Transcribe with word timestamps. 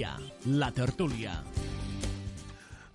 Al 0.00 0.16
dia, 0.16 0.16
la 0.46 0.70
tertúlia. 0.72 1.59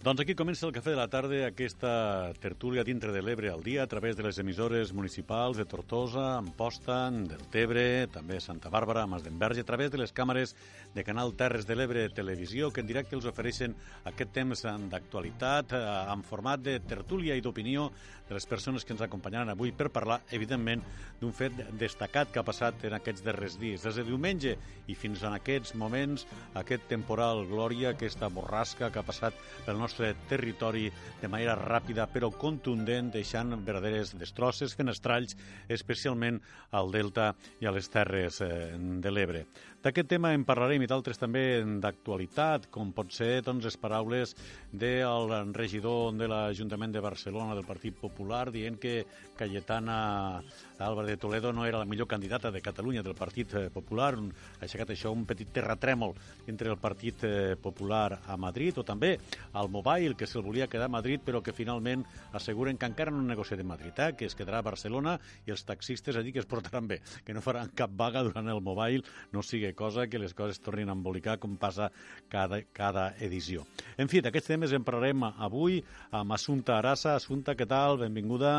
Doncs 0.06 0.22
aquí 0.22 0.36
comença 0.38 0.68
el 0.68 0.74
Cafè 0.76 0.92
de 0.94 1.00
la 1.00 1.08
Tarda, 1.10 1.40
aquesta 1.48 1.92
tertúlia 2.38 2.84
dintre 2.86 3.10
de 3.10 3.24
l'Ebre 3.26 3.50
al 3.50 3.64
dia 3.66 3.82
a 3.82 3.90
través 3.90 4.14
de 4.14 4.22
les 4.22 4.38
emissores 4.38 4.92
municipals 4.94 5.58
de 5.58 5.66
Tortosa, 5.66 6.36
Amposta, 6.38 7.10
del 7.10 7.42
Tebre, 7.50 8.06
també 8.14 8.38
Santa 8.38 8.70
Bàrbara, 8.70 9.08
Masdenverge, 9.10 9.64
a 9.66 9.66
través 9.66 9.90
de 9.90 9.98
les 9.98 10.14
càmeres 10.14 10.54
de 10.94 11.04
Canal 11.04 11.34
Terres 11.34 11.66
de 11.66 11.74
l'Ebre 11.74 12.04
Televisió, 12.14 12.70
que 12.70 12.84
en 12.86 12.92
directe 12.92 13.18
els 13.18 13.26
ofereixen 13.26 13.74
aquest 14.06 14.30
temps 14.36 14.62
d'actualitat 14.94 15.74
eh, 15.74 15.82
en 16.14 16.22
format 16.22 16.62
de 16.62 16.78
tertúlia 16.86 17.34
i 17.34 17.42
d'opinió 17.42 17.90
de 18.30 18.38
les 18.38 18.46
persones 18.46 18.86
que 18.86 18.94
ens 18.94 19.02
acompanyaran 19.02 19.50
avui 19.54 19.74
per 19.74 19.90
parlar, 19.90 20.20
evidentment, 20.34 20.86
d'un 21.18 21.34
fet 21.34 21.58
destacat 21.82 22.30
que 22.30 22.42
ha 22.42 22.46
passat 22.46 22.86
en 22.86 22.94
aquests 22.98 23.26
darrers 23.26 23.58
dies. 23.58 23.82
Des 23.82 23.98
de 23.98 24.06
diumenge 24.06 24.56
i 24.86 24.96
fins 24.98 25.26
en 25.26 25.34
aquests 25.34 25.74
moments, 25.74 26.26
aquest 26.62 26.86
temporal 26.90 27.46
Glòria, 27.50 27.94
aquesta 27.94 28.30
borrasca 28.30 28.92
que 28.92 29.02
ha 29.02 29.06
passat 29.06 29.38
pel 29.66 29.78
nostre 29.82 29.95
nostre 29.96 30.16
territori 30.28 30.90
de 31.22 31.28
manera 31.32 31.56
ràpida 31.56 32.04
però 32.12 32.28
contundent, 32.36 33.14
deixant 33.14 33.54
verdaderes 33.64 34.12
destrosses, 34.20 34.76
fenestralls, 34.76 35.38
especialment 35.72 36.42
al 36.76 36.92
Delta 36.92 37.30
i 37.62 37.66
a 37.66 37.72
les 37.72 37.88
Terres 37.88 38.42
eh, 38.44 38.76
de 38.76 39.12
l'Ebre. 39.12 39.46
D'aquest 39.86 40.08
tema 40.10 40.32
en 40.34 40.42
parlarem 40.42 40.82
i 40.82 40.88
d'altres 40.90 41.20
també 41.22 41.62
d'actualitat, 41.84 42.64
com 42.74 42.90
pot 42.98 43.12
ser 43.14 43.44
doncs, 43.46 43.68
les 43.68 43.76
paraules 43.78 44.32
del 44.74 45.34
regidor 45.54 46.16
de 46.18 46.26
l'Ajuntament 46.32 46.96
de 46.96 47.04
Barcelona 47.06 47.54
del 47.54 47.68
Partit 47.70 47.94
Popular 47.94 48.48
dient 48.50 48.80
que 48.82 49.04
Cayetana 49.38 50.42
Álvarez 50.80 51.12
de 51.12 51.18
Toledo 51.18 51.54
no 51.54 51.68
era 51.68 51.78
la 51.78 51.86
millor 51.86 52.08
candidata 52.08 52.50
de 52.52 52.62
Catalunya 52.62 53.04
del 53.04 53.14
Partit 53.14 53.54
eh, 53.54 53.70
Popular. 53.70 54.16
Ha 54.18 54.66
aixecat 54.66 54.90
això 54.90 55.12
un 55.14 55.26
petit 55.30 55.54
terratrèmol 55.54 56.16
entre 56.48 56.72
el 56.74 56.80
Partit 56.82 57.22
eh, 57.24 57.56
Popular 57.62 58.24
a 58.26 58.38
Madrid 58.42 58.82
o 58.82 58.84
també 58.84 59.20
al 59.54 59.70
Mobile, 59.70 60.18
que 60.18 60.26
se'l 60.26 60.44
volia 60.44 60.68
quedar 60.68 60.90
a 60.90 60.96
Madrid, 60.98 61.22
però 61.24 61.44
que 61.46 61.54
finalment 61.54 62.04
asseguren 62.34 62.78
que 62.82 62.90
encara 62.90 63.14
no 63.14 63.22
han 63.22 63.30
negociat 63.30 63.62
a 63.62 63.68
Madrid, 63.70 63.94
eh? 64.00 64.12
que 64.18 64.26
es 64.26 64.36
quedarà 64.36 64.64
a 64.64 64.68
Barcelona 64.68 65.20
i 65.46 65.54
els 65.54 65.64
taxistes 65.64 66.18
a 66.18 66.26
dir 66.26 66.34
que 66.34 66.42
es 66.42 66.50
portaran 66.50 66.90
bé, 66.90 67.02
que 67.24 67.38
no 67.38 67.46
faran 67.46 67.70
cap 67.76 67.94
vaga 67.94 68.26
durant 68.26 68.50
el 68.50 68.66
Mobile, 68.66 69.06
no 69.32 69.46
sigui 69.46 69.75
cosa 69.78 70.08
que 70.08 70.20
les 70.22 70.34
coses 70.34 70.60
tornin 70.64 70.90
a 70.90 70.96
embolicar 70.98 71.38
com 71.40 71.56
passa 71.60 71.92
cada, 72.32 72.62
cada 72.74 73.12
edició. 73.20 73.66
En 74.02 74.10
fi, 74.12 74.24
d'aquests 74.26 74.56
temes 74.56 74.74
en 74.76 74.84
parlarem 74.88 75.28
avui 75.30 75.82
amb 76.12 76.36
Assunta 76.36 76.80
Arassa. 76.80 77.16
Assunta, 77.16 77.56
què 77.56 77.68
tal? 77.70 78.00
Benvinguda. 78.02 78.56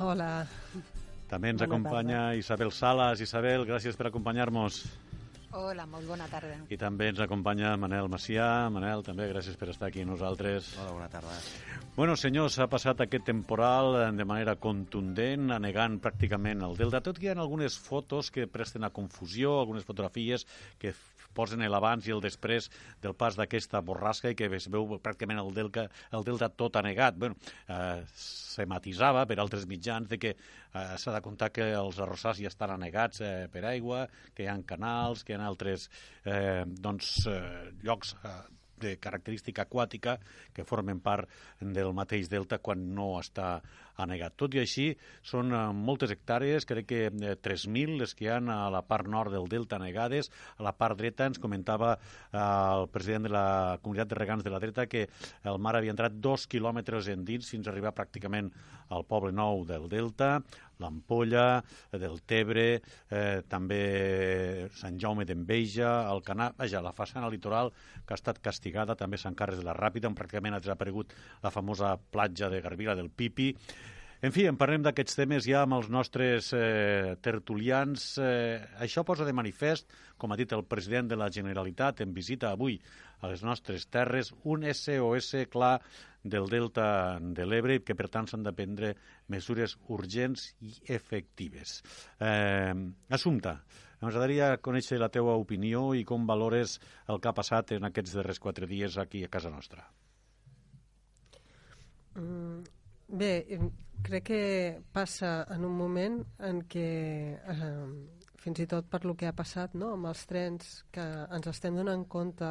Hola. 0.00 0.46
També 1.30 1.50
ens 1.52 1.60
bona 1.62 1.70
acompanya 1.70 2.20
tarda. 2.28 2.38
Isabel 2.40 2.72
Salas. 2.72 3.22
Isabel, 3.24 3.66
gràcies 3.68 3.98
per 3.98 4.08
acompanyar-nos. 4.10 4.84
Hola, 5.54 5.84
molt 5.86 6.08
bona 6.10 6.26
tarda. 6.26 6.56
I 6.74 6.76
també 6.80 7.12
ens 7.12 7.20
acompanya 7.22 7.76
Manel 7.78 8.08
Macià. 8.10 8.66
Manel, 8.74 9.04
també 9.06 9.28
gràcies 9.30 9.54
per 9.54 9.68
estar 9.70 9.86
aquí 9.86 10.02
amb 10.02 10.10
nosaltres. 10.10 10.72
Hola, 10.82 10.94
bona 10.96 11.06
tarda. 11.12 11.36
Bueno, 11.94 12.16
senyors, 12.18 12.56
s'ha 12.58 12.66
passat 12.66 13.04
aquest 13.04 13.28
temporal 13.28 13.94
de 14.18 14.26
manera 14.26 14.56
contundent, 14.58 15.52
anegant 15.54 16.00
pràcticament 16.02 16.66
el 16.66 16.74
delta, 16.80 17.04
tot 17.06 17.20
que 17.20 17.28
hi 17.28 17.30
ha 17.30 17.38
algunes 17.38 17.78
fotos 17.78 18.32
que 18.34 18.48
presten 18.50 18.82
a 18.82 18.90
confusió, 18.90 19.60
algunes 19.60 19.86
fotografies 19.86 20.42
que 20.82 20.90
posen 21.34 21.62
l'abans 21.70 22.06
i 22.06 22.14
el 22.14 22.22
després 22.24 22.68
del 23.02 23.14
pas 23.18 23.38
d'aquesta 23.38 23.82
borrasca 23.82 24.30
i 24.32 24.38
que 24.38 24.50
es 24.58 24.68
veu 24.70 24.86
pràcticament 24.96 25.42
el 25.42 25.54
delta, 25.54 25.88
el 26.14 26.26
delta 26.26 26.50
tot 26.50 26.78
anegat. 26.82 27.18
Bueno, 27.18 27.38
eh, 27.68 28.02
se 28.14 28.66
matisava 28.70 29.26
per 29.26 29.40
altres 29.42 29.66
mitjans 29.70 30.10
de 30.10 30.18
que 30.18 30.36
eh, 30.74 30.96
s'ha 30.98 31.14
de 31.14 31.22
comptar 31.24 31.50
que 31.54 31.70
els 31.78 32.00
arrossars 32.02 32.42
ja 32.42 32.50
estan 32.52 32.74
anegats 32.74 33.22
eh, 33.24 33.46
per 33.52 33.64
aigua, 33.70 34.04
que 34.34 34.44
hi 34.44 34.50
ha 34.50 34.58
canals, 34.66 35.24
que 35.24 35.34
hi 35.34 35.38
ha 35.38 35.46
altres 35.46 35.88
eh, 36.24 36.64
doncs, 36.66 37.14
eh, 37.30 37.72
llocs 37.86 38.16
eh, 38.22 38.36
de 38.84 38.96
característica 39.00 39.64
aquàtica 39.64 40.18
que 40.52 40.66
formen 40.66 41.00
part 41.00 41.30
del 41.60 41.92
mateix 41.96 42.28
delta 42.28 42.58
quan 42.58 42.82
no 42.96 43.14
està 43.20 43.60
anegat. 44.02 44.34
Tot 44.40 44.54
i 44.56 44.62
així, 44.62 44.88
són 45.22 45.52
eh, 45.54 45.62
moltes 45.74 46.12
hectàrees, 46.14 46.66
crec 46.68 46.88
que 46.90 47.00
eh, 47.08 47.34
3.000 47.44 47.98
les 48.00 48.14
que 48.14 48.26
hi 48.26 48.30
ha 48.32 48.40
a 48.40 48.68
la 48.72 48.82
part 48.86 49.08
nord 49.10 49.34
del 49.34 49.48
delta 49.50 49.78
negades. 49.82 50.30
A 50.58 50.66
la 50.66 50.74
part 50.76 50.98
dreta 50.98 51.28
ens 51.30 51.40
comentava 51.42 51.94
eh, 51.96 52.38
el 52.38 52.88
president 52.94 53.28
de 53.28 53.34
la 53.34 53.46
comunitat 53.82 54.10
de 54.10 54.20
regants 54.20 54.44
de 54.44 54.54
la 54.54 54.62
dreta 54.62 54.88
que 54.90 55.06
el 55.44 55.58
mar 55.58 55.76
havia 55.76 55.94
entrat 55.94 56.20
dos 56.20 56.48
quilòmetres 56.50 57.10
endins 57.14 57.50
fins 57.50 57.68
a 57.68 57.74
arribar 57.74 57.94
pràcticament 57.96 58.50
al 58.94 59.06
poble 59.08 59.32
nou 59.32 59.64
del 59.68 59.88
delta 59.88 60.38
l'Ampolla, 60.78 61.62
eh, 61.90 61.98
del 61.98 62.20
Tebre, 62.22 62.82
eh, 63.10 63.42
també 63.48 64.68
Sant 64.74 64.98
Jaume 64.98 65.24
d'Enveja, 65.24 66.10
el 66.10 66.22
Canà, 66.22 66.52
vaja, 66.58 66.82
la 66.82 66.92
façana 66.92 67.30
litoral 67.30 67.72
que 68.04 68.14
ha 68.14 68.20
estat 68.20 68.40
castigada, 68.40 68.96
també 68.96 69.18
Sant 69.18 69.34
Carles 69.34 69.58
de 69.58 69.64
la 69.64 69.76
Ràpida, 69.76 70.08
on 70.08 70.14
pràcticament 70.18 70.54
ha 70.54 70.60
desaparegut 70.60 71.14
la 71.42 71.50
famosa 71.50 71.96
platja 71.96 72.50
de 72.50 72.60
Garbila 72.60 72.94
del 72.94 73.10
Pipi. 73.10 73.54
En 74.24 74.32
fi, 74.32 74.46
en 74.48 74.56
parlem 74.56 74.80
d'aquests 74.80 75.18
temes 75.18 75.44
ja 75.44 75.58
amb 75.66 75.76
els 75.76 75.90
nostres 75.92 76.46
eh, 76.56 77.12
tertulians. 77.20 78.04
Eh, 78.16 78.56
això 78.80 79.02
posa 79.04 79.26
de 79.28 79.34
manifest, 79.36 79.90
com 80.16 80.32
ha 80.32 80.38
dit 80.40 80.52
el 80.56 80.62
president 80.64 81.10
de 81.10 81.18
la 81.20 81.26
Generalitat 81.34 81.98
en 82.00 82.14
visita 82.16 82.48
avui 82.54 82.78
a 83.20 83.28
les 83.28 83.42
nostres 83.44 83.84
terres, 83.92 84.30
un 84.48 84.64
SOS 84.70 85.44
clar 85.52 85.74
del 86.22 86.48
delta 86.48 86.86
de 87.20 87.44
l'Ebre 87.44 87.76
que, 87.84 87.96
per 87.98 88.08
tant, 88.14 88.24
s'han 88.30 88.46
de 88.46 88.54
prendre 88.56 88.94
mesures 89.28 89.74
urgents 89.92 90.46
i 90.64 90.72
efectives. 90.96 91.82
Eh, 92.16 92.72
Assumpta, 93.12 93.58
m'agradaria 94.00 94.54
conèixer 94.64 95.02
la 95.02 95.10
teua 95.12 95.34
opinió 95.42 95.90
i 95.92 96.06
com 96.08 96.24
valores 96.30 96.78
el 97.12 97.20
que 97.20 97.28
ha 97.28 97.36
passat 97.36 97.76
en 97.76 97.90
aquests 97.90 98.16
darrers 98.16 98.40
quatre 98.40 98.70
dies 98.72 98.96
aquí 99.04 99.20
a 99.28 99.32
casa 99.36 99.52
nostra. 99.52 99.84
Mm, 102.16 102.64
bé, 103.08 103.60
crec 104.04 104.24
que 104.28 104.42
passa 104.92 105.46
en 105.54 105.64
un 105.64 105.76
moment 105.76 106.20
en 106.44 106.62
què 106.68 106.88
eh, 107.38 107.88
fins 108.44 108.60
i 108.60 108.66
tot 108.68 108.88
per 108.90 109.04
lo 109.04 109.14
que 109.16 109.28
ha 109.28 109.36
passat 109.36 109.74
no? 109.74 109.94
amb 109.96 110.10
els 110.10 110.24
trens 110.28 110.84
que 110.92 111.04
ens 111.04 111.48
estem 111.48 111.76
donant 111.76 112.04
compte 112.08 112.50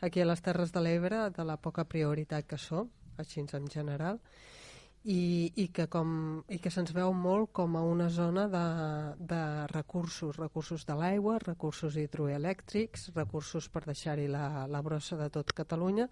aquí 0.00 0.20
a 0.20 0.28
les 0.28 0.42
Terres 0.44 0.72
de 0.72 0.82
l'Ebre 0.84 1.28
de 1.36 1.44
la 1.44 1.56
poca 1.56 1.84
prioritat 1.88 2.48
que 2.48 2.58
som 2.60 2.90
així 3.20 3.44
en 3.44 3.68
general, 3.68 4.18
i, 5.04 5.52
i 5.56 5.66
que, 5.72 5.86
com, 5.88 6.42
i 6.52 6.58
que 6.60 6.70
se'ns 6.72 6.92
veu 6.92 7.12
molt 7.16 7.52
com 7.56 7.76
a 7.76 7.82
una 7.86 8.08
zona 8.12 8.46
de, 8.52 8.64
de 9.32 9.42
recursos, 9.72 10.36
recursos 10.36 10.84
de 10.86 10.96
l'aigua, 10.96 11.38
recursos 11.40 11.96
hidroelèctrics, 11.96 13.10
recursos 13.16 13.68
per 13.72 13.86
deixar-hi 13.86 14.28
la, 14.28 14.66
la 14.68 14.82
brossa 14.84 15.16
de 15.16 15.30
tot 15.32 15.54
Catalunya, 15.56 16.08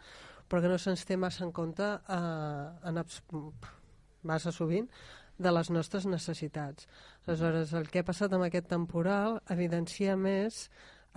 però 0.49 0.63
que 0.65 0.73
no 0.73 0.79
se'ns 0.81 1.05
té 1.05 1.19
massa 1.21 1.45
en 1.45 1.53
compte 1.53 1.85
eh, 1.85 2.89
en, 2.89 3.03
massa 4.23 4.53
sovint 4.53 4.89
de 5.39 5.53
les 5.55 5.71
nostres 5.71 6.07
necessitats. 6.07 6.89
Aleshores, 7.27 7.73
el 7.73 7.89
que 7.89 8.03
ha 8.03 8.07
passat 8.07 8.33
amb 8.35 8.49
aquest 8.49 8.69
temporal 8.71 9.39
evidencia 9.55 10.17
més 10.19 10.67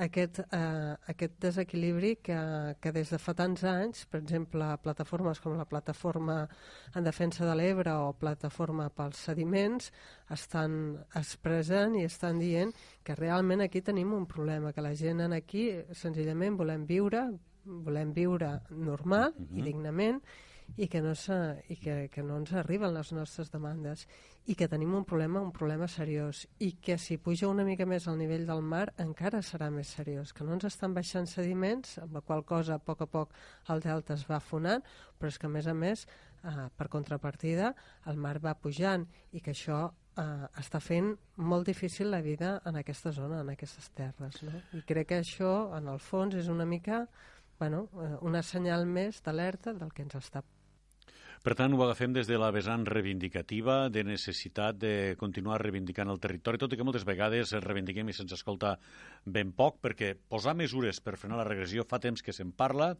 aquest, 0.02 0.40
eh, 0.40 0.96
aquest 1.08 1.34
desequilibri 1.42 2.16
que, 2.24 2.38
que 2.82 2.92
des 2.92 3.10
de 3.12 3.20
fa 3.20 3.34
tants 3.38 3.64
anys, 3.68 4.06
per 4.10 4.22
exemple, 4.22 4.66
plataformes 4.84 5.42
com 5.44 5.58
la 5.58 5.68
plataforma 5.70 6.48
en 6.96 7.04
defensa 7.04 7.46
de 7.46 7.56
l'Ebre 7.56 7.94
o 8.06 8.14
plataforma 8.18 8.90
pels 8.90 9.22
sediments, 9.30 9.92
estan 10.32 10.98
expressant 11.16 11.98
i 12.00 12.06
estan 12.08 12.40
dient 12.40 12.74
que 13.04 13.18
realment 13.20 13.62
aquí 13.62 13.82
tenim 13.82 14.14
un 14.14 14.26
problema, 14.26 14.74
que 14.74 14.86
la 14.86 14.96
gent 14.96 15.22
en 15.22 15.34
aquí 15.38 15.70
senzillament 15.94 16.58
volem 16.58 16.86
viure, 16.86 17.28
volem 17.66 18.14
viure 18.14 18.60
normal 18.70 19.34
uh 19.36 19.42
-huh. 19.42 19.58
i 19.60 19.62
dignament 19.62 20.22
i 20.78 20.88
que 20.88 21.02
no, 21.02 21.14
i 21.68 21.76
que, 21.76 21.96
que 22.12 22.24
no 22.24 22.38
ens 22.40 22.54
arriben 22.56 22.94
les 22.94 23.12
nostres 23.16 23.52
demandes 23.52 24.06
i 24.50 24.56
que 24.58 24.68
tenim 24.72 24.94
un 24.96 25.06
problema, 25.06 25.42
un 25.44 25.52
problema 25.54 25.88
seriós 25.92 26.46
i 26.60 26.72
que 26.82 26.98
si 26.98 27.18
puja 27.22 27.50
una 27.52 27.66
mica 27.68 27.86
més 27.86 28.08
al 28.08 28.18
nivell 28.18 28.48
del 28.48 28.64
mar 28.64 28.88
encara 29.02 29.42
serà 29.46 29.70
més 29.74 29.92
seriós, 29.98 30.34
que 30.34 30.46
no 30.48 30.56
ens 30.56 30.66
estan 30.70 30.96
baixant 30.98 31.28
sediments, 31.30 31.98
amb 32.02 32.16
la 32.18 32.22
qual 32.26 32.46
cosa 32.48 32.78
a 32.78 32.84
poc 32.84 33.04
a 33.06 33.10
poc 33.10 33.34
el 33.70 33.84
delta 33.84 34.16
es 34.18 34.26
va 34.30 34.40
afonant, 34.40 34.84
però 35.20 35.30
és 35.30 35.38
que 35.38 35.50
a 35.50 35.54
més 35.54 35.68
a 35.68 35.76
més, 35.78 36.08
eh, 36.44 36.70
per 36.78 36.88
contrapartida, 36.90 37.74
el 38.08 38.18
mar 38.18 38.40
va 38.40 38.56
pujant 38.56 39.06
i 39.32 39.42
que 39.42 39.52
això 39.54 39.92
eh, 40.18 40.48
està 40.58 40.80
fent 40.82 41.14
molt 41.36 41.68
difícil 41.68 42.10
la 42.10 42.22
vida 42.22 42.62
en 42.66 42.80
aquesta 42.82 43.12
zona, 43.12 43.42
en 43.42 43.52
aquestes 43.54 43.92
terres. 43.94 44.42
No? 44.42 44.64
I 44.74 44.82
crec 44.88 45.12
que 45.12 45.22
això, 45.22 45.76
en 45.78 45.92
el 45.92 46.00
fons, 46.00 46.36
és 46.36 46.50
una 46.50 46.66
mica 46.66 47.06
bueno, 47.62 47.90
eh, 47.94 48.18
una 48.26 48.42
senyal 48.42 48.88
més 48.90 49.22
d'alerta 49.22 49.76
del 49.78 49.92
que 49.94 50.02
ens 50.02 50.16
està 50.18 50.42
Per 51.42 51.56
tant, 51.58 51.74
ho 51.74 51.80
agafem 51.82 52.12
des 52.14 52.28
de 52.30 52.36
la 52.38 52.52
vessant 52.54 52.84
reivindicativa, 52.86 53.88
de 53.90 54.04
necessitat 54.06 54.76
de 54.78 55.16
continuar 55.18 55.56
reivindicant 55.58 56.12
el 56.14 56.20
territori, 56.22 56.60
tot 56.62 56.76
i 56.76 56.78
que 56.78 56.86
moltes 56.86 57.06
vegades 57.10 57.56
reivindiquem 57.64 58.12
i 58.12 58.14
se'ns 58.14 58.36
escolta 58.36 58.76
ben 59.26 59.50
poc, 59.58 59.80
perquè 59.82 60.12
posar 60.30 60.54
mesures 60.60 61.00
per 61.02 61.16
frenar 61.18 61.40
la 61.40 61.48
regressió 61.48 61.82
fa 61.90 61.98
temps 62.04 62.22
que 62.22 62.36
se'n 62.38 62.52
parla, 62.54 62.92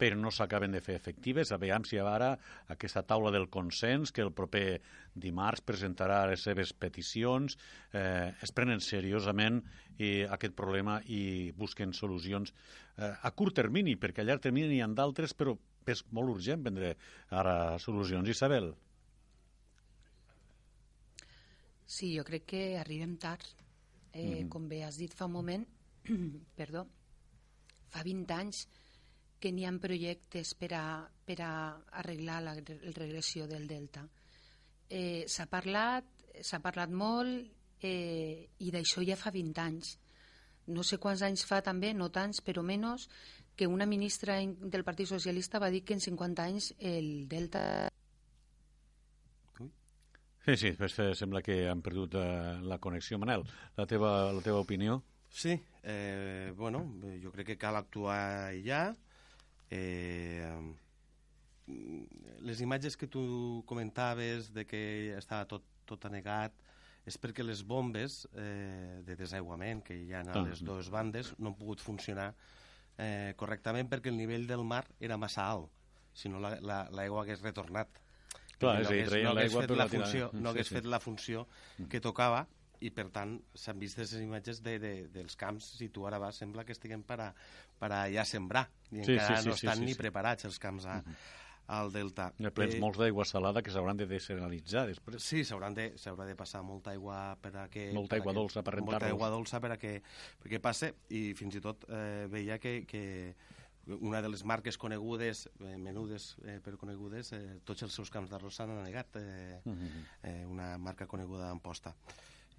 però 0.00 0.16
no 0.16 0.32
s'acaben 0.32 0.72
de 0.72 0.80
fer 0.80 0.96
efectives. 0.96 1.52
A 1.52 1.58
veure 1.60 1.84
si 1.84 2.00
ara 2.00 2.30
aquesta 2.72 3.02
taula 3.04 3.30
del 3.34 3.50
consens, 3.52 4.08
que 4.08 4.24
el 4.24 4.32
proper 4.32 4.80
dimarts 5.12 5.60
presentarà 5.60 6.22
les 6.30 6.46
seves 6.48 6.72
peticions, 6.72 7.58
eh, 7.92 8.32
es 8.40 8.54
prenen 8.56 8.80
seriosament 8.80 9.60
i 10.00 10.22
aquest 10.32 10.56
problema 10.56 11.02
i 11.04 11.52
busquen 11.60 11.92
solucions 11.92 12.56
eh, 12.96 13.12
a 13.12 13.34
curt 13.36 13.60
termini, 13.60 13.98
perquè 14.00 14.24
a 14.24 14.30
llarg 14.30 14.48
termini 14.48 14.72
n'hi 14.72 14.80
ha 14.80 14.88
d'altres, 14.96 15.36
però 15.36 15.58
és 15.88 16.04
molt 16.10 16.34
urgent 16.36 16.62
prendre 16.62 16.94
ara 17.30 17.78
solucions. 17.82 18.28
Isabel. 18.28 18.72
Sí, 21.86 22.14
jo 22.16 22.24
crec 22.24 22.46
que 22.54 22.62
arribem 22.80 23.16
tard. 23.16 23.44
Eh, 24.12 24.22
mm 24.22 24.32
-hmm. 24.32 24.48
Com 24.48 24.68
bé 24.68 24.84
has 24.84 24.96
dit 24.96 25.12
fa 25.14 25.26
un 25.26 25.32
moment, 25.32 25.66
perdó, 26.60 26.86
fa 27.88 28.02
20 28.02 28.34
anys 28.34 28.68
que 29.38 29.50
n'hi 29.50 29.64
ha 29.66 29.72
projectes 29.82 30.54
per 30.54 30.72
a, 30.74 31.10
per 31.24 31.40
a 31.40 31.52
arreglar 32.00 32.42
la, 32.42 32.54
la 32.54 32.92
regressió 32.94 33.46
del 33.46 33.66
delta. 33.66 34.06
Eh, 34.88 35.24
s'ha 35.26 35.46
parlat, 35.46 36.04
s'ha 36.40 36.60
parlat 36.60 36.90
molt 36.90 37.50
eh, 37.82 38.48
i 38.58 38.70
d'això 38.70 39.02
ja 39.02 39.16
fa 39.16 39.30
20 39.30 39.60
anys. 39.60 39.98
No 40.66 40.84
sé 40.86 40.98
quants 41.02 41.24
anys 41.26 41.44
fa 41.44 41.60
també, 41.60 41.92
no 41.92 42.08
tants, 42.14 42.40
però 42.40 42.62
menys, 42.62 43.08
que 43.56 43.66
una 43.66 43.86
ministra 43.86 44.38
del 44.40 44.84
Partit 44.84 45.06
Socialista 45.06 45.58
va 45.58 45.70
dir 45.70 45.84
que 45.84 45.94
en 45.94 46.00
50 46.00 46.44
anys 46.44 46.74
el 46.78 47.28
Delta... 47.28 47.88
Sí, 50.44 50.56
sí, 50.56 50.72
pues, 50.72 50.96
sembla 51.14 51.40
que 51.40 51.68
han 51.70 51.82
perdut 51.82 52.16
eh, 52.18 52.58
la 52.66 52.80
connexió. 52.82 53.18
Manel, 53.18 53.44
la 53.76 53.86
teva, 53.86 54.32
la 54.32 54.40
teva 54.42 54.58
opinió? 54.58 55.02
Sí, 55.30 55.54
eh, 55.84 56.52
bueno, 56.56 56.82
jo 57.22 57.30
crec 57.30 57.52
que 57.52 57.58
cal 57.58 57.76
actuar 57.76 58.50
ja. 58.64 58.90
Eh, 59.70 60.74
les 62.42 62.60
imatges 62.60 62.96
que 62.96 63.06
tu 63.06 63.62
comentaves 63.66 64.52
de 64.52 64.66
que 64.66 65.14
estava 65.16 65.46
tot, 65.48 65.64
tot 65.86 66.04
anegat 66.04 66.52
és 67.06 67.16
perquè 67.18 67.42
les 67.46 67.62
bombes 67.66 68.22
eh, 68.34 69.00
de 69.06 69.16
desaiguament 69.18 69.82
que 69.86 69.96
hi 69.96 70.12
ha 70.12 70.22
a 70.22 70.36
ah. 70.36 70.42
les 70.46 70.62
dues 70.62 70.90
bandes 70.90 71.32
no 71.38 71.50
han 71.50 71.58
pogut 71.58 71.80
funcionar 71.80 72.32
eh, 72.98 73.34
correctament 73.36 73.90
perquè 73.90 74.12
el 74.12 74.18
nivell 74.18 74.46
del 74.48 74.64
mar 74.64 74.84
era 75.00 75.18
massa 75.20 75.46
alt, 75.50 75.70
si 76.14 76.28
no 76.28 76.40
l'aigua 76.40 76.62
la, 76.62 76.80
la, 76.90 77.20
hagués 77.22 77.44
retornat. 77.44 78.00
Clar, 78.58 78.80
no 78.82 78.88
hagués, 78.88 79.14
no 79.24 79.30
hagués 79.32 79.54
fet 79.56 79.76
la, 79.76 79.86
funció, 79.90 80.30
no 80.34 80.50
hagués 80.50 80.68
sí, 80.68 80.74
fet 80.76 80.84
la 80.86 81.00
funció 81.02 81.46
mm. 81.78 81.88
que 81.90 82.00
tocava 82.00 82.44
i 82.82 82.90
per 82.94 83.08
tant 83.14 83.36
s'han 83.54 83.78
vist 83.78 83.98
les 83.98 84.12
imatges 84.18 84.60
de, 84.62 84.76
de, 84.82 84.92
dels 85.14 85.36
camps 85.38 85.66
si 85.78 85.88
tu 85.94 86.06
ara 86.06 86.18
vas 86.22 86.38
sembla 86.38 86.64
que 86.66 86.74
estiguem 86.74 87.02
per 87.06 87.18
a, 87.22 87.28
per 87.78 87.90
a 87.94 88.00
ja 88.10 88.24
sembrar 88.26 88.64
i 88.90 89.02
sí, 89.02 89.14
encara 89.14 89.36
sí, 89.36 89.42
sí, 89.42 89.48
no 89.48 89.54
estan 89.54 89.78
sí, 89.78 89.84
sí, 89.84 89.86
ni 89.86 89.94
sí. 89.94 90.00
preparats 90.00 90.48
els 90.50 90.58
camps 90.62 90.86
a, 90.86 90.98
mm 90.98 91.06
-hmm 91.06 91.41
al 91.72 91.92
delta. 91.92 92.28
Hi 92.38 92.48
ha 92.48 92.52
plens 92.54 92.76
eh, 92.76 92.80
molts 92.82 93.00
d'aigua 93.00 93.24
salada 93.28 93.62
que 93.64 93.72
s'hauran 93.72 93.98
de 93.98 94.06
desalinalitzar 94.10 94.84
després. 94.90 95.24
Sí, 95.24 95.42
s'haurà 95.48 95.70
de, 95.76 95.88
de 95.96 96.36
passar 96.38 96.62
molta 96.66 96.92
aigua 96.92 97.36
per 97.42 97.54
a 97.56 97.66
que... 97.72 97.88
Molta 97.96 98.18
aigua 98.18 98.34
dolça 98.36 98.62
per 98.64 98.76
rentar-los. 98.76 99.00
Molta 99.00 99.10
aigua 99.12 99.30
dolça 99.32 99.60
per 99.64 99.72
a 99.74 99.78
que, 99.80 99.94
perquè 100.42 100.60
passe 100.62 100.92
i 101.16 101.30
fins 101.38 101.56
i 101.56 101.64
tot 101.64 101.86
eh, 101.88 102.26
veia 102.32 102.58
que, 102.62 102.82
que 102.88 103.04
una 103.98 104.20
de 104.22 104.30
les 104.30 104.44
marques 104.46 104.78
conegudes, 104.78 105.46
eh, 105.60 105.76
menudes 105.80 106.34
eh, 106.44 106.58
però 106.64 106.78
conegudes, 106.80 107.32
eh, 107.38 107.56
tots 107.66 107.88
els 107.88 107.96
seus 107.96 108.12
camps 108.14 108.30
d'arròs 108.30 108.60
s'han 108.60 108.76
anegat, 108.76 109.16
eh, 109.16 109.62
uh 109.64 109.70
mhm. 109.72 109.88
-huh. 109.88 110.04
eh, 110.28 110.44
una 110.46 110.76
marca 110.78 111.06
coneguda 111.06 111.48
d'Amposta 111.48 111.96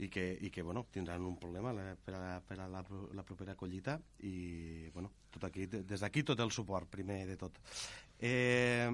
i 0.03 0.09
que, 0.11 0.25
i 0.41 0.49
que 0.51 0.63
bueno, 0.65 0.85
tindran 0.91 1.23
un 1.25 1.37
problema 1.39 1.73
la, 1.73 1.93
per, 1.95 2.15
a, 2.17 2.41
per 2.43 2.59
a 2.59 2.67
la, 2.71 2.83
la 3.15 3.23
propera 3.23 3.55
collita 3.55 3.97
i 4.27 4.89
bueno, 4.93 5.11
tot 5.31 5.47
aquí, 5.47 5.67
des 5.71 6.03
d'aquí 6.03 6.23
tot 6.27 6.39
el 6.43 6.51
suport 6.51 6.89
primer 6.91 7.23
de 7.29 7.37
tot. 7.39 7.59
Eh, 8.19 8.91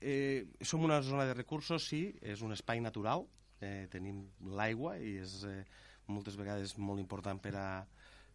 eh, 0.00 0.46
som 0.60 0.84
una 0.84 1.00
zona 1.02 1.26
de 1.26 1.34
recursos 1.34 1.88
sí, 1.88 2.06
és 2.22 2.42
un 2.42 2.54
espai 2.56 2.82
natural 2.84 3.26
eh, 3.60 3.86
tenim 3.92 4.22
l'aigua 4.56 4.96
i 5.00 5.16
és 5.22 5.40
eh, 5.48 5.62
moltes 6.12 6.36
vegades 6.38 6.76
molt 6.78 7.02
important 7.02 7.40
per 7.42 7.54
a, 7.58 7.68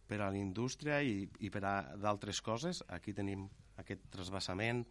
per 0.08 0.20
a 0.20 0.30
la 0.30 0.38
indústria 0.38 1.00
i, 1.02 1.28
i 1.40 1.50
per 1.50 1.64
a 1.64 1.74
d'altres 1.96 2.42
coses. 2.44 2.82
Aquí 2.92 3.14
tenim 3.16 3.46
aquest 3.80 4.04
trasbassament 4.12 4.84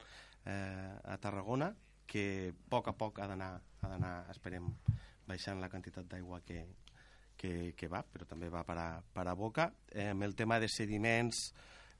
eh, 0.45 0.97
a 1.03 1.17
Tarragona 1.21 1.71
que 2.11 2.51
a 2.51 2.55
poc 2.71 2.89
a 2.91 2.95
poc 2.97 3.21
ha 3.21 3.29
d'anar 3.29 4.15
esperem 4.33 4.71
baixant 5.31 5.61
la 5.63 5.69
quantitat 5.71 6.07
d'aigua 6.11 6.41
que, 6.45 6.63
que, 7.37 7.73
que 7.77 7.89
va, 7.91 8.03
però 8.03 8.27
també 8.29 8.51
va 8.53 8.63
per 8.67 8.77
a, 8.77 8.87
per 9.01 9.27
a 9.27 9.35
boca. 9.37 9.71
Eh, 9.89 10.09
amb 10.11 10.27
el 10.27 10.35
tema 10.35 10.59
de 10.61 10.69
sediments 10.69 11.47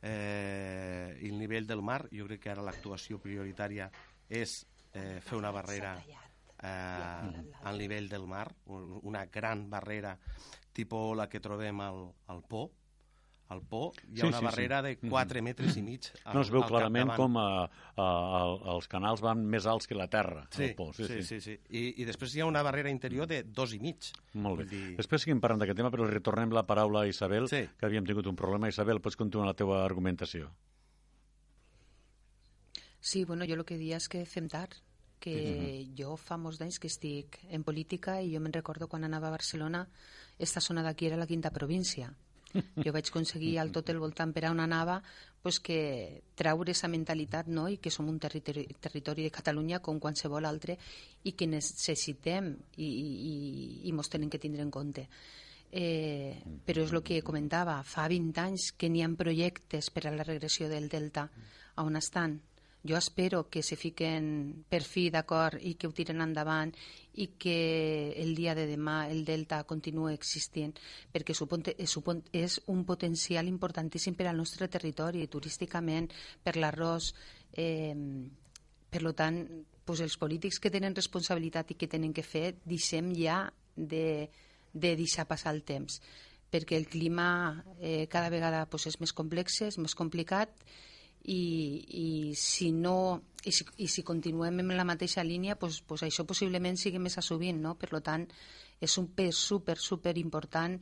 eh, 0.02 1.18
i 1.22 1.32
el 1.32 1.40
nivell 1.40 1.70
del 1.70 1.84
mar, 1.86 2.04
jo 2.12 2.28
crec 2.30 2.44
que 2.46 2.54
ara 2.54 2.66
l'actuació 2.66 3.22
prioritària 3.24 3.90
és 4.30 4.62
eh, 4.94 5.20
fer 5.24 5.38
una 5.40 5.52
barrera 5.54 5.96
eh, 6.02 7.44
al 7.64 7.82
nivell 7.82 8.10
del 8.10 8.28
mar, 8.28 8.48
una 8.68 9.26
gran 9.26 9.70
barrera 9.70 10.18
tipus 10.74 11.18
la 11.18 11.28
que 11.28 11.42
trobem 11.44 11.82
al, 11.84 12.06
al 12.32 12.46
Po, 12.48 12.70
al 13.52 13.62
Po 13.68 13.92
hi 14.08 14.22
ha 14.22 14.24
sí, 14.24 14.30
una 14.30 14.40
sí, 14.40 14.46
barrera 14.46 14.80
sí. 14.82 14.88
de 14.88 15.10
4 15.10 15.12
mm-hmm. 15.12 15.44
metres 15.44 15.78
i 15.78 15.84
mig 15.84 16.08
al, 16.24 16.36
No 16.36 16.44
es 16.46 16.52
veu 16.54 16.64
clarament 16.68 17.12
com 17.20 17.38
a, 17.42 17.48
a, 17.68 18.06
a, 18.06 18.42
els 18.76 18.88
canals 18.92 19.24
van 19.24 19.44
més 19.54 19.68
alts 19.68 19.90
que 19.90 19.98
la 19.98 20.08
terra, 20.12 20.46
sí, 20.56 20.70
al 20.70 20.76
Po. 20.80 20.90
Sí, 20.96 21.08
sí, 21.08 21.20
sí. 21.20 21.40
sí, 21.40 21.40
sí. 21.46 21.58
I, 21.70 21.84
I 22.02 22.08
després 22.08 22.36
hi 22.36 22.44
ha 22.44 22.50
una 22.50 22.64
barrera 22.66 22.92
interior 22.94 23.28
de 23.30 23.42
dos 23.44 23.76
i 23.76 23.82
mig. 23.84 24.12
Molt 24.34 24.62
bé. 24.62 24.68
Dir... 24.72 24.84
Després 25.00 25.26
seguim 25.26 25.42
parlant 25.44 25.62
d'aquest 25.64 25.82
tema, 25.82 25.92
però 25.94 26.08
retornem 26.08 26.56
la 26.56 26.66
paraula 26.68 27.04
a 27.04 27.12
Isabel, 27.12 27.50
sí. 27.52 27.66
que 27.78 27.90
havíem 27.90 28.08
tingut 28.08 28.30
un 28.32 28.40
problema. 28.40 28.72
Isabel, 28.72 29.04
pots 29.04 29.20
continuar 29.20 29.52
la 29.52 29.58
teva 29.58 29.84
argumentació? 29.84 30.50
Sí, 33.02 33.26
bueno, 33.26 33.46
jo 33.50 33.58
el 33.58 33.66
que 33.68 33.80
dia 33.82 33.98
és 33.98 34.08
que 34.08 34.24
fem 34.30 34.48
tard 34.48 34.78
que 35.22 35.36
uh 35.36 35.62
-huh. 35.62 35.94
jo 35.98 36.18
fa 36.18 36.38
molts 36.38 36.62
anys 36.62 36.80
que 36.80 36.88
estic 36.88 37.40
en 37.50 37.64
política 37.64 38.22
i 38.22 38.34
jo 38.34 38.40
me'n 38.40 38.54
recordo 38.54 38.88
quan 38.88 39.04
anava 39.04 39.28
a 39.28 39.38
Barcelona, 39.38 39.88
esta 40.40 40.62
zona 40.62 40.82
d'aquí 40.82 41.06
era 41.06 41.18
la 41.18 41.28
quinta 41.28 41.52
província 41.52 42.16
jo 42.86 42.94
vaig 42.94 43.10
aconseguir 43.10 43.58
al 43.60 43.72
tot 43.72 43.90
el 43.90 44.00
voltant 44.00 44.34
per 44.34 44.46
a 44.46 44.52
on 44.52 44.60
anava 44.64 45.02
pues 45.42 45.60
que 45.60 46.22
traure 46.38 46.70
aquesta 46.70 46.90
mentalitat 46.92 47.48
no? 47.50 47.68
i 47.70 47.78
que 47.82 47.90
som 47.90 48.10
un 48.10 48.20
territori, 48.20 48.68
territori 48.80 49.26
de 49.26 49.34
Catalunya 49.34 49.82
com 49.82 50.00
qualsevol 50.00 50.46
altre 50.46 50.78
i 51.24 51.34
que 51.34 51.48
necessitem 51.50 52.52
i, 52.78 52.86
i, 52.86 53.34
i 53.90 53.94
mos 53.94 54.10
tenen 54.10 54.30
que 54.30 54.40
tindre 54.40 54.62
en 54.62 54.70
compte. 54.70 55.08
Eh, 55.72 56.36
però 56.68 56.84
és 56.84 56.92
el 56.92 57.02
que 57.02 57.22
comentava, 57.24 57.80
fa 57.88 58.06
20 58.12 58.44
anys 58.44 58.72
que 58.78 58.90
n'hi 58.92 59.02
ha 59.02 59.10
projectes 59.18 59.90
per 59.90 60.06
a 60.06 60.14
la 60.14 60.28
regressió 60.28 60.68
del 60.70 60.90
Delta. 60.92 61.30
On 61.82 61.96
estan? 61.96 62.36
Jo 62.84 62.98
espero 62.98 63.50
que 63.50 63.62
se 63.62 63.76
fiquen 63.78 64.66
per 64.70 64.82
fi 64.82 65.10
d'acord 65.14 65.62
i 65.62 65.76
que 65.78 65.88
ho 65.88 65.94
tiren 65.94 66.22
endavant 66.24 66.74
i 67.22 67.28
que 67.38 68.14
el 68.18 68.34
dia 68.36 68.56
de 68.58 68.66
demà 68.66 69.06
el 69.12 69.24
Delta 69.26 69.62
continuï 69.70 70.16
existint 70.16 70.74
perquè 71.14 71.36
és 71.36 72.58
un 72.74 72.84
potencial 72.86 73.48
importantíssim 73.48 74.16
per 74.18 74.28
al 74.28 74.38
nostre 74.38 74.68
territori, 74.68 75.28
turísticament, 75.28 76.10
per 76.44 76.56
l'arròs. 76.58 77.14
Eh, 77.54 77.96
per 78.92 79.14
tant, 79.14 79.38
doncs 79.86 80.02
els 80.02 80.18
polítics 80.18 80.60
que 80.60 80.72
tenen 80.72 80.96
responsabilitat 80.96 81.72
i 81.72 81.78
que 81.80 81.88
tenen 81.88 82.14
que 82.14 82.24
fer, 82.24 82.56
deixem 82.66 83.14
ja 83.16 83.46
de, 83.76 84.30
de 84.74 84.96
deixar 84.98 85.28
passar 85.30 85.54
el 85.54 85.64
temps 85.64 86.02
perquè 86.52 86.76
el 86.76 86.88
clima 86.92 87.64
eh, 87.80 88.08
cada 88.12 88.30
vegada 88.30 88.66
doncs, 88.68 88.90
és 88.92 88.98
més 89.00 89.14
complex, 89.16 89.62
és 89.64 89.78
més 89.80 89.96
complicat 89.96 90.52
i, 91.24 91.42
i 91.88 92.36
si 92.36 92.72
no 92.72 93.22
i 93.46 93.52
si, 93.52 93.66
i 93.78 93.88
si 93.90 94.04
continuem 94.06 94.60
en 94.62 94.74
la 94.78 94.86
mateixa 94.88 95.24
línia 95.26 95.58
pues, 95.60 95.82
pues 95.82 96.04
això 96.06 96.26
possiblement 96.30 96.78
sigui 96.78 97.02
més 97.02 97.18
assovint 97.18 97.62
no? 97.62 97.76
per 97.76 98.02
tant 98.02 98.28
és 98.82 98.98
un 98.98 99.08
pes 99.14 99.38
super, 99.38 99.78
super 99.78 100.18
important 100.18 100.80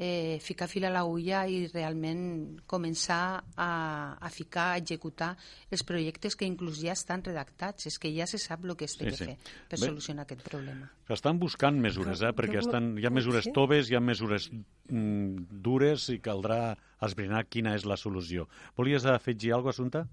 eh, 0.00 0.38
ficar 0.40 0.64
fil 0.64 0.86
a 0.88 0.90
l'agulla 0.90 1.42
i 1.44 1.66
realment 1.68 2.22
començar 2.70 3.42
a, 3.52 3.72
a 4.16 4.30
ficar, 4.32 4.70
a 4.72 4.78
executar 4.80 5.34
els 5.68 5.84
projectes 5.84 6.38
que 6.40 6.48
inclús 6.48 6.80
ja 6.80 6.94
estan 6.96 7.20
redactats. 7.26 7.90
És 7.90 8.00
que 8.00 8.08
ja 8.14 8.24
se 8.30 8.40
sap 8.40 8.64
el 8.64 8.72
que 8.80 8.88
es 8.88 8.96
té 8.96 9.04
sí, 9.04 9.10
que 9.10 9.18
sí. 9.18 9.26
fer 9.28 9.36
per 9.68 9.76
Bé, 9.76 9.82
solucionar 9.84 10.24
aquest 10.24 10.40
problema. 10.46 10.88
Estan 11.12 11.42
buscant 11.42 11.76
mesures, 11.84 12.24
eh? 12.24 12.32
perquè 12.32 12.62
estan, 12.62 12.94
hi 12.96 13.04
ha 13.04 13.12
mesures 13.12 13.50
toves, 13.52 13.90
hi 13.90 13.98
ha 13.98 14.00
mesures 14.00 14.48
mm, 14.54 15.60
dures 15.68 16.08
i 16.14 16.16
caldrà 16.24 16.62
esbrinar 17.04 17.44
quina 17.52 17.76
és 17.76 17.84
la 17.84 18.00
solució. 18.00 18.48
Volies 18.80 19.04
afegir 19.04 19.52
alguna 19.52 19.68
cosa, 19.68 19.80
Assumpta? 19.80 20.06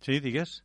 Sí, 0.00 0.20
digues. 0.22 0.60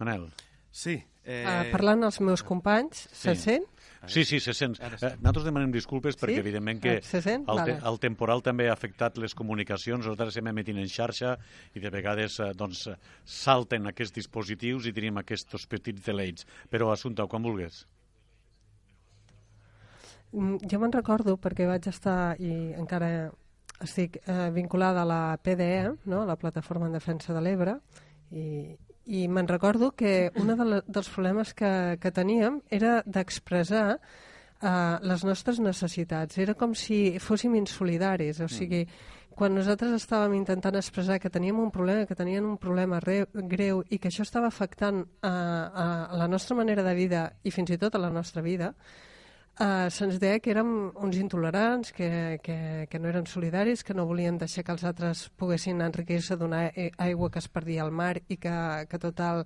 Manel. 0.00 0.30
Sí. 0.72 0.96
Eh... 1.24 1.44
Uh, 1.44 1.68
parlant 1.72 2.08
als 2.08 2.18
meus 2.24 2.42
companys, 2.42 3.06
sí. 3.12 3.28
se 3.28 3.36
sent? 3.44 3.73
Sí, 4.06 4.24
sí, 4.24 4.40
se 4.40 4.52
sent. 4.54 4.78
Eh, 4.80 4.88
nosaltres 5.20 5.44
demanem 5.44 5.70
disculpes 5.72 6.16
perquè, 6.16 6.34
Sí? 6.34 6.40
evidentment, 6.40 6.80
que 6.82 6.96
Ah, 6.98 7.00
se 7.02 7.20
sent? 7.22 7.48
el, 7.48 7.56
te 7.64 7.72
Vale. 7.72 7.88
el 7.88 7.98
temporal 8.00 8.42
també 8.42 8.68
ha 8.68 8.72
afectat 8.72 9.16
les 9.18 9.34
comunicacions. 9.34 10.04
Nosaltres 10.04 10.28
estem 10.34 10.46
emetint 10.48 10.78
en 10.78 10.88
xarxa 10.88 11.38
i 11.74 11.80
de 11.80 11.90
vegades 11.90 12.38
eh, 12.40 12.52
doncs, 12.54 12.88
salten 13.24 13.86
aquests 13.86 14.14
dispositius 14.14 14.86
i 14.86 14.92
tenim 14.92 15.16
aquests 15.18 15.66
petits 15.66 16.04
deleits. 16.04 16.46
Però, 16.70 16.90
Assumpta, 16.92 17.26
quan 17.26 17.42
vulguis. 17.42 17.86
Mm, 20.32 20.58
Jo 20.70 20.78
me'n 20.82 20.92
recordo 20.92 21.36
perquè 21.38 21.66
vaig 21.68 21.86
estar 21.86 22.34
i 22.42 22.72
encara 22.74 23.30
estic 23.84 24.18
eh, 24.26 24.50
vinculada 24.54 25.02
a 25.02 25.04
la 25.08 25.38
PDE, 25.42 25.96
no? 26.06 26.22
a 26.22 26.26
la 26.26 26.36
Plataforma 26.36 26.86
en 26.86 26.92
Defensa 26.92 27.34
de 27.34 27.40
l'Ebre, 27.44 27.76
i, 28.32 28.74
i 29.06 29.26
me'n 29.28 29.48
recordo 29.48 29.92
que 29.92 30.30
un 30.40 30.48
de 30.48 30.82
dels 30.86 31.10
problemes 31.12 31.52
que, 31.54 31.98
que 32.00 32.12
teníem 32.12 32.62
era 32.70 33.02
d'expressar 33.06 33.98
eh, 33.98 34.96
les 35.02 35.24
nostres 35.24 35.60
necessitats. 35.60 36.38
Era 36.38 36.54
com 36.54 36.74
si 36.74 37.18
fóssim 37.20 37.54
insolidaris, 37.58 38.40
o 38.40 38.48
sigui, 38.48 38.84
quan 39.34 39.54
nosaltres 39.54 39.92
estàvem 39.98 40.36
intentant 40.38 40.78
expressar 40.78 41.18
que 41.20 41.30
teníem 41.30 41.58
un 41.58 41.70
problema, 41.74 42.06
que 42.06 42.16
tenien 42.16 42.46
un 42.46 42.56
problema 42.58 43.00
re, 43.02 43.24
greu 43.34 43.82
i 43.90 43.98
que 43.98 44.08
això 44.08 44.22
estava 44.22 44.48
afectant 44.48 45.02
a, 45.22 45.32
a 45.32 46.16
la 46.20 46.28
nostra 46.30 46.56
manera 46.56 46.86
de 46.86 46.94
vida 46.94 47.26
i 47.42 47.50
fins 47.50 47.74
i 47.74 47.78
tot 47.80 47.98
a 47.98 48.02
la 48.02 48.12
nostra 48.14 48.42
vida, 48.42 48.72
Uh, 49.54 49.86
se'ns 49.86 50.16
deia 50.18 50.40
que 50.42 50.50
érem 50.50 50.90
uns 50.98 51.14
intolerants, 51.14 51.92
que, 51.94 52.40
que, 52.42 52.88
que 52.90 52.98
no 52.98 53.06
eren 53.06 53.26
solidaris, 53.30 53.84
que 53.86 53.94
no 53.94 54.02
volien 54.08 54.34
deixar 54.34 54.64
que 54.66 54.74
els 54.74 54.82
altres 54.82 55.28
poguessin 55.38 55.78
enriquir-se 55.84 56.34
d'una 56.40 56.64
aigua 56.98 57.30
que 57.30 57.38
es 57.38 57.46
perdia 57.46 57.84
al 57.84 57.92
mar 57.94 58.16
i 58.26 58.36
que, 58.36 58.54
que 58.90 58.98
total 58.98 59.44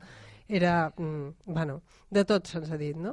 era... 0.48 0.94
Mm, 0.96 1.34
bueno, 1.44 1.82
de 2.08 2.24
tot 2.24 2.48
se'ns 2.48 2.72
ha 2.72 2.80
dit, 2.80 2.96
no? 2.96 3.12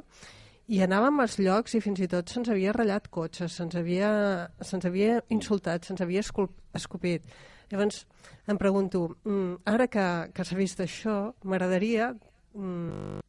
I 0.72 0.80
anàvem 0.88 1.20
als 1.20 1.36
llocs 1.36 1.76
i 1.76 1.82
fins 1.84 2.00
i 2.00 2.08
tot 2.08 2.32
se'ns 2.32 2.48
havia 2.48 2.72
ratllat 2.72 3.12
cotxes, 3.12 3.52
se'ns 3.60 3.76
havia, 3.76 4.48
se 4.64 4.80
havia 4.80 5.20
insultat, 5.28 5.84
se'ns 5.84 6.00
havia 6.00 6.24
escopit. 6.24 7.28
Llavors, 7.68 8.06
em 8.48 8.56
pregunto, 8.56 9.04
mm, 9.26 9.68
ara 9.68 9.86
que, 9.92 10.08
que 10.32 10.48
s'ha 10.48 10.56
vist 10.56 10.80
això, 10.80 11.20
m'agradaria 11.44 12.14
mm, 12.56 13.20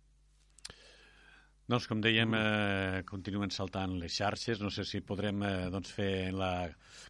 Doncs, 1.67 1.83
com 1.91 1.99
dèiem, 1.99 2.31
eh, 2.31 3.01
continuen 3.03 3.51
saltant 3.51 3.97
les 3.99 4.13
xarxes. 4.15 4.61
No 4.63 4.69
sé 4.71 4.85
si 4.87 5.01
podrem 5.03 5.41
eh, 5.43 5.49
doncs, 5.69 5.89
fer 5.91 6.29
la 6.31 6.69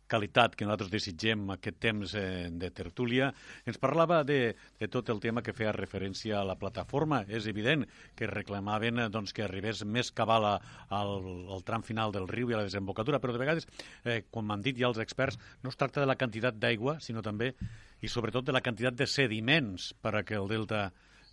qualitat 0.10 0.56
que 0.58 0.66
nosaltres 0.66 0.90
desitgem 0.90 1.44
aquest 1.54 1.78
temps 1.84 2.16
eh, 2.18 2.48
de 2.50 2.72
tertúlia. 2.74 3.28
Ens 3.70 3.78
parlava 3.78 4.24
de, 4.26 4.56
de 4.80 4.88
tot 4.90 5.12
el 5.14 5.20
tema 5.22 5.44
que 5.46 5.54
feia 5.54 5.76
referència 5.78 6.40
a 6.40 6.48
la 6.50 6.56
plataforma. 6.58 7.20
És 7.30 7.46
evident 7.46 7.86
que 8.18 8.26
reclamaven 8.32 9.04
eh, 9.04 9.10
doncs, 9.14 9.30
que 9.38 9.46
arribés 9.46 9.84
més 9.86 10.10
cabal 10.10 10.50
a- 10.50 10.60
al, 10.90 11.14
al 11.54 11.62
tram 11.68 11.86
final 11.86 12.16
del 12.16 12.26
riu 12.28 12.50
i 12.50 12.58
a 12.58 12.64
la 12.64 12.66
desembocadura, 12.66 13.20
però 13.22 13.38
de 13.38 13.44
vegades, 13.46 13.70
eh, 14.10 14.24
com 14.34 14.50
han 14.50 14.66
dit 14.66 14.82
ja 14.82 14.90
els 14.90 14.98
experts, 15.06 15.38
no 15.62 15.70
es 15.70 15.78
tracta 15.78 16.02
de 16.02 16.10
la 16.10 16.18
quantitat 16.18 16.58
d'aigua, 16.58 16.98
sinó 17.00 17.22
també 17.22 17.54
i 18.02 18.10
sobretot 18.10 18.50
de 18.50 18.58
la 18.58 18.66
quantitat 18.66 18.98
de 18.98 19.06
sediments 19.06 19.92
per 20.02 20.16
a 20.18 20.24
que 20.26 20.42
el 20.42 20.50
delta 20.50 20.88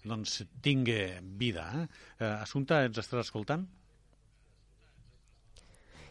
doncs, 0.04 0.42
tingui 0.62 1.00
vida. 1.40 1.66
Eh? 1.80 1.87
Eh, 2.20 2.34
Assumpta, 2.42 2.84
ens 2.84 3.00
estàs 3.00 3.25
escoltant? 3.26 3.66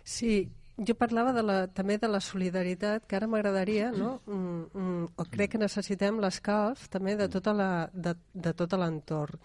Sí, 0.03 0.49
jo 0.77 0.95
parlava 0.99 1.33
de 1.33 1.43
la, 1.45 1.57
també 1.67 1.99
de 2.01 2.09
la 2.09 2.19
solidaritat, 2.21 3.05
que 3.07 3.17
ara 3.17 3.29
m'agradaria, 3.29 3.91
no? 3.93 4.15
Mm, 4.25 4.63
mm, 4.73 5.11
o 5.21 5.25
crec 5.31 5.53
que 5.53 5.61
necessitem 5.61 6.19
l'escalf 6.19 6.87
també 6.89 7.15
de, 7.19 7.29
tota 7.29 7.53
la, 7.53 7.69
de, 7.93 8.15
de 8.33 8.53
tot 8.57 8.73
l'entorn. 8.79 9.39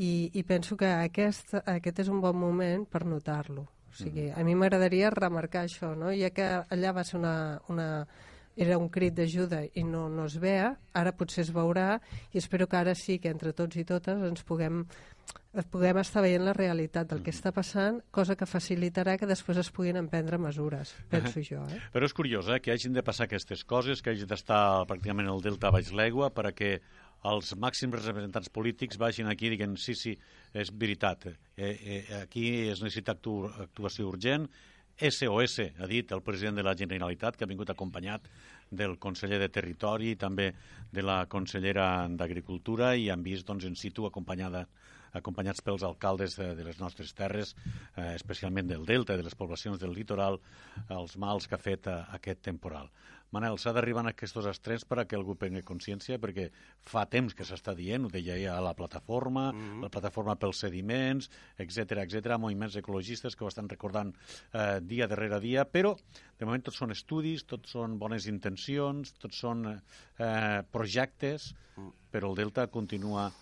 I, 0.00 0.30
I 0.32 0.42
penso 0.48 0.78
que 0.80 0.88
aquest, 0.88 1.58
aquest 1.66 2.06
és 2.06 2.08
un 2.08 2.22
bon 2.22 2.38
moment 2.38 2.86
per 2.88 3.04
notar-lo. 3.04 3.66
O 3.90 3.96
sigui, 3.98 4.28
a 4.30 4.44
mi 4.46 4.54
m'agradaria 4.54 5.10
remarcar 5.10 5.64
això, 5.66 5.96
no? 5.98 6.12
ja 6.14 6.30
que 6.30 6.46
allà 6.70 6.92
va 6.94 7.02
ser 7.04 7.18
una, 7.18 7.34
una, 7.68 8.06
era 8.60 8.76
un 8.78 8.90
crit 8.92 9.14
d'ajuda 9.16 9.62
i 9.72 9.84
no, 9.88 10.04
no 10.12 10.26
es 10.28 10.36
veia, 10.40 10.74
ara 10.96 11.14
potser 11.16 11.46
es 11.46 11.52
veurà 11.54 11.94
i 12.34 12.40
espero 12.42 12.68
que 12.68 12.76
ara 12.76 12.94
sí 12.98 13.16
que 13.18 13.32
entre 13.32 13.54
tots 13.56 13.78
i 13.80 13.86
totes 13.88 14.20
ens 14.26 14.44
puguem, 14.44 14.82
puguem 15.72 16.00
estar 16.02 16.20
veient 16.20 16.44
la 16.44 16.52
realitat 16.56 17.08
del 17.08 17.22
que 17.24 17.32
està 17.32 17.54
passant, 17.56 18.02
cosa 18.12 18.36
que 18.36 18.48
facilitarà 18.48 19.16
que 19.16 19.28
després 19.30 19.62
es 19.62 19.70
puguin 19.72 19.96
emprendre 20.00 20.38
mesures, 20.38 20.92
penso 21.12 21.40
jo. 21.46 21.62
Eh? 21.72 21.80
Però 21.94 22.08
és 22.08 22.16
curiós 22.16 22.50
eh, 22.52 22.60
que 22.60 22.74
hagin 22.74 22.96
de 22.96 23.04
passar 23.06 23.26
aquestes 23.30 23.64
coses, 23.64 24.02
que 24.04 24.12
hagi 24.12 24.28
d'estar 24.28 24.84
pràcticament 24.90 25.30
el 25.32 25.40
delta 25.44 25.72
baix 25.72 25.94
l'aigua 25.96 26.28
per 26.34 26.50
a 26.50 26.52
que 26.56 26.74
els 27.30 27.54
màxims 27.60 27.96
representants 28.00 28.52
polítics 28.52 29.00
vagin 29.00 29.28
aquí 29.28 29.48
i 29.48 29.54
diguen 29.54 29.76
sí, 29.80 29.96
sí, 29.96 30.14
és 30.52 30.72
veritat, 30.72 31.30
eh, 31.56 31.72
eh, 31.72 32.02
aquí 32.20 32.46
es 32.68 32.84
necessita 32.84 33.16
actu 33.16 33.42
actuació 33.48 34.08
urgent, 34.12 34.48
SOS, 35.00 35.60
ha 35.80 35.86
dit 35.88 36.12
el 36.12 36.20
president 36.20 36.58
de 36.60 36.64
la 36.66 36.74
Generalitat, 36.76 37.36
que 37.36 37.46
ha 37.46 37.48
vingut 37.48 37.70
acompanyat 37.72 38.26
del 38.70 38.98
conseller 39.00 39.38
de 39.40 39.48
Territori 39.48 40.12
i 40.12 40.18
també 40.20 40.50
de 40.92 41.02
la 41.02 41.24
consellera 41.24 42.06
d'Agricultura 42.08 42.92
i 42.96 43.08
han 43.08 43.24
vist 43.24 43.48
doncs, 43.48 43.64
en 43.64 43.76
situ 43.80 44.04
acompanyada 44.06 44.66
acompanyats 45.12 45.62
pels 45.64 45.84
alcaldes 45.86 46.36
de, 46.38 46.52
de 46.58 46.66
les 46.66 46.80
nostres 46.80 47.14
terres, 47.14 47.54
eh, 47.96 48.14
especialment 48.14 48.68
del 48.70 48.86
Delta 48.86 49.16
de 49.16 49.26
les 49.26 49.34
poblacions 49.34 49.80
del 49.80 49.94
litoral, 49.96 50.40
els 50.88 51.16
mals 51.16 51.48
que 51.48 51.56
ha 51.58 51.62
fet 51.62 51.90
eh, 51.90 51.98
aquest 52.18 52.44
temporal. 52.50 52.90
Manel, 53.30 53.60
s'ha 53.62 53.70
d'arribar 53.70 54.02
a 54.02 54.10
aquests 54.10 54.46
extrems 54.50 54.84
per 54.90 54.96
a 54.98 55.04
que 55.06 55.14
algú 55.14 55.36
prengui 55.38 55.62
consciència, 55.66 56.18
perquè 56.18 56.48
fa 56.90 57.04
temps 57.06 57.36
que 57.36 57.46
s'està 57.46 57.76
dient, 57.78 58.08
ho 58.08 58.10
deia 58.10 58.34
ja 58.40 58.56
a 58.58 58.64
la 58.64 58.74
plataforma, 58.74 59.52
mm 59.52 59.60
-hmm. 59.60 59.82
la 59.84 59.88
plataforma 59.88 60.34
pels 60.34 60.58
sediments, 60.58 61.30
etc 61.56 62.02
etc, 62.02 62.36
moviments 62.38 62.76
ecologistes 62.76 63.36
que 63.36 63.44
ho 63.44 63.48
estan 63.48 63.68
recordant 63.68 64.14
eh, 64.52 64.80
dia 64.82 65.06
darrere 65.06 65.40
dia, 65.40 65.64
però 65.64 65.96
de 66.38 66.44
moment 66.44 66.62
tots 66.62 66.76
són 66.76 66.90
estudis, 66.90 67.44
tots 67.44 67.70
són 67.70 67.98
bones 67.98 68.26
intencions, 68.26 69.12
tots 69.12 69.38
són 69.38 69.80
eh, 70.18 70.62
projectes, 70.70 71.54
però 72.10 72.30
el 72.30 72.36
Delta 72.36 72.66
continua 72.66 73.32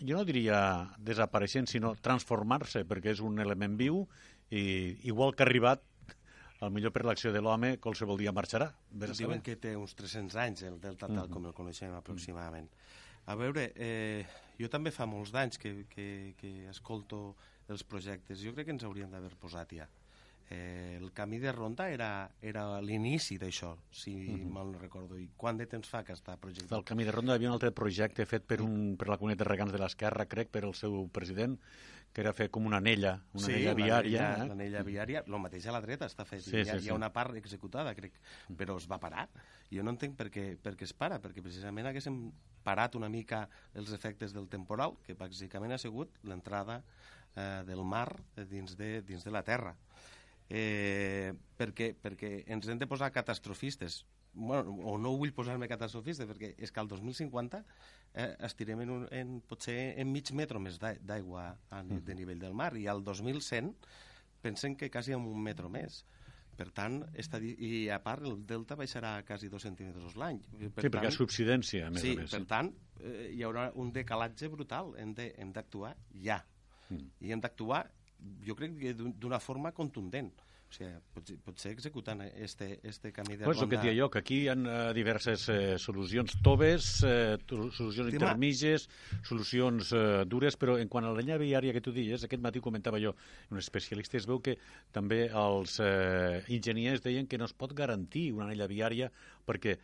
jo 0.00 0.18
no 0.18 0.24
diria 0.28 0.58
desapareixent, 0.98 1.68
sinó 1.70 1.94
transformar-se, 2.00 2.84
perquè 2.88 3.14
és 3.14 3.22
un 3.24 3.40
element 3.42 3.78
viu 3.78 4.04
i 4.52 4.98
igual 5.08 5.34
que 5.34 5.44
ha 5.44 5.48
arribat, 5.48 5.82
al 6.62 6.70
millor 6.70 6.92
per 6.94 7.02
l'acció 7.06 7.32
de 7.34 7.40
l'home, 7.42 7.74
qualsevol 7.82 8.20
dia 8.20 8.32
marxarà. 8.34 8.68
Diuen 8.92 9.16
saber. 9.16 9.40
que 9.42 9.56
té 9.58 9.72
uns 9.76 9.96
300 9.98 10.36
anys 10.44 10.62
el 10.68 10.78
delta 10.80 11.08
tal 11.10 11.30
com 11.32 11.48
el 11.48 11.56
coneixem 11.56 11.94
aproximadament. 11.96 12.68
A 13.26 13.34
veure, 13.38 13.72
eh, 13.74 14.26
jo 14.58 14.68
també 14.70 14.92
fa 14.94 15.06
molts 15.06 15.32
d'anys 15.34 15.58
que, 15.58 15.72
que, 15.90 16.06
que 16.38 16.52
escolto 16.70 17.34
els 17.72 17.82
projectes. 17.82 18.42
Jo 18.42 18.54
crec 18.54 18.68
que 18.68 18.76
ens 18.76 18.86
hauríem 18.86 19.10
d'haver 19.10 19.34
posat 19.42 19.74
ja. 19.74 19.88
Eh, 20.50 20.98
el 21.00 21.12
camí 21.12 21.38
de 21.38 21.52
ronda 21.52 21.88
era, 21.90 22.30
era 22.42 22.80
l'inici 22.84 23.38
d'això, 23.40 23.70
si 23.90 24.12
mal 24.44 24.72
no 24.72 24.78
recordo. 24.78 25.16
I 25.18 25.30
quant 25.36 25.56
de 25.56 25.66
temps 25.66 25.88
fa 25.88 26.02
que 26.04 26.12
està 26.12 26.36
projectat? 26.36 26.70
Del 26.74 26.84
Camí 26.84 27.04
de 27.08 27.12
Ronda 27.14 27.32
hi 27.32 27.40
havia 27.40 27.48
un 27.48 27.56
altre 27.56 27.70
projecte 27.72 28.26
fet 28.28 28.44
per, 28.44 28.60
un, 28.60 28.96
per 29.00 29.08
la 29.08 29.16
comunitat 29.16 29.46
de 29.46 29.48
regants 29.48 29.72
de 29.72 29.80
l'Esquerra, 29.80 30.26
crec, 30.28 30.50
per 30.52 30.64
el 30.68 30.74
seu 30.76 31.06
president, 31.08 31.56
que 32.12 32.20
era 32.20 32.34
fer 32.36 32.50
com 32.52 32.66
una 32.68 32.76
anella, 32.82 33.14
una 33.32 33.46
anella 33.48 33.72
viària. 33.78 34.20
l'anella- 34.20 34.44
eh? 34.44 34.48
L'anella 34.50 34.82
viària, 34.84 35.22
el 35.26 35.38
mateix 35.40 35.66
a 35.66 35.72
la 35.72 35.80
dreta 35.80 36.04
està 36.10 36.26
fet. 36.28 36.42
Sí, 36.44 36.56
hi, 36.58 36.60
ha, 36.60 36.64
sí, 36.64 36.70
hi 36.72 36.90
ha 36.90 36.92
sí. 36.92 36.96
una 36.98 37.12
part 37.14 37.34
executada, 37.40 37.94
crec, 37.96 38.18
però 38.58 38.76
es 38.76 38.84
va 38.90 38.98
parar. 39.00 39.28
Jo 39.72 39.82
no 39.82 39.94
entenc 39.94 40.18
per 40.18 40.28
què, 40.28 40.58
per 40.60 40.74
què 40.76 40.84
es 40.84 40.92
para, 40.92 41.16
perquè 41.22 41.40
precisament 41.40 41.88
haguéssim 41.88 42.26
parat 42.62 42.94
una 43.00 43.08
mica 43.08 43.46
els 43.74 43.90
efectes 43.96 44.34
del 44.36 44.50
temporal, 44.52 44.98
que 45.06 45.16
bàsicament 45.16 45.72
ha 45.72 45.78
sigut 45.80 46.12
l'entrada 46.28 46.82
eh, 47.34 47.62
del 47.64 47.80
mar 47.88 48.10
dins 48.50 48.76
de, 48.76 49.00
dins 49.00 49.24
de 49.24 49.30
la 49.32 49.42
terra. 49.42 49.72
Eh, 50.52 51.32
perquè, 51.56 51.94
perquè 51.96 52.42
ens 52.52 52.66
hem 52.68 52.76
de 52.76 52.84
posar 52.90 53.08
catastrofistes 53.14 54.02
bueno, 54.34 54.74
o 54.84 54.98
no 55.00 55.14
vull 55.16 55.32
posar-me 55.32 55.64
catastrofista 55.70 56.26
perquè 56.28 56.50
és 56.60 56.68
que 56.72 56.80
al 56.82 56.88
2050 56.90 57.62
eh, 58.12 58.26
estirem 58.44 58.82
en, 58.84 58.90
un, 58.92 59.06
en 59.16 59.38
potser 59.48 59.94
en 60.02 60.10
mig 60.12 60.28
metro 60.36 60.60
més 60.60 60.76
d'a- 60.82 60.98
d'aigua 61.00 61.54
de 62.04 62.14
nivell 62.18 62.40
del 62.42 62.52
mar 62.52 62.74
i 62.76 62.84
al 62.86 63.00
2100 63.04 63.72
pensen 64.44 64.76
que 64.76 64.90
quasi 64.90 65.14
en 65.16 65.24
un 65.24 65.40
metro 65.40 65.70
més 65.72 66.02
per 66.56 66.68
tant, 66.76 66.98
està, 67.16 67.40
di- 67.40 67.54
i 67.56 67.88
a 67.88 68.02
part 68.04 68.26
el 68.28 68.42
delta 68.44 68.76
baixarà 68.76 69.14
quasi 69.24 69.48
dos 69.48 69.64
centímetres 69.64 70.16
l'any 70.20 70.42
Per 70.42 70.58
Sí, 70.68 70.68
perquè 70.76 71.00
hi 71.06 71.08
ha 71.08 71.14
subsidència, 71.16 71.86
a 71.86 71.90
més 71.94 72.02
sí, 72.04 72.12
a 72.12 72.20
més. 72.20 72.30
per 72.34 72.42
tant, 72.50 72.68
eh, 73.00 73.30
hi 73.32 73.40
haurà 73.42 73.70
un 73.80 73.88
decalatge 73.90 74.50
brutal. 74.52 74.92
Hem 75.00 75.14
d'actuar 75.56 75.94
ja. 76.20 76.42
Mm. 76.90 77.08
I 77.24 77.32
hem 77.32 77.40
d'actuar, 77.40 77.86
jo 78.46 78.54
crec 78.56 78.78
que 78.78 78.94
d'un- 78.94 79.14
d'una 79.18 79.40
forma 79.40 79.72
contundent. 79.72 80.32
O 80.72 80.74
sigui, 80.74 80.88
potser, 81.12 81.34
potser 81.44 81.70
executant 81.74 82.22
este, 82.32 82.80
este 82.82 83.10
camí 83.12 83.36
de 83.36 83.44
Pues 83.44 83.58
el 83.60 83.68
que 83.68 83.76
ronda... 83.76 83.82
et 83.82 83.90
deia 83.92 84.02
jo, 84.02 84.08
que 84.10 84.18
aquí 84.22 84.38
hi 84.40 84.48
ha 84.48 84.54
eh, 84.56 84.94
diverses 84.96 85.42
eh, 85.52 85.74
solucions 85.78 86.38
toves, 86.40 87.02
eh, 87.04 87.36
solucions 87.46 88.08
Tema- 88.08 88.30
intermitges, 88.30 88.86
solucions 89.22 89.90
eh, 89.92 90.24
dures, 90.24 90.56
però 90.56 90.78
en 90.80 90.88
quant 90.88 91.04
a 91.04 91.10
la 91.12 91.20
llenya 91.20 91.36
viària 91.36 91.74
que 91.76 91.82
tu 91.84 91.92
dius, 91.92 92.24
aquest 92.24 92.40
matí 92.40 92.62
comentava 92.64 92.98
jo, 93.02 93.12
un 93.52 93.58
especialista 93.60 94.16
es 94.16 94.24
veu 94.26 94.40
que 94.40 94.56
també 94.96 95.26
els 95.28 95.76
eh, 95.84 96.40
enginyers 96.48 97.04
deien 97.04 97.28
que 97.28 97.36
no 97.36 97.44
es 97.44 97.52
pot 97.52 97.74
garantir 97.76 98.30
una 98.32 98.46
anella 98.48 98.66
viària 98.70 99.10
perquè 99.44 99.76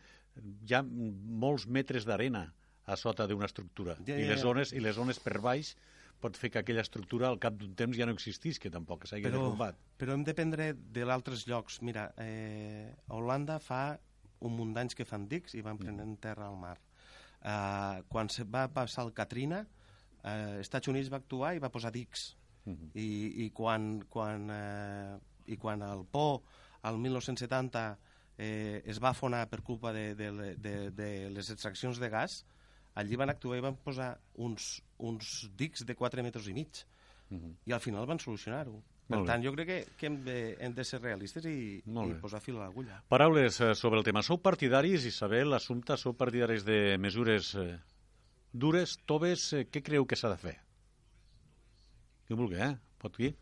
hi 0.65 0.73
ha 0.73 0.81
molts 0.81 1.67
metres 1.67 2.01
d'arena 2.09 2.47
a 2.89 2.95
sota 2.97 3.27
d'una 3.29 3.45
estructura 3.45 3.93
Ja, 4.07 4.15
i 4.17 4.23
ja, 4.25 4.31
les 4.33 4.39
ja. 4.39 4.45
zones 4.47 4.73
i 4.73 4.79
les 4.81 4.95
zones 4.97 5.19
per 5.21 5.37
baix 5.37 5.75
pot 6.19 6.35
fer 6.37 6.49
que 6.51 6.59
aquella 6.59 6.83
estructura 6.85 7.29
al 7.29 7.39
cap 7.39 7.55
d'un 7.59 7.73
temps 7.79 7.95
ja 7.97 8.05
no 8.05 8.13
existís, 8.15 8.59
que 8.59 8.71
tampoc 8.73 9.05
s'hagi 9.07 9.23
Però, 9.23 9.39
derrumbat. 9.39 9.77
però 9.97 10.13
hem 10.13 10.23
de 10.27 10.33
prendre 10.35 10.73
de 10.73 11.05
l'altres 11.07 11.45
llocs. 11.47 11.81
Mira, 11.81 12.09
eh, 12.17 12.93
a 13.07 13.15
Holanda 13.15 13.59
fa 13.63 13.97
un 14.41 14.55
munt 14.55 14.73
d'anys 14.75 14.95
que 14.95 15.05
fan 15.07 15.27
dics 15.27 15.55
i 15.55 15.61
van 15.65 15.77
prenent 15.79 16.17
terra 16.21 16.47
al 16.47 16.57
mar. 16.59 16.77
Eh, 17.41 18.03
quan 18.11 18.29
se 18.29 18.43
va 18.43 18.67
passar 18.71 19.05
el 19.07 19.13
Katrina, 19.13 19.65
eh, 20.23 20.59
Estats 20.59 20.87
Units 20.91 21.11
va 21.11 21.17
actuar 21.23 21.55
i 21.55 21.59
va 21.63 21.71
posar 21.71 21.91
dics. 21.91 22.35
Mhm. 22.65 22.91
I, 22.93 23.45
i 23.45 23.49
quan, 23.55 24.01
quan, 24.09 24.49
eh, 24.51 25.17
i 25.47 25.57
quan 25.57 25.81
el 25.81 26.05
Po, 26.05 26.43
al 26.83 26.97
1970, 26.97 27.97
eh, 28.37 28.81
es 28.85 28.99
va 29.03 29.09
afonar 29.09 29.47
per 29.49 29.61
culpa 29.61 29.91
de, 29.91 30.13
de, 30.15 30.31
de, 30.55 30.91
de 30.91 31.29
les 31.29 31.49
extraccions 31.49 31.99
de 31.99 32.09
gas, 32.09 32.45
allí 32.99 33.17
van 33.19 33.31
actuar 33.33 33.57
i 33.59 33.65
van 33.65 33.77
posar 33.83 34.13
uns, 34.45 34.77
uns 34.97 35.49
dics 35.57 35.85
de 35.87 35.95
4 35.95 36.23
metres 36.25 36.47
i 36.51 36.55
mig. 36.55 36.83
Mhm. 37.29 37.57
I 37.69 37.75
al 37.75 37.83
final 37.83 38.07
van 38.09 38.19
solucionar-ho. 38.19 38.81
Per 39.09 39.23
tant, 39.25 39.41
jo 39.41 39.51
crec 39.55 39.67
que, 39.67 39.77
que 39.97 40.05
hem, 40.05 40.19
de, 40.21 40.37
hem 40.61 40.73
de 40.77 40.83
ser 40.85 40.99
realistes 41.01 41.45
i, 41.49 41.81
i 41.81 42.11
posar 42.21 42.41
fil 42.45 42.59
a 42.59 42.67
l'agulla. 42.67 42.99
Paraules 43.09 43.57
eh, 43.65 43.71
sobre 43.73 43.97
el 43.97 44.05
tema. 44.05 44.21
Sou 44.21 44.37
partidaris, 44.37 45.07
Isabel, 45.09 45.55
Assumpta, 45.57 45.97
sou 45.97 46.13
partidaris 46.13 46.65
de 46.67 46.77
mesures 47.01 47.55
eh, 47.57 47.71
dures, 48.53 48.99
toves, 49.09 49.47
eh, 49.57 49.63
què 49.65 49.81
creu 49.81 50.05
que 50.05 50.19
s'ha 50.19 50.29
de 50.29 50.37
fer? 50.37 50.55
Qui 52.27 52.37
vulgui, 52.37 52.61
eh? 52.61 52.75
Pot 53.01 53.17
dir? 53.17 53.33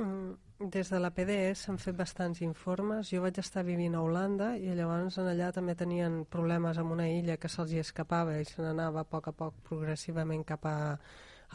Mm, 0.00 0.36
Des 0.60 0.90
de 0.92 0.98
la 1.00 1.08
PDE 1.08 1.54
s'han 1.56 1.78
fet 1.80 1.96
bastants 1.96 2.42
informes. 2.44 3.08
Jo 3.08 3.22
vaig 3.24 3.38
estar 3.40 3.62
vivint 3.64 3.94
a 3.96 4.02
Holanda 4.04 4.50
i 4.60 4.74
llavors 4.76 5.16
en 5.22 5.30
allà 5.30 5.48
també 5.56 5.72
tenien 5.74 6.18
problemes 6.28 6.76
amb 6.78 6.92
una 6.92 7.06
illa 7.08 7.38
que 7.40 7.48
se'ls 7.48 7.72
escapava 7.80 8.34
i 8.36 8.44
se 8.44 8.60
n'anava 8.60 9.00
a 9.00 9.08
poc 9.08 9.28
a 9.28 9.32
poc 9.32 9.54
progressivament 9.64 10.44
cap 10.44 10.66
a, 10.68 10.76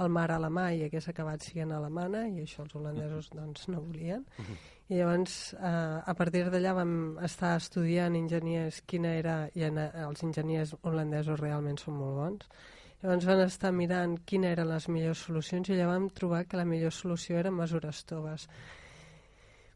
al 0.01 0.09
mar 0.09 0.31
alemà 0.33 0.71
i 0.73 0.81
hagués 0.87 1.09
acabat 1.11 1.45
sent 1.45 1.71
alemana 1.71 2.25
i 2.27 2.41
això 2.47 2.63
els 2.65 2.73
holandesos 2.75 3.29
doncs, 3.35 3.67
no 3.69 3.83
volien. 3.85 4.25
I 4.89 4.97
llavors 4.97 5.53
eh, 5.53 6.01
a 6.11 6.13
partir 6.17 6.43
d'allà 6.49 6.73
vam 6.81 6.95
estar 7.29 7.55
estudiant 7.61 8.15
enginyers 8.17 8.81
quina 8.89 9.13
era, 9.21 9.37
i 9.53 9.69
en, 9.69 9.77
els 9.77 10.23
enginyers 10.23 10.73
holandesos 10.81 11.39
realment 11.39 11.77
són 11.77 12.01
molt 12.01 12.17
bons, 12.23 12.49
Llavors 13.05 13.25
van 13.29 13.43
estar 13.43 13.69
mirant 13.69 14.15
quines 14.25 14.55
eren 14.55 14.71
les 14.71 14.87
millors 14.89 15.19
solucions 15.27 15.67
i 15.69 15.75
allà 15.75 15.91
vam 15.91 16.07
trobar 16.09 16.39
que 16.49 16.57
la 16.57 16.65
millor 16.65 16.89
solució 16.89 17.37
eren 17.37 17.53
mesures 17.53 17.99
toves. 18.09 18.47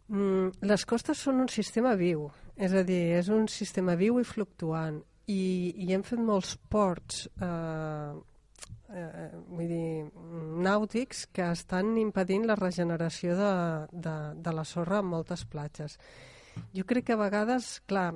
Mm, 0.10 0.66
les 0.66 0.86
costes 0.90 1.22
són 1.22 1.44
un 1.44 1.52
sistema 1.54 1.92
viu, 1.94 2.24
és 2.58 2.74
a 2.74 2.82
dir, 2.82 3.04
és 3.20 3.30
un 3.30 3.46
sistema 3.46 3.94
viu 4.00 4.18
i 4.18 4.26
fluctuant 4.26 4.98
i, 5.30 5.44
i 5.78 5.94
hem 5.94 6.02
fet 6.08 6.24
molts 6.26 6.56
ports 6.74 7.28
eh, 7.38 8.18
eh, 8.98 9.30
vull 9.52 9.70
dir, 9.76 10.10
nàutics 10.66 11.28
que 11.30 11.52
estan 11.54 11.94
impedint 12.02 12.50
la 12.50 12.58
regeneració 12.58 13.38
de, 13.38 13.54
de, 13.94 14.16
de 14.42 14.56
la 14.58 14.66
sorra 14.66 15.04
en 15.04 15.12
moltes 15.14 15.46
platges. 15.46 16.00
Jo 16.74 16.90
crec 16.90 17.12
que 17.12 17.14
a 17.14 17.22
vegades, 17.22 17.76
clar, 17.86 18.16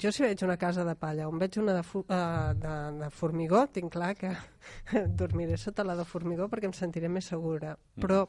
jo 0.00 0.12
si 0.12 0.22
veig 0.22 0.42
una 0.44 0.56
casa 0.60 0.84
de 0.84 0.94
palla 0.98 1.28
on 1.28 1.38
veig 1.40 1.58
una 1.60 1.74
de, 1.76 1.82
fu 1.86 2.02
uh, 2.02 2.52
de, 2.56 2.74
de 3.00 3.10
formigó, 3.14 3.64
tinc 3.72 3.92
clar 3.94 4.14
que 4.18 4.32
dormiré 5.20 5.56
sota 5.58 5.86
la 5.86 5.96
de 5.98 6.04
formigó 6.04 6.48
perquè 6.50 6.70
em 6.70 6.76
sentiré 6.76 7.08
més 7.08 7.30
segura. 7.32 7.76
Però, 8.00 8.24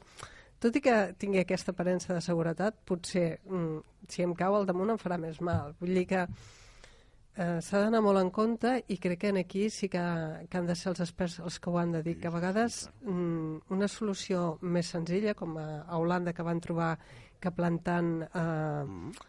tot 0.62 0.76
i 0.78 0.82
que 0.84 0.96
tingui 1.18 1.42
aquesta 1.42 1.74
aparença 1.74 2.14
de 2.14 2.24
seguretat, 2.24 2.80
potser, 2.88 3.40
mm, 3.44 4.08
si 4.08 4.24
em 4.24 4.34
cau 4.38 4.56
al 4.56 4.66
damunt 4.68 4.94
em 4.94 5.00
farà 5.00 5.18
més 5.20 5.40
mal. 5.40 5.74
Vull 5.80 5.94
dir 5.98 6.06
que 6.10 6.22
eh, 6.24 7.58
s'ha 7.64 7.80
d'anar 7.80 8.02
molt 8.04 8.20
en 8.20 8.30
compte 8.34 8.76
i 8.92 8.98
crec 9.02 9.24
que 9.24 9.32
en 9.32 9.40
aquí 9.42 9.68
sí 9.70 9.88
que, 9.92 10.02
que 10.48 10.58
han 10.58 10.68
de 10.68 10.76
ser 10.76 10.92
els 10.92 11.02
experts 11.04 11.40
els 11.40 11.58
que 11.58 11.70
ho 11.70 11.78
han 11.80 11.92
de 11.96 12.02
dir, 12.06 12.18
que 12.20 12.30
a 12.30 12.34
vegades 12.34 12.86
mm, 13.02 13.74
una 13.74 13.88
solució 13.88 14.56
més 14.62 14.92
senzilla, 14.94 15.34
com 15.34 15.56
a, 15.58 15.68
a 15.86 15.98
Holanda 15.98 16.34
que 16.36 16.46
van 16.46 16.60
trobar 16.60 16.96
que 17.42 17.50
plantant 17.50 18.14
eh, 18.22 19.22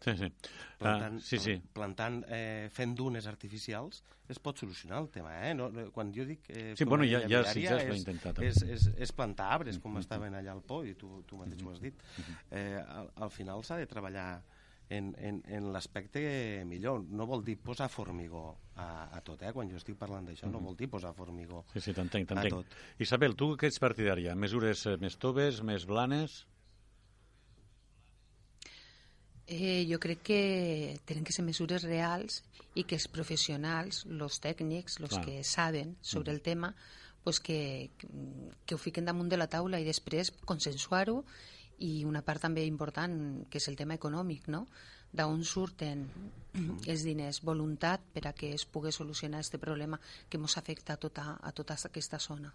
Sí, 0.00 0.14
sí. 0.16 0.28
Plantant, 0.80 1.18
Ah, 1.18 1.20
sí, 1.20 1.36
sí. 1.38 1.54
plantant 1.76 2.22
eh, 2.32 2.68
fent 2.72 2.94
dunes 2.96 3.26
artificials 3.28 4.02
es 4.30 4.38
pot 4.38 4.56
solucionar 4.56 5.02
el 5.02 5.10
tema, 5.10 5.34
eh? 5.48 5.54
No, 5.54 5.66
quan 5.92 6.12
jo 6.14 6.24
dic... 6.24 6.46
Eh, 6.48 6.74
Sí, 6.78 6.84
bueno, 6.84 7.04
ja- 7.04 7.20
ja 7.28 7.42
sí, 7.52 7.62
ja 7.66 7.76
es 7.76 7.84
va 7.88 7.92
és- 7.92 7.98
intentar 7.98 8.32
també. 8.32 8.48
És, 8.48 8.62
és, 8.62 8.86
és 8.96 9.12
plantar 9.12 9.50
arbres, 9.58 9.78
com 9.78 9.98
estaven 9.98 10.34
allà 10.38 10.52
al 10.54 10.62
Po, 10.62 10.82
i 10.84 10.94
tu, 10.94 11.22
tu 11.28 11.36
mateix 11.36 11.60
ho 11.66 11.72
has 11.74 11.80
dit. 11.82 12.00
Eh, 12.50 12.78
al, 12.80 13.10
al 13.16 13.30
final 13.30 13.62
s'ha 13.66 13.76
de 13.76 13.86
treballar 13.90 14.42
en, 14.88 15.10
en, 15.18 15.42
en 15.46 15.68
l'aspecte 15.74 16.64
millor. 16.64 17.02
No 17.10 17.26
vol 17.26 17.44
dir 17.44 17.58
posar 17.60 17.90
formigó 17.92 18.56
a, 18.76 19.10
a 19.16 19.20
tot, 19.20 19.42
eh? 19.42 19.52
Quan 19.52 19.68
jo 19.68 19.76
estic 19.76 19.98
parlant 20.00 20.24
d'això, 20.30 20.48
no 20.50 20.60
vol 20.64 20.76
dir 20.78 20.88
posar 20.88 21.12
formigó 21.12 21.64
Sí, 21.74 21.80
sí, 21.80 21.92
t'entenc, 21.92 22.30
a 22.30 22.34
t'entenc. 22.40 22.54
tot. 22.54 22.78
Isabel, 22.98 23.36
tu 23.36 23.52
què 23.60 23.68
ets 23.68 23.78
partidària? 23.82 24.32
Mesures 24.34 24.86
eh, 24.86 24.96
més 24.96 25.18
toves, 25.20 25.60
més 25.62 25.84
blanes? 25.84 26.46
Eh, 29.50 29.84
jo 29.90 29.98
crec 29.98 30.20
que 30.22 30.42
tenen 31.04 31.24
que 31.26 31.34
ser 31.34 31.42
mesures 31.42 31.82
reals 31.82 32.44
i 32.78 32.84
que 32.86 32.94
els 32.94 33.08
professionals, 33.10 34.04
els 34.06 34.38
tècnics, 34.38 35.00
els 35.02 35.16
que 35.24 35.40
saben 35.42 35.96
sobre 36.00 36.30
el 36.30 36.38
tema, 36.40 36.70
pues 37.24 37.40
que, 37.42 37.90
que 38.64 38.76
ho 38.76 38.78
fiquen 38.78 39.10
damunt 39.10 39.28
de 39.28 39.40
la 39.40 39.48
taula 39.50 39.80
i 39.82 39.88
després 39.88 40.30
consensuar-ho 40.46 41.24
i 41.82 42.04
una 42.06 42.22
part 42.22 42.46
també 42.46 42.62
important, 42.68 43.42
que 43.50 43.58
és 43.58 43.68
el 43.68 43.76
tema 43.76 43.98
econòmic, 43.98 44.46
no? 44.54 44.66
d'on 45.10 45.42
surten 45.42 46.04
els 46.86 47.02
diners, 47.02 47.42
voluntat 47.42 48.04
per 48.14 48.28
a 48.28 48.32
que 48.36 48.52
es 48.54 48.62
pugui 48.62 48.92
solucionar 48.94 49.40
aquest 49.40 49.58
problema 49.58 49.98
que 50.28 50.38
ens 50.38 50.56
afecta 50.58 50.94
a 50.94 51.02
tota, 51.02 51.32
a 51.42 51.50
tota 51.50 51.74
aquesta 51.88 52.22
zona 52.22 52.52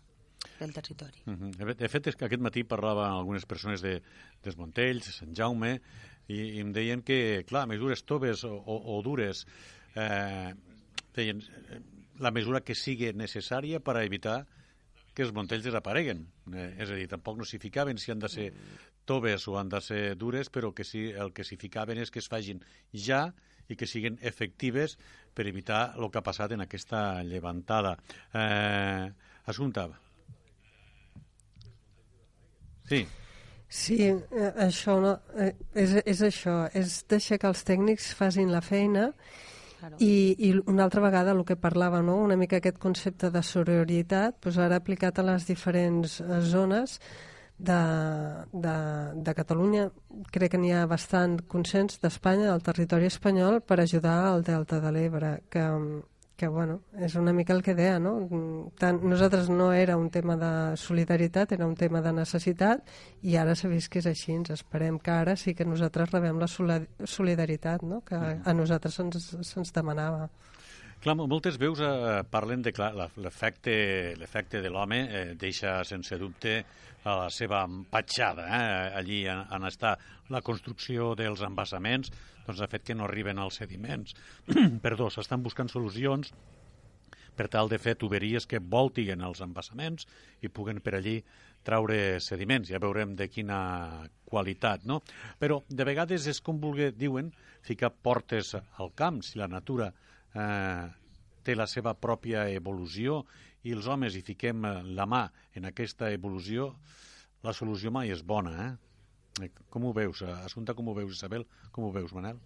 del 0.60 0.72
territori. 0.72 1.20
Uh 1.26 1.34
-huh. 1.34 1.76
De 1.76 1.90
fet, 1.90 2.08
és 2.08 2.16
que 2.16 2.26
aquest 2.26 2.42
matí 2.42 2.64
parlava 2.64 3.10
algunes 3.10 3.46
persones 3.46 3.82
de, 3.82 4.02
dels 4.44 4.56
Montells, 4.58 5.06
de 5.08 5.12
Sant 5.12 5.36
Jaume, 5.36 5.82
i, 6.28 6.38
i 6.58 6.62
em 6.64 6.72
deien 6.74 7.04
que, 7.06 7.44
clar, 7.50 7.66
mesures 7.70 8.04
toves 8.08 8.44
o, 8.48 8.54
o, 8.56 8.78
o 8.96 9.02
dures, 9.06 9.46
eh, 9.96 10.54
deien, 11.16 11.42
eh, 11.42 11.82
la 12.20 12.32
mesura 12.32 12.64
que 12.64 12.76
sigui 12.78 13.12
necessària 13.14 13.82
per 13.84 13.98
a 13.98 14.06
evitar 14.08 14.44
que 15.16 15.24
els 15.24 15.34
Montells 15.36 15.66
desapareguen. 15.68 16.26
Eh, 16.54 16.70
és 16.84 16.92
a 16.92 17.00
dir, 17.00 17.08
tampoc 17.12 17.40
no 17.40 17.48
s'hi 17.48 17.60
ficaven 17.62 18.00
si 18.02 18.12
han 18.12 18.24
de 18.24 18.32
ser 18.32 18.50
toves 19.06 19.48
o 19.48 19.60
han 19.60 19.70
de 19.70 19.82
ser 19.86 20.04
dures, 20.20 20.50
però 20.50 20.74
que 20.76 20.84
sí, 20.84 21.08
el 21.12 21.32
que 21.34 21.46
s'hi 21.46 21.60
ficaven 21.62 22.02
és 22.02 22.12
que 22.12 22.20
es 22.24 22.32
facin 22.32 22.64
ja 22.92 23.28
i 23.70 23.78
que 23.78 23.88
siguin 23.90 24.18
efectives 24.22 24.98
per 25.34 25.48
evitar 25.50 25.94
el 25.98 26.10
que 26.12 26.20
ha 26.20 26.26
passat 26.26 26.54
en 26.54 26.66
aquesta 26.66 27.24
llevantada. 27.24 27.96
Eh, 28.34 29.14
Assumpta, 29.46 29.88
Sí, 32.86 33.08
Sí, 33.68 33.98
eh, 34.08 34.52
això 34.62 35.00
no, 35.02 35.18
eh, 35.36 35.54
és, 35.74 35.98
és 36.06 36.22
això, 36.22 36.70
és 36.74 37.02
deixar 37.10 37.40
que 37.42 37.50
els 37.50 37.66
tècnics 37.66 38.14
facin 38.16 38.54
la 38.54 38.62
feina 38.62 39.12
Claro. 39.80 39.98
i, 40.00 40.36
i 40.40 40.50
una 40.72 40.86
altra 40.86 41.02
vegada 41.04 41.34
el 41.36 41.44
que 41.46 41.58
parlava, 41.60 42.02
no? 42.02 42.16
una 42.24 42.38
mica 42.40 42.58
aquest 42.58 42.80
concepte 42.82 43.30
de 43.30 43.42
sororitat, 43.44 44.40
doncs 44.42 44.58
ara 44.58 44.80
aplicat 44.82 45.20
a 45.20 45.26
les 45.28 45.46
diferents 45.46 46.22
eh, 46.24 46.40
zones 46.42 46.96
de, 47.58 47.78
de, 48.52 48.76
de 49.28 49.36
Catalunya, 49.36 49.90
crec 50.34 50.56
que 50.56 50.62
n'hi 50.62 50.74
ha 50.74 50.86
bastant 50.90 51.38
consens 51.52 52.00
d'Espanya, 52.02 52.50
del 52.50 52.66
territori 52.66 53.12
espanyol, 53.12 53.62
per 53.62 53.80
ajudar 53.80 54.18
al 54.26 54.44
Delta 54.48 54.82
de 54.84 54.92
l'Ebre, 54.96 55.32
que, 55.54 55.68
que 56.36 56.48
bueno, 56.52 56.82
és 57.00 57.14
una 57.16 57.32
mica 57.32 57.54
el 57.56 57.62
que 57.64 57.74
deia, 57.76 57.98
no? 58.00 58.12
Tant, 58.78 58.98
nosaltres 59.08 59.48
no 59.50 59.70
era 59.74 59.96
un 59.96 60.10
tema 60.12 60.36
de 60.36 60.76
solidaritat, 60.78 61.54
era 61.56 61.66
un 61.66 61.76
tema 61.80 62.02
de 62.04 62.12
necessitat 62.12 62.84
i 63.24 63.38
ara 63.40 63.56
s'ha 63.56 63.70
vist 63.72 63.88
que 63.94 64.00
és 64.04 64.10
així, 64.12 64.34
ens 64.36 64.52
esperem 64.52 64.98
que 65.00 65.12
ara 65.16 65.38
sí 65.40 65.54
que 65.56 65.64
nosaltres 65.66 66.12
rebem 66.12 66.38
la 66.40 66.48
soli- 66.52 66.90
solidaritat 67.08 67.84
no? 67.88 68.02
que 68.04 68.16
a 68.20 68.54
nosaltres 68.54 68.96
se'ns 69.00 69.32
se 69.40 69.64
demanava. 69.74 70.28
Clar, 71.02 71.16
mo- 71.16 71.28
moltes 71.28 71.56
veus 71.62 71.80
eh, 71.80 72.24
parlen 72.32 72.62
de 72.66 72.72
l'efecte 73.22 74.16
l'efecte 74.20 74.62
de 74.62 74.70
l'home 74.70 75.00
eh, 75.08 75.26
deixa 75.40 75.84
sense 75.84 76.18
dubte 76.18 76.66
a 77.06 77.16
la 77.24 77.30
seva 77.30 77.64
empatxada. 77.64 78.46
Eh? 78.50 78.94
Allí 78.98 79.20
en, 79.30 79.44
en 79.54 79.68
està 79.70 79.96
la 80.34 80.42
construcció 80.42 81.14
dels 81.16 81.44
embassaments, 81.46 82.10
doncs 82.46 82.62
ha 82.62 82.70
fet 82.72 82.86
que 82.86 82.96
no 82.96 83.06
arriben 83.08 83.40
als 83.42 83.60
sediments. 83.62 84.16
Perdó, 84.86 85.10
s'estan 85.10 85.44
buscant 85.46 85.72
solucions 85.72 86.32
per 87.36 87.50
tal 87.52 87.70
de 87.70 87.80
fer 87.82 87.98
tuberies 88.00 88.48
que 88.48 88.62
voltiguen 88.64 89.24
els 89.28 89.42
embassaments 89.44 90.08
i 90.42 90.50
puguen 90.50 90.80
per 90.84 90.96
allí 90.98 91.18
traure 91.66 92.20
sediments. 92.24 92.70
Ja 92.72 92.80
veurem 92.80 93.16
de 93.20 93.28
quina 93.28 93.58
qualitat, 94.30 94.86
no? 94.88 95.02
Però 95.42 95.62
de 95.70 95.88
vegades 95.88 96.28
és 96.32 96.40
com 96.42 96.62
vulgui, 96.62 96.92
diuen, 96.96 97.32
ficar 97.66 97.92
portes 97.92 98.54
al 98.56 98.94
camp, 98.96 99.22
si 99.26 99.42
la 99.42 99.50
natura 99.52 99.90
eh, 99.90 100.86
té 101.46 101.58
la 101.58 101.68
seva 101.70 101.96
pròpia 101.98 102.48
evolució 102.54 103.24
i 103.66 103.74
els 103.74 103.88
homes 103.90 104.16
hi 104.16 104.24
fiquem 104.26 104.66
la 104.96 105.06
mà 105.10 105.26
en 105.58 105.68
aquesta 105.70 106.12
evolució, 106.14 106.72
la 107.46 107.54
solució 107.54 107.92
mai 107.94 108.14
és 108.14 108.24
bona, 108.26 108.56
eh? 108.66 108.74
Eh, 109.42 109.50
Com 109.70 109.84
ho 109.86 109.94
veus, 109.94 110.22
eh, 110.22 110.32
Assumpta, 110.46 110.74
com 110.74 110.88
ho 110.88 110.94
veus, 110.96 111.16
Isabel? 111.18 111.46
Com 111.72 111.86
ho 111.86 111.92
veus, 111.92 112.14
Manel? 112.16 112.40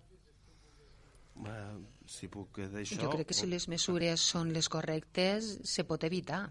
Eh, 1.46 1.78
si 2.10 2.28
puc 2.28 2.58
d'això... 2.74 2.98
Jo 3.00 3.12
crec 3.14 3.30
que 3.30 3.38
si 3.38 3.48
les 3.48 3.68
mesures 3.72 4.20
són 4.34 4.50
les 4.56 4.68
correctes, 4.70 5.60
se 5.64 5.86
pot 5.88 6.04
evitar. 6.04 6.48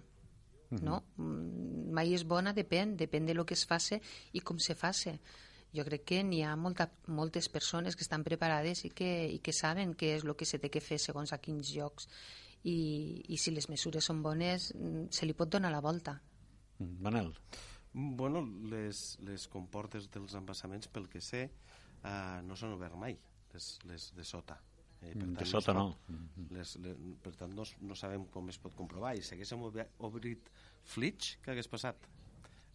no? 0.71 1.03
Mm, 1.17 1.91
Mai 1.97 2.13
és 2.15 2.25
bona, 2.29 2.53
depèn, 2.53 2.95
depèn 3.01 3.25
de 3.27 3.35
lo 3.35 3.45
que 3.49 3.55
es 3.57 3.65
faci 3.67 3.97
i 4.37 4.41
com 4.41 4.59
se 4.61 4.75
faci. 4.77 5.15
Jo 5.75 5.85
crec 5.85 6.05
que 6.05 6.23
n'hi 6.25 6.43
ha 6.45 6.55
molta, 6.57 6.87
moltes 7.09 7.49
persones 7.49 7.97
que 7.97 8.05
estan 8.05 8.25
preparades 8.25 8.85
i 8.85 8.91
que, 8.91 9.09
i 9.33 9.39
que 9.41 9.53
saben 9.53 9.95
què 9.95 10.15
és 10.17 10.25
el 10.25 10.35
que 10.37 10.45
se 10.49 10.59
té 10.61 10.71
que 10.73 10.81
fer 10.85 10.99
segons 11.01 11.33
a 11.33 11.39
quins 11.39 11.73
llocs 11.75 12.09
i, 12.65 13.25
i 13.29 13.37
si 13.37 13.51
les 13.53 13.69
mesures 13.69 14.05
són 14.05 14.23
bones 14.23 14.71
mm, 14.75 15.09
se 15.11 15.27
li 15.27 15.35
pot 15.37 15.49
donar 15.49 15.73
la 15.73 15.81
volta. 15.85 16.19
Mm, 16.79 17.03
Manel. 17.05 17.33
Bueno, 17.93 18.43
les, 18.71 19.03
les 19.25 19.47
comportes 19.51 20.09
dels 20.13 20.35
embassaments, 20.39 20.91
pel 20.93 21.09
que 21.11 21.23
sé, 21.25 21.47
eh, 22.05 22.41
no 22.47 22.57
s'han 22.57 22.75
obert 22.77 22.99
mai, 23.01 23.17
les, 23.55 23.71
les 23.89 24.11
de 24.17 24.27
sota. 24.29 24.59
Eh, 25.01 25.13
per 25.15 25.23
tant, 25.23 25.35
de 25.39 25.47
sota 25.47 25.75
no. 25.77 25.87
Les, 26.55 26.75
les, 26.85 27.01
per 27.23 27.35
tant, 27.39 27.55
no, 27.55 27.67
no 27.87 27.97
sabem 27.99 28.27
com 28.35 28.51
es 28.53 28.59
pot 28.61 28.75
comprovar. 28.79 29.15
I 29.17 29.25
si 29.25 29.37
haguéssim 29.37 29.63
obrit 29.65 30.51
Flitch, 30.93 31.37
què 31.45 31.55
hagués 31.55 31.71
passat? 31.71 32.09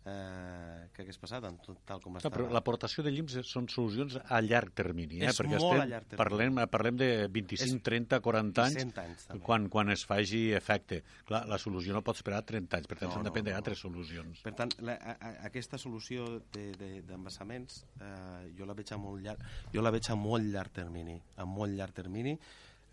Eh, 0.06 0.88
que 0.94 1.04
hagués 1.04 1.18
passat, 1.20 1.46
en 1.48 1.56
tot, 1.64 1.78
tal 1.88 2.02
com 2.04 2.18
està. 2.20 2.32
Però 2.34 2.48
l'aportació 2.52 3.04
de 3.06 3.12
llims 3.14 3.36
són 3.48 3.70
solucions 3.72 4.18
a 4.24 4.40
llarg 4.44 4.74
termini, 4.76 5.22
eh? 5.22 5.30
És 5.32 5.40
perquè 5.40 5.56
molt 5.56 5.70
estem, 5.70 5.84
a 5.84 5.88
llarg 5.92 6.10
termini. 6.12 6.22
Parlem, 6.24 6.60
parlem 6.74 7.00
de 7.00 7.10
25, 7.38 7.78
és, 7.80 7.86
30, 7.88 8.20
40 8.26 8.66
anys, 8.66 8.80
100 8.82 9.02
anys 9.06 9.28
també. 9.30 9.44
quan, 9.48 9.70
quan 9.74 9.94
es 9.96 10.04
faci 10.10 10.44
efecte. 10.58 11.02
Clar, 11.30 11.44
la 11.50 11.60
solució 11.62 11.96
no 11.96 12.04
pot 12.06 12.20
esperar 12.20 12.44
30 12.50 12.82
anys, 12.82 12.92
per 12.92 13.00
tant, 13.00 13.10
No, 13.10 13.16
s'han 13.16 13.26
no, 13.26 13.30
de 13.30 13.36
prendre 13.38 13.56
no. 13.56 13.62
altres 13.62 13.84
solucions. 13.86 14.44
Per 14.44 14.54
tant, 14.60 14.76
la, 14.84 14.98
a, 15.00 15.16
a, 15.16 15.34
aquesta 15.50 15.80
solució 15.82 16.28
d'embassaments 16.52 17.82
de, 17.86 18.04
de, 18.04 18.12
eh, 18.12 18.52
jo 18.60 18.68
la 18.68 18.76
veig 18.78 18.92
a 18.92 19.00
molt 19.00 19.24
llarg, 19.24 19.48
jo 19.74 19.86
la 19.86 19.94
veig 19.94 20.12
a 20.12 20.20
molt 20.20 20.52
llarg 20.52 20.76
termini, 20.76 21.18
a 21.38 21.48
molt 21.48 21.76
llarg 21.78 21.96
termini. 21.96 22.36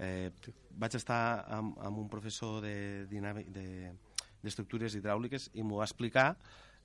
Eh, 0.01 0.31
vaig 0.81 0.95
estar 0.97 1.45
amb, 1.53 1.77
amb 1.85 1.99
un 2.01 2.09
professor 2.09 2.63
de 2.65 3.05
de 3.11 3.67
d'estructures 4.41 4.95
hidràuliques 4.97 5.51
i 5.53 5.63
m'ho 5.63 5.83
va 5.83 5.85
explicar 5.85 6.31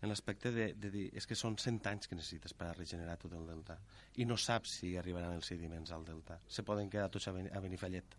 en 0.02 0.10
l'aspecte 0.10 0.52
de, 0.52 0.68
de 0.76 0.92
dir, 0.92 1.06
és 1.18 1.26
que 1.26 1.38
són 1.40 1.56
100 1.58 1.80
anys 1.92 2.10
que 2.10 2.18
necessites 2.18 2.54
per 2.54 2.68
a 2.70 2.76
regenerar 2.76 3.16
tot 3.22 3.34
el 3.34 3.46
delta 3.48 3.78
i 4.22 4.26
no 4.26 4.38
saps 4.38 4.78
si 4.80 4.96
arribaran 5.00 5.38
els 5.38 5.48
sediments 5.48 5.92
al 5.96 6.06
delta. 6.06 6.40
Se 6.48 6.64
poden 6.68 6.90
quedar 6.90 7.10
tots 7.10 7.30
a, 7.30 7.34
Ben, 7.36 7.50
a 7.52 7.62
Benifallet, 7.64 8.18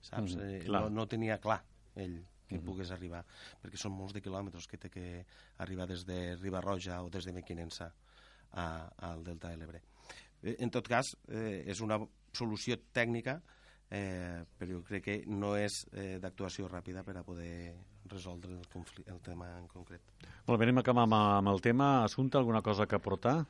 saps? 0.00 0.36
Mhm, 0.36 0.44
eh, 0.44 0.62
no, 0.68 0.88
no 0.90 1.06
tenia 1.10 1.40
clar 1.42 1.62
ell 1.96 2.20
que 2.44 2.60
pogués 2.60 2.90
arribar, 2.92 3.22
perquè 3.62 3.78
són 3.80 3.94
molts 3.96 4.12
de 4.12 4.20
quilòmetres 4.20 4.66
que 4.68 4.78
té 4.78 4.90
que 4.92 5.24
arribar 5.64 5.86
des 5.88 6.04
de 6.04 6.36
Ribarroja 6.36 7.00
o 7.02 7.08
des 7.10 7.24
de 7.24 7.32
Mequinensa 7.32 7.88
a, 8.52 8.66
al 9.08 9.24
delta 9.24 9.48
de 9.48 9.56
l'Ebre. 9.56 9.80
Eh, 10.42 10.56
En 10.60 10.70
tot 10.70 10.86
cas, 10.86 11.16
eh, 11.28 11.64
és 11.66 11.80
una 11.80 11.98
solució 12.32 12.76
tècnica, 12.92 13.40
eh, 13.90 14.44
però 14.58 14.70
jo 14.76 14.82
crec 14.84 15.04
que 15.04 15.16
no 15.26 15.56
és 15.56 15.84
eh, 15.92 16.18
d'actuació 16.22 16.68
ràpida 16.68 17.02
per 17.04 17.16
a 17.18 17.24
poder 17.26 17.74
resoldre 18.10 18.52
el, 18.52 18.64
confli- 18.72 19.06
el 19.08 19.20
tema 19.24 19.48
en 19.58 19.66
concret. 19.66 20.00
Molt 20.46 20.58
bé, 20.58 20.66
anem 20.66 20.78
a 20.78 20.84
acabar 20.84 21.04
amb, 21.08 21.14
amb 21.14 21.52
el 21.54 21.60
tema. 21.64 22.04
Assumpta, 22.04 22.38
alguna 22.38 22.62
cosa 22.62 22.86
que 22.86 22.96
aportar? 22.96 23.44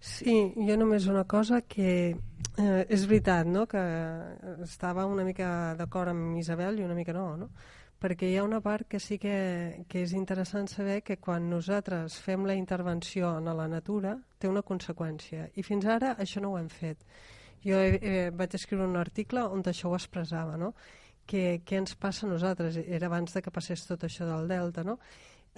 Sí, 0.00 0.52
jo 0.54 0.76
només 0.78 1.08
una 1.10 1.24
cosa 1.24 1.62
que 1.62 2.14
eh, 2.14 2.84
és 2.88 3.06
veritat, 3.10 3.48
no?, 3.50 3.66
que 3.66 3.80
estava 4.62 5.06
una 5.10 5.24
mica 5.26 5.74
d'acord 5.74 6.12
amb 6.12 6.38
Isabel 6.38 6.78
i 6.78 6.84
una 6.86 6.94
mica 6.94 7.12
no, 7.16 7.32
no? 7.36 7.48
Perquè 7.98 8.28
hi 8.30 8.36
ha 8.38 8.44
una 8.46 8.60
part 8.62 8.86
que 8.86 9.00
sí 9.02 9.16
que, 9.18 9.84
que 9.90 10.04
és 10.04 10.12
interessant 10.14 10.68
saber 10.70 11.00
que 11.02 11.16
quan 11.18 11.48
nosaltres 11.50 12.20
fem 12.22 12.44
la 12.46 12.54
intervenció 12.54 13.32
en 13.40 13.50
la 13.50 13.66
natura 13.66 14.12
té 14.38 14.46
una 14.46 14.62
conseqüència 14.62 15.48
i 15.58 15.64
fins 15.66 15.88
ara 15.90 16.12
això 16.14 16.38
no 16.44 16.52
ho 16.52 16.60
hem 16.60 16.68
fet. 16.70 17.02
Jo 17.64 17.78
he, 17.78 17.98
eh, 18.02 18.30
vaig 18.30 18.54
escriure 18.54 18.86
un 18.86 18.96
article 18.96 19.44
on 19.44 19.62
això 19.62 19.90
ho 19.90 19.96
expressava, 19.96 20.56
no? 20.56 20.74
Què, 21.28 21.60
què 21.64 21.76
ens 21.76 21.94
passa 21.94 22.26
a 22.26 22.30
nosaltres? 22.30 22.76
Era 22.86 23.06
abans 23.06 23.34
de 23.34 23.42
que 23.42 23.50
passés 23.50 23.84
tot 23.86 24.04
això 24.04 24.24
del 24.24 24.48
Delta, 24.48 24.84
no? 24.84 24.98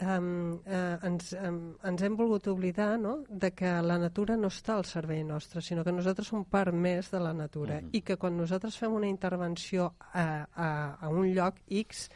um, 0.02 0.60
uh, 0.66 0.96
ens, 1.06 1.32
um, 1.36 1.60
ens 1.84 2.02
hem 2.02 2.16
volgut 2.16 2.46
oblidar 2.48 2.98
no? 2.98 3.24
de 3.28 3.50
que 3.52 3.70
la 3.82 3.98
natura 3.98 4.36
no 4.36 4.48
està 4.48 4.76
al 4.78 4.86
servei 4.88 5.22
nostre, 5.24 5.60
sinó 5.62 5.84
que 5.84 5.92
nosaltres 5.92 6.30
som 6.32 6.44
part 6.44 6.74
més 6.74 7.10
de 7.10 7.20
la 7.20 7.32
natura 7.34 7.80
Mhm. 7.80 7.90
i 7.92 8.00
que 8.00 8.16
quan 8.16 8.36
nosaltres 8.36 8.76
fem 8.78 8.92
una 8.92 9.08
intervenció 9.08 9.94
a, 10.12 10.46
a, 10.54 10.96
a 11.00 11.08
un 11.08 11.32
lloc 11.34 11.56
X, 11.68 12.08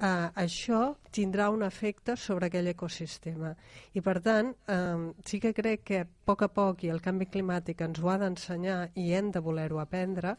uh, 0.00 0.28
això 0.34 0.94
tindrà 1.14 1.48
un 1.50 1.62
efecte 1.62 2.16
sobre 2.16 2.48
aquell 2.48 2.68
ecosistema. 2.72 3.54
I 3.94 4.02
per 4.04 4.18
tant, 4.24 4.54
um, 4.72 5.10
sí 5.24 5.40
que 5.40 5.54
crec 5.54 5.84
que 5.84 6.00
a 6.04 6.06
poc 6.06 6.42
a 6.46 6.50
poc 6.52 6.84
i 6.84 6.92
el 6.92 7.02
canvi 7.04 7.28
climàtic 7.30 7.84
ens 7.86 8.00
ho 8.02 8.10
ha 8.10 8.18
d'ensenyar 8.22 8.80
i 8.94 9.12
hem 9.14 9.30
de 9.34 9.42
voler-ho 9.44 9.80
aprendre, 9.82 10.36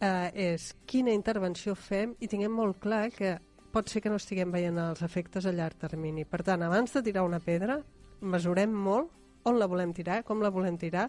eh, 0.00 0.30
és 0.54 0.72
quina 0.86 1.12
intervenció 1.12 1.74
fem 1.76 2.16
i 2.20 2.28
tinguem 2.28 2.52
molt 2.52 2.80
clar 2.80 3.10
que 3.12 3.36
pot 3.70 3.88
ser 3.88 4.02
que 4.02 4.10
no 4.10 4.18
estiguem 4.18 4.50
veient 4.50 4.78
els 4.82 5.02
efectes 5.06 5.46
a 5.46 5.52
llarg 5.54 5.78
termini. 5.78 6.24
Per 6.24 6.42
tant, 6.42 6.62
abans 6.66 6.92
de 6.96 7.02
tirar 7.06 7.22
una 7.26 7.40
pedra, 7.40 7.78
mesurem 8.20 8.72
molt 8.72 9.12
on 9.48 9.58
la 9.58 9.68
volem 9.70 9.92
tirar, 9.96 10.22
com 10.24 10.42
la 10.42 10.50
volem 10.52 10.76
tirar 10.76 11.06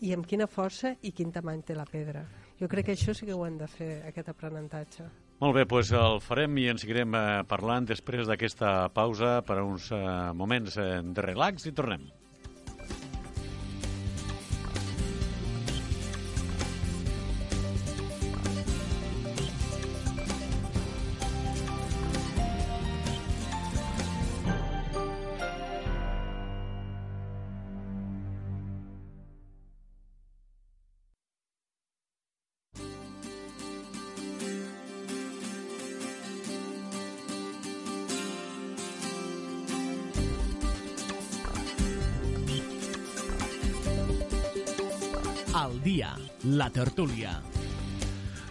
i 0.00 0.14
amb 0.14 0.26
quina 0.26 0.46
força 0.48 0.94
i 1.02 1.12
quin 1.12 1.32
tamany 1.32 1.62
té 1.62 1.76
la 1.76 1.84
pedra. 1.84 2.24
Jo 2.60 2.68
crec 2.68 2.86
que 2.86 2.96
això 2.96 3.14
sí 3.14 3.26
que 3.26 3.34
ho 3.34 3.44
hem 3.46 3.58
de 3.58 3.68
fer, 3.68 3.90
aquest 4.08 4.30
aprenentatge. 4.32 5.08
Molt 5.38 5.54
bé, 5.54 5.62
doncs 5.70 5.90
el 5.94 6.16
farem 6.18 6.56
i 6.58 6.64
en 6.72 6.80
seguirem 6.82 7.12
eh, 7.14 7.20
parlant 7.46 7.84
després 7.86 8.26
d'aquesta 8.26 8.72
pausa 8.90 9.36
per 9.46 9.60
a 9.60 9.66
uns 9.66 9.84
eh, 9.94 10.00
moments 10.34 10.78
eh, 10.82 10.88
de 11.14 11.24
relax 11.28 11.68
i 11.70 11.72
tornem. 11.78 12.08
Tertúlia. 46.78 47.40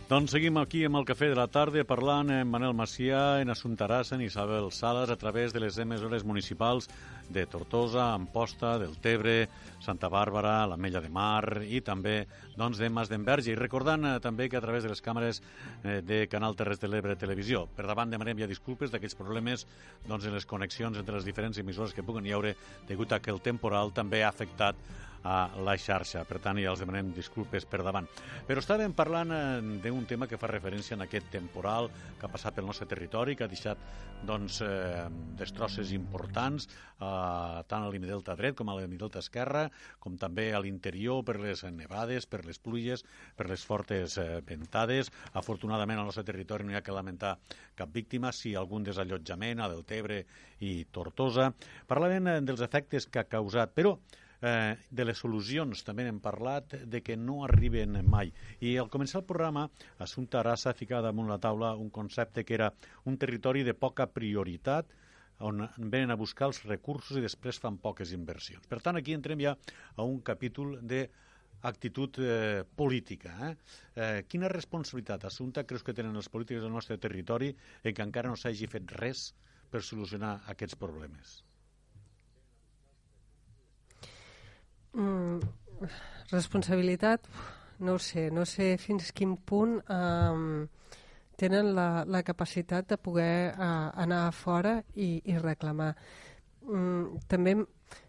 Doncs 0.07 0.33
seguim 0.35 0.57
aquí 0.59 0.85
amb 0.87 0.99
el 0.99 1.05
Cafè 1.07 1.29
de 1.31 1.37
la 1.39 1.49
Tarda 1.51 1.83
parlant 1.87 2.31
amb 2.31 2.51
Manel 2.51 2.75
Macià, 2.75 3.41
en 3.43 3.51
Assumpta 3.51 3.85
Arassa, 3.87 4.15
en 4.15 4.23
Isabel 4.25 4.69
Sales, 4.71 5.11
a 5.11 5.17
través 5.19 5.51
de 5.55 5.61
les 5.63 5.77
emissores 5.83 6.23
municipals 6.27 6.87
de 7.29 7.45
Tortosa, 7.45 8.13
Amposta, 8.13 8.77
del 8.79 8.97
Tebre, 9.03 9.47
Santa 9.83 10.09
Bàrbara, 10.09 10.65
l'Ametlla 10.67 11.01
de 11.03 11.11
Mar 11.13 11.61
i 11.63 11.81
també 11.85 12.25
doncs, 12.55 12.79
de 12.81 12.89
Mas 12.89 13.11
d'Enverge. 13.11 13.51
I 13.51 13.59
recordant 13.59 14.05
eh, 14.05 14.13
també 14.23 14.49
que 14.49 14.59
a 14.59 14.63
través 14.63 14.85
de 14.85 14.91
les 14.91 15.03
càmeres 15.03 15.41
eh, 15.83 16.01
de 16.01 16.25
Canal 16.31 16.55
Terres 16.59 16.81
de 16.81 16.91
l'Ebre 16.91 17.17
Televisió. 17.19 17.65
Per 17.75 17.87
davant 17.87 18.11
demanem 18.13 18.43
ja 18.43 18.49
disculpes 18.49 18.93
d'aquests 18.93 19.17
problemes 19.19 19.67
doncs, 20.07 20.25
en 20.25 20.37
les 20.37 20.47
connexions 20.47 20.97
entre 20.97 21.17
les 21.17 21.27
diferents 21.27 21.57
emissores 21.59 21.93
que 21.93 22.05
puguen 22.05 22.25
hi 22.25 22.35
haure 22.37 22.55
degut 22.87 23.13
a 23.13 23.21
que 23.21 23.33
el 23.33 23.43
temporal 23.43 23.93
també 23.95 24.23
ha 24.23 24.31
afectat 24.33 24.79
a 25.27 25.49
la 25.63 25.75
xarxa. 25.77 26.23
Per 26.27 26.39
tant, 26.43 26.59
ja 26.61 26.71
els 26.71 26.81
demanem 26.81 27.11
disculpes 27.15 27.65
per 27.69 27.81
davant. 27.85 28.07
Però 28.47 28.61
estàvem 28.63 28.93
parlant 28.97 29.33
eh, 29.33 29.41
d'un 29.83 30.05
tema 30.09 30.27
que 30.29 30.39
fa 30.39 30.49
referència 30.51 30.97
a 30.97 31.03
aquest 31.05 31.31
temporal 31.33 31.89
que 32.19 32.27
ha 32.27 32.31
passat 32.31 32.55
pel 32.55 32.67
nostre 32.69 32.87
territori, 32.89 33.35
que 33.35 33.45
ha 33.45 33.51
deixat 33.51 33.81
doncs, 34.27 34.61
eh, 34.65 35.07
destrosses 35.39 35.91
importants 35.95 36.67
eh, 36.67 37.05
tant 37.69 37.86
a 37.86 37.91
l'Imidelta 37.91 38.36
dret 38.39 38.58
com 38.58 38.69
a 38.69 38.75
l'Imidelta 38.77 39.21
esquerra, 39.23 39.67
com 40.03 40.17
també 40.21 40.49
a 40.53 40.62
l'interior 40.63 41.23
per 41.27 41.38
les 41.41 41.63
nevades, 41.73 42.27
per 42.30 42.43
les 42.45 42.60
pluges, 42.60 43.06
per 43.38 43.49
les 43.51 43.63
fortes 43.65 44.17
eh, 44.21 44.27
ventades. 44.47 45.12
Afortunadament 45.34 46.01
al 46.01 46.10
nostre 46.10 46.25
territori 46.27 46.67
no 46.67 46.75
hi 46.75 46.80
ha 46.80 46.86
que 46.86 46.95
lamentar 46.95 47.38
cap 47.77 47.91
víctima, 47.93 48.32
si 48.32 48.56
algun 48.56 48.86
desallotjament 48.88 49.62
a 49.62 49.71
Deltebre 49.73 50.23
i 50.65 50.77
Tortosa. 50.91 51.51
Parlàvem 51.89 52.32
eh, 52.32 52.39
dels 52.45 52.63
efectes 52.65 53.10
que 53.12 53.23
ha 53.23 53.30
causat, 53.32 53.75
però 53.77 53.97
eh, 54.41 54.75
de 54.89 55.06
les 55.06 55.17
solucions 55.17 55.84
també 55.86 56.06
n'hem 56.06 56.19
parlat, 56.23 56.75
de 56.86 57.01
que 57.01 57.17
no 57.17 57.43
arriben 57.45 57.99
mai. 58.10 58.32
I 58.62 58.77
al 58.77 58.91
començar 58.93 59.21
el 59.21 59.27
programa, 59.30 59.67
Assumpta 60.03 60.41
Arassa 60.41 60.75
ficava 60.77 61.08
damunt 61.10 61.30
la 61.32 61.41
taula 61.41 61.73
un 61.75 61.89
concepte 61.89 62.45
que 62.45 62.58
era 62.58 62.71
un 63.06 63.17
territori 63.17 63.63
de 63.63 63.73
poca 63.73 64.08
prioritat, 64.08 64.93
on 65.39 65.67
venen 65.78 66.12
a 66.12 66.17
buscar 66.17 66.50
els 66.50 66.63
recursos 66.65 67.17
i 67.17 67.23
després 67.23 67.60
fan 67.62 67.78
poques 67.82 68.13
inversions. 68.15 68.65
Per 68.67 68.82
tant, 68.82 68.97
aquí 68.97 69.13
entrem 69.13 69.41
ja 69.43 69.56
a 69.95 70.04
un 70.04 70.19
capítol 70.26 70.78
de 70.82 71.06
actitud 71.62 72.19
eh, 72.19 72.63
política. 72.76 73.34
Eh? 73.47 73.52
Eh, 73.95 74.23
quina 74.30 74.50
responsabilitat, 74.50 75.26
Assumpta, 75.26 75.65
creus 75.65 75.84
que 75.84 75.95
tenen 75.97 76.15
els 76.15 76.30
polítics 76.30 76.62
del 76.62 76.73
nostre 76.73 76.97
territori 77.02 77.52
en 77.84 77.93
què 77.93 78.06
encara 78.06 78.30
no 78.30 78.38
s'hagi 78.38 78.69
fet 78.69 78.93
res 79.02 79.32
per 79.71 79.82
solucionar 79.84 80.38
aquests 80.54 80.78
problemes? 80.80 81.41
Mm, 84.97 85.41
responsabilitat, 86.32 87.28
no 87.80 87.97
ho 87.97 88.02
sé, 88.02 88.30
no 88.34 88.45
sé 88.50 88.76
fins 88.82 89.12
quin 89.13 89.36
punt 89.38 89.78
um, 89.93 90.65
tenen 91.38 91.73
la, 91.78 92.04
la 92.06 92.23
capacitat 92.26 92.89
de 92.89 92.97
poder 92.97 93.54
uh, 93.54 93.91
anar 93.95 94.26
a 94.28 94.34
fora 94.36 94.80
i, 94.95 95.21
i 95.26 95.38
reclamar. 95.38 95.93
Mm, 96.67 97.21
també 97.30 97.56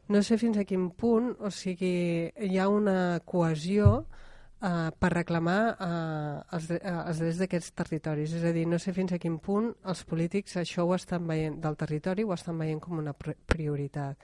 no 0.09 0.23
sé 0.25 0.39
fins 0.41 0.57
a 0.59 0.65
quin 0.65 0.89
punt, 0.97 1.35
o 1.45 1.51
sigui, 1.53 1.93
hi 2.33 2.57
ha 2.59 2.69
una 2.73 3.21
cohesió 3.29 3.91
uh, 4.01 4.89
per 4.99 5.11
reclamar 5.13 5.61
uh, 5.77 6.57
els, 6.57 6.71
uh, 6.73 6.95
els 7.05 7.23
drets 7.23 7.43
d'aquests 7.43 7.75
territoris. 7.77 8.35
És 8.41 8.47
a 8.49 8.53
dir, 8.57 8.67
no 8.71 8.81
sé 8.81 8.95
fins 8.97 9.13
a 9.13 9.21
quin 9.21 9.39
punt 9.45 9.71
els 9.93 10.05
polítics 10.09 10.57
això 10.63 10.87
ho 10.89 10.95
estan 10.97 11.29
veient 11.29 11.61
del 11.63 11.77
territori 11.77 12.25
ho 12.25 12.33
estan 12.35 12.59
veient 12.59 12.81
com 12.81 12.99
una 13.03 13.15
prioritat. 13.15 14.17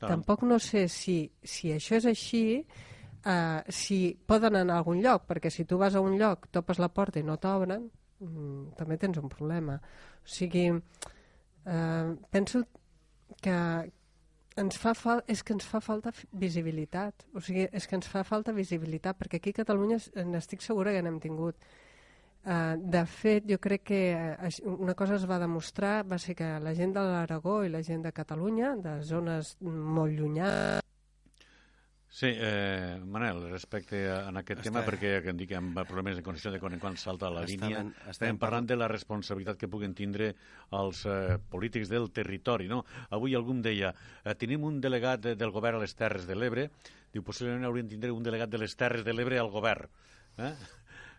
Ah. 0.00 0.12
Tampoc 0.12 0.44
no 0.46 0.60
sé 0.62 0.86
si, 0.92 1.24
si 1.42 1.72
això 1.74 1.98
és 1.98 2.06
així, 2.06 2.44
uh, 2.62 3.60
si 3.68 4.00
poden 4.26 4.62
anar 4.62 4.76
a 4.78 4.84
algun 4.84 5.02
lloc, 5.02 5.26
perquè 5.26 5.50
si 5.50 5.64
tu 5.64 5.80
vas 5.80 5.94
a 5.96 6.04
un 6.04 6.18
lloc, 6.20 6.50
topes 6.52 6.78
la 6.78 6.92
porta 6.92 7.18
i 7.18 7.26
no 7.26 7.38
t'obren, 7.40 7.90
mm, 8.20 8.76
també 8.78 8.98
tens 9.00 9.18
un 9.20 9.28
problema. 9.32 9.78
O 10.22 10.32
sigui, 10.36 10.68
uh, 10.72 12.16
penso 12.30 12.64
que, 13.42 13.56
ens 14.56 14.78
fa 14.80 14.94
fal 14.96 15.20
és 15.28 15.42
que 15.44 15.52
ens 15.52 15.66
fa 15.68 15.82
falta 15.84 16.12
visibilitat. 16.32 17.26
O 17.36 17.42
sigui, 17.44 17.66
és 17.72 17.86
que 17.86 17.98
ens 17.98 18.08
fa 18.08 18.24
falta 18.24 18.54
visibilitat, 18.56 19.18
perquè 19.18 19.40
aquí 19.40 19.52
a 19.52 19.60
Catalunya 19.60 19.98
n'estic 20.24 20.64
segura 20.64 20.94
que 20.94 21.02
n'hem 21.04 21.20
tingut. 21.20 21.68
Uh, 22.46 22.78
de 22.78 23.02
fet, 23.10 23.44
jo 23.50 23.58
crec 23.58 23.82
que 23.90 24.00
uh, 24.14 24.50
una 24.70 24.94
cosa 24.94 25.16
es 25.16 25.26
va 25.26 25.40
demostrar 25.42 26.04
va 26.06 26.18
ser 26.22 26.36
que 26.38 26.46
la 26.62 26.76
gent 26.78 26.94
de 26.94 27.02
l'Aragó 27.02 27.64
i 27.66 27.72
la 27.72 27.82
gent 27.82 28.06
de 28.06 28.14
Catalunya, 28.14 28.76
de 28.78 29.00
zones 29.02 29.56
molt 29.60 30.14
llunyades, 30.14 30.86
Sí, 32.08 32.30
eh, 32.32 32.98
Manel, 33.04 33.42
respecte 33.50 33.98
a, 34.08 34.20
en 34.30 34.38
aquest 34.40 34.62
Està... 34.62 34.70
tema, 34.70 34.82
perquè 34.86 35.18
que 35.24 35.32
em 35.34 35.40
dic 35.40 35.52
amb 35.58 35.76
problemes 35.88 36.16
de 36.16 36.22
connexió 36.24 36.52
de 36.54 36.60
quan, 36.62 36.78
quan 36.80 36.96
salta 36.96 37.28
la 37.32 37.42
línia, 37.44 37.82
estem, 37.82 37.90
estem 38.12 38.38
parlant 38.40 38.68
de 38.70 38.78
la 38.78 38.88
responsabilitat 38.88 39.58
que 39.60 39.68
puguen 39.68 39.92
tindre 39.98 40.30
els 40.78 41.02
eh, 41.10 41.36
polítics 41.52 41.90
del 41.92 42.08
territori. 42.16 42.70
No? 42.72 42.84
Avui 43.10 43.36
algú 43.36 43.52
em 43.56 43.60
deia, 43.66 43.92
eh, 44.22 44.36
tenim 44.38 44.64
un 44.64 44.80
delegat 44.80 45.26
de, 45.26 45.34
del 45.36 45.52
govern 45.52 45.80
a 45.80 45.84
les 45.84 45.92
Terres 45.98 46.24
de 46.30 46.38
l'Ebre, 46.38 46.70
diu, 47.12 47.26
possiblement 47.26 47.68
haurien 47.68 47.90
de 47.90 47.96
tindre 47.96 48.14
un 48.14 48.24
delegat 48.24 48.54
de 48.54 48.62
les 48.64 48.78
Terres 48.78 49.04
de 49.04 49.12
l'Ebre 49.12 49.42
al 49.42 49.52
govern. 49.52 49.90
Eh? 50.38 50.54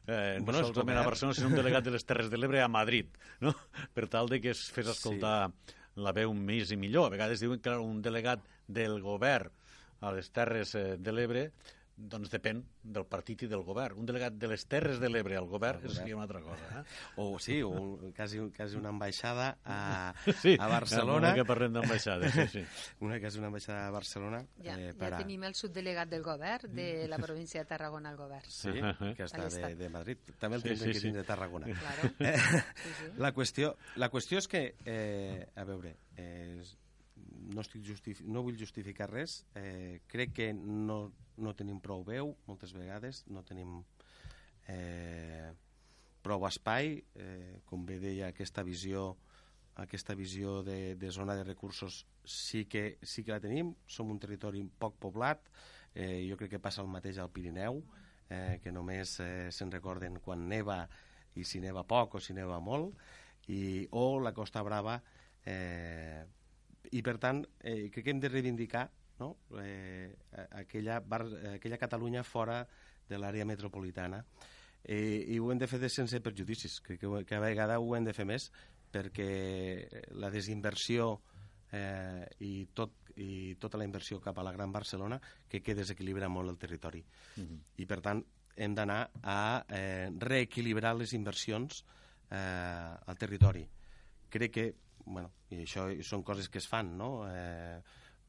eh, 0.08 0.39
no 0.41 0.63
solament 0.63 1.04
a 1.04 1.06
Barcelona, 1.06 1.38
sinó 1.38 1.52
un 1.52 1.60
delegat 1.60 1.86
de 1.86 1.93
les 1.93 2.06
Terres 2.08 2.32
de 2.32 2.39
l'Ebre 2.39 2.63
a 2.63 2.71
Madrid, 2.71 3.12
no? 3.43 3.54
per 3.95 4.08
tal 4.10 4.32
de 4.32 4.41
que 4.41 4.56
es 4.56 4.65
fes 4.73 4.89
escoltar 4.95 5.52
sí. 5.52 5.78
la 6.02 6.15
veu 6.15 6.34
més 6.34 6.73
i 6.73 6.80
millor. 6.80 7.12
A 7.12 7.13
vegades 7.13 7.43
diuen 7.43 7.62
que 7.62 7.78
un 7.78 8.02
delegat 8.02 8.41
del 8.65 9.02
govern 9.04 9.54
a 10.02 10.14
les 10.14 10.32
Terres 10.32 10.76
eh, 10.76 10.88
de 10.98 11.16
l'Ebre 11.16 11.50
doncs 11.98 12.30
depèn 12.30 12.60
del 12.84 13.08
partit 13.10 13.42
i 13.44 13.48
del 13.50 13.64
govern. 13.66 13.98
Un 13.98 14.06
delegat 14.06 14.36
de 14.38 14.48
les 14.52 14.64
Terres 14.70 15.00
de 15.02 15.10
l'Ebre 15.10 15.36
al 15.40 15.48
govern, 15.50 15.82
govern. 15.82 15.96
seria 15.96 16.16
una 16.16 16.28
altra 16.28 16.42
cosa. 16.46 16.68
Eh? 16.80 16.84
O 17.24 17.40
sí, 17.42 17.58
o 17.66 17.70
un, 17.70 18.12
quasi, 18.14 18.40
quasi 18.56 18.78
una 18.78 18.90
ambaixada 18.90 19.58
a, 19.66 20.14
sí, 20.44 20.56
a 20.60 20.68
Barcelona. 20.68 21.32
Sí, 21.32 21.42
que 21.42 21.46
parlem 21.50 21.74
d'ambaixades, 21.74 22.36
sí, 22.36 22.46
sí. 22.54 22.64
Una 23.08 23.20
quasi 23.20 23.40
una 23.42 23.50
ambaixada 23.50 23.88
a 23.88 23.92
Barcelona. 23.92 24.44
Ja, 24.62 24.78
eh, 24.78 24.94
per 24.94 25.10
ja 25.10 25.18
a... 25.18 25.22
tenim 25.24 25.48
el 25.50 25.58
subdelegat 25.58 26.12
del 26.14 26.24
govern 26.24 26.76
de 26.78 27.08
la 27.10 27.18
província 27.18 27.64
de 27.64 27.72
Tarragona 27.74 28.14
al 28.14 28.22
govern. 28.22 28.46
Sí, 28.46 28.76
que 29.18 29.26
està 29.26 29.50
de, 29.50 29.74
de 29.80 29.90
Madrid. 29.90 30.22
També 30.38 30.62
el 30.62 30.66
sí, 30.66 30.70
tindrem 30.70 30.94
sí, 30.94 31.00
que 31.00 31.06
tindre 31.08 31.26
de 31.26 31.28
Tarragona. 31.32 31.74
Claro. 31.74 32.12
Eh, 32.20 32.38
sí, 32.38 32.94
sí. 33.00 33.10
La, 33.18 33.34
qüestió, 33.34 33.74
la 33.98 34.12
qüestió 34.14 34.38
és 34.44 34.48
que, 34.52 34.64
eh, 34.86 35.48
a 35.58 35.66
veure, 35.66 35.96
no, 37.54 37.64
estic 37.64 37.86
justifi 37.88 38.26
no 38.28 38.44
vull 38.46 38.58
justificar 38.60 39.10
res, 39.12 39.42
eh, 39.56 40.02
crec 40.12 40.34
que 40.40 40.50
no, 40.54 41.00
no 41.38 41.56
tenim 41.56 41.80
prou 41.84 42.04
veu 42.08 42.36
moltes 42.48 42.74
vegades, 42.76 43.24
no 43.32 43.44
tenim 43.48 43.80
eh, 44.68 45.54
prou 46.24 46.46
espai, 46.48 46.98
eh, 47.16 47.62
com 47.66 47.86
bé 47.88 48.02
deia, 48.04 48.32
aquesta 48.34 48.66
visió 48.68 49.14
aquesta 49.78 50.16
visió 50.18 50.64
de, 50.66 50.96
de 50.98 51.12
zona 51.14 51.36
de 51.38 51.44
recursos 51.44 52.08
sí 52.26 52.66
que, 52.66 52.98
sí 53.04 53.24
que 53.24 53.32
la 53.32 53.42
tenim, 53.42 53.76
som 53.86 54.10
un 54.10 54.18
territori 54.20 54.64
poc 54.82 54.98
poblat, 54.98 55.44
eh, 55.94 56.26
jo 56.26 56.38
crec 56.40 56.56
que 56.56 56.62
passa 56.64 56.82
el 56.82 56.90
mateix 56.90 57.20
al 57.22 57.30
Pirineu, 57.30 57.84
eh, 58.30 58.58
que 58.64 58.74
només 58.74 59.20
eh, 59.22 59.52
se'n 59.54 59.72
recorden 59.72 60.18
quan 60.26 60.48
neva 60.50 60.82
i 61.38 61.46
si 61.46 61.62
neva 61.62 61.86
poc 61.86 62.18
o 62.18 62.24
si 62.24 62.34
neva 62.34 62.58
molt, 62.60 62.98
i, 63.54 63.86
o 63.94 64.18
la 64.20 64.34
Costa 64.34 64.64
Brava 64.66 64.98
eh, 65.46 66.26
i 66.91 67.02
per 67.04 67.17
tant 67.17 67.43
eh, 67.60 67.89
crec 67.91 68.04
que 68.06 68.12
hem 68.12 68.19
de 68.19 68.30
reivindicar 68.30 68.88
no? 69.19 69.36
eh, 69.62 70.15
aquella, 70.52 71.00
bar, 71.00 71.26
aquella 71.56 71.80
Catalunya 71.82 72.23
fora 72.23 72.62
de 73.08 73.17
l'àrea 73.17 73.45
metropolitana 73.45 74.23
eh, 74.84 75.26
i 75.28 75.39
ho 75.39 75.52
hem 75.52 75.60
de 75.60 75.67
fer 75.67 75.80
de 75.82 75.89
sense 75.89 76.19
perjudicis 76.23 76.80
crec 76.82 77.02
que, 77.02 77.23
que 77.26 77.36
a 77.36 77.43
vegades 77.43 77.82
ho 77.82 77.95
hem 77.95 78.08
de 78.08 78.15
fer 78.15 78.28
més 78.30 78.52
perquè 78.91 79.30
la 80.15 80.32
desinversió 80.32 81.10
eh, 81.71 82.26
i, 82.39 82.67
tot, 82.73 83.12
i 83.19 83.56
tota 83.60 83.80
la 83.80 83.88
inversió 83.88 84.21
cap 84.23 84.38
a 84.39 84.45
la 84.45 84.54
Gran 84.56 84.71
Barcelona 84.71 85.19
que, 85.47 85.62
que 85.62 85.76
desequilibra 85.76 86.30
molt 86.30 86.54
el 86.54 86.58
territori 86.58 87.04
mm 87.04 87.43
-hmm. 87.43 87.62
i 87.78 87.86
per 87.86 88.02
tant 88.02 88.23
hem 88.56 88.73
d'anar 88.73 89.12
a 89.21 89.65
eh, 89.69 90.10
reequilibrar 90.17 90.95
les 90.95 91.13
inversions 91.13 91.84
eh, 92.32 92.38
al 93.06 93.17
territori 93.17 93.67
crec 94.30 94.52
que 94.52 94.76
bueno, 95.08 95.32
i 95.50 95.63
això 95.63 95.88
són 96.04 96.24
coses 96.28 96.50
que 96.50 96.62
es 96.62 96.67
fan, 96.67 96.96
no? 96.98 97.12
Eh, 97.30 97.80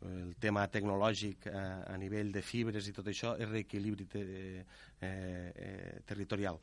el 0.06 0.34
tema 0.38 0.66
tecnològic 0.70 1.48
eh, 1.50 1.54
a 1.90 1.96
nivell 1.98 2.30
de 2.34 2.42
fibres 2.42 2.86
i 2.86 2.94
tot 2.94 3.08
això 3.10 3.34
és 3.34 3.48
reequilibri 3.50 4.06
te, 4.06 4.22
eh, 4.22 5.08
eh, 5.08 5.96
territorial 6.06 6.60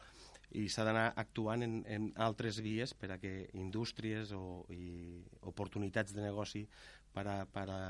i 0.56 0.67
s'ha 0.71 0.86
d'anar 0.88 1.10
actuant 1.19 1.65
en, 1.65 1.75
en 1.91 2.08
altres 2.28 2.62
vies 2.63 2.93
per 2.95 3.12
a 3.12 3.17
que 3.19 3.34
indústries 3.60 4.32
o 4.38 4.63
i 4.71 5.19
oportunitats 5.51 6.15
de 6.15 6.23
negoci 6.23 6.63
per 7.15 7.25
a, 7.28 7.38
per 7.45 7.65
a, 7.73 7.82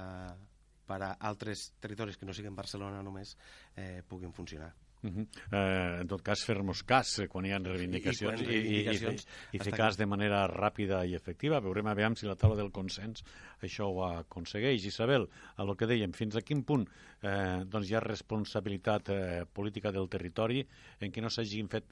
per 0.88 1.02
a 1.04 1.12
altres 1.30 1.68
territoris 1.82 2.18
que 2.18 2.26
no 2.26 2.34
siguin 2.34 2.58
Barcelona 2.58 3.04
només 3.06 3.36
eh, 3.76 4.02
puguin 4.08 4.34
funcionar. 4.34 4.74
Uh 5.06 5.12
-huh. 5.12 5.26
eh, 5.52 6.02
en 6.02 6.08
tot 6.08 6.22
cas, 6.26 6.42
fer-nos 6.44 6.82
cas 6.84 7.22
quan 7.30 7.46
hi 7.46 7.52
ha 7.54 7.60
reivindicacions 7.60 8.42
i, 8.42 8.44
i, 8.44 8.48
reivindicacions, 8.48 9.26
i, 9.26 9.58
i, 9.58 9.60
i 9.60 9.64
fer 9.64 9.74
cas 9.74 9.98
de 9.98 10.06
manera 10.06 10.48
ràpida 10.48 11.06
i 11.06 11.14
efectiva. 11.14 11.60
Veurem 11.62 11.86
aviam 11.88 12.16
si 12.16 12.26
la 12.26 12.36
taula 12.36 12.56
del 12.56 12.72
consens 12.72 13.24
això 13.62 13.86
ho 13.86 14.04
aconsegueix. 14.06 14.86
Isabel, 14.86 15.30
a 15.56 15.64
lo 15.64 15.76
que 15.76 15.86
dèiem, 15.86 16.12
fins 16.12 16.36
a 16.36 16.42
quin 16.42 16.64
punt 16.64 16.88
eh, 17.22 17.64
doncs 17.66 17.90
hi 17.90 17.96
ha 17.96 18.00
responsabilitat 18.00 19.10
eh, 19.10 19.46
política 19.46 19.92
del 19.92 20.10
territori 20.10 20.66
en 21.00 21.12
què 21.12 21.22
no 21.22 21.30
s'hagin 21.30 21.70
fet 21.70 21.86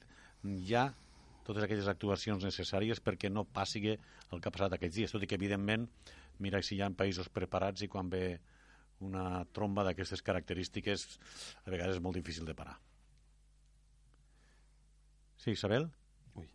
ja 0.66 0.92
totes 1.44 1.62
aquelles 1.62 1.88
actuacions 1.88 2.44
necessàries 2.44 3.00
perquè 3.00 3.30
no 3.30 3.44
passi 3.44 3.84
el 3.86 4.40
que 4.40 4.48
ha 4.48 4.54
passat 4.54 4.72
aquests 4.72 4.96
dies. 4.96 5.12
Tot 5.12 5.22
i 5.22 5.26
que, 5.26 5.36
evidentment, 5.36 5.86
mira 6.40 6.62
si 6.62 6.76
hi 6.76 6.82
ha 6.82 6.90
països 6.90 7.28
preparats 7.28 7.82
i 7.82 7.88
quan 7.88 8.10
ve 8.10 8.40
una 9.04 9.44
tromba 9.52 9.84
d'aquestes 9.84 10.22
característiques 10.22 11.06
a 11.64 11.70
vegades 11.70 11.96
és 11.96 12.02
molt 12.02 12.16
difícil 12.16 12.44
de 12.48 12.54
parar. 12.54 12.78
Sí, 15.44 15.50
Isabel? 15.50 15.90
Ui. 16.36 16.48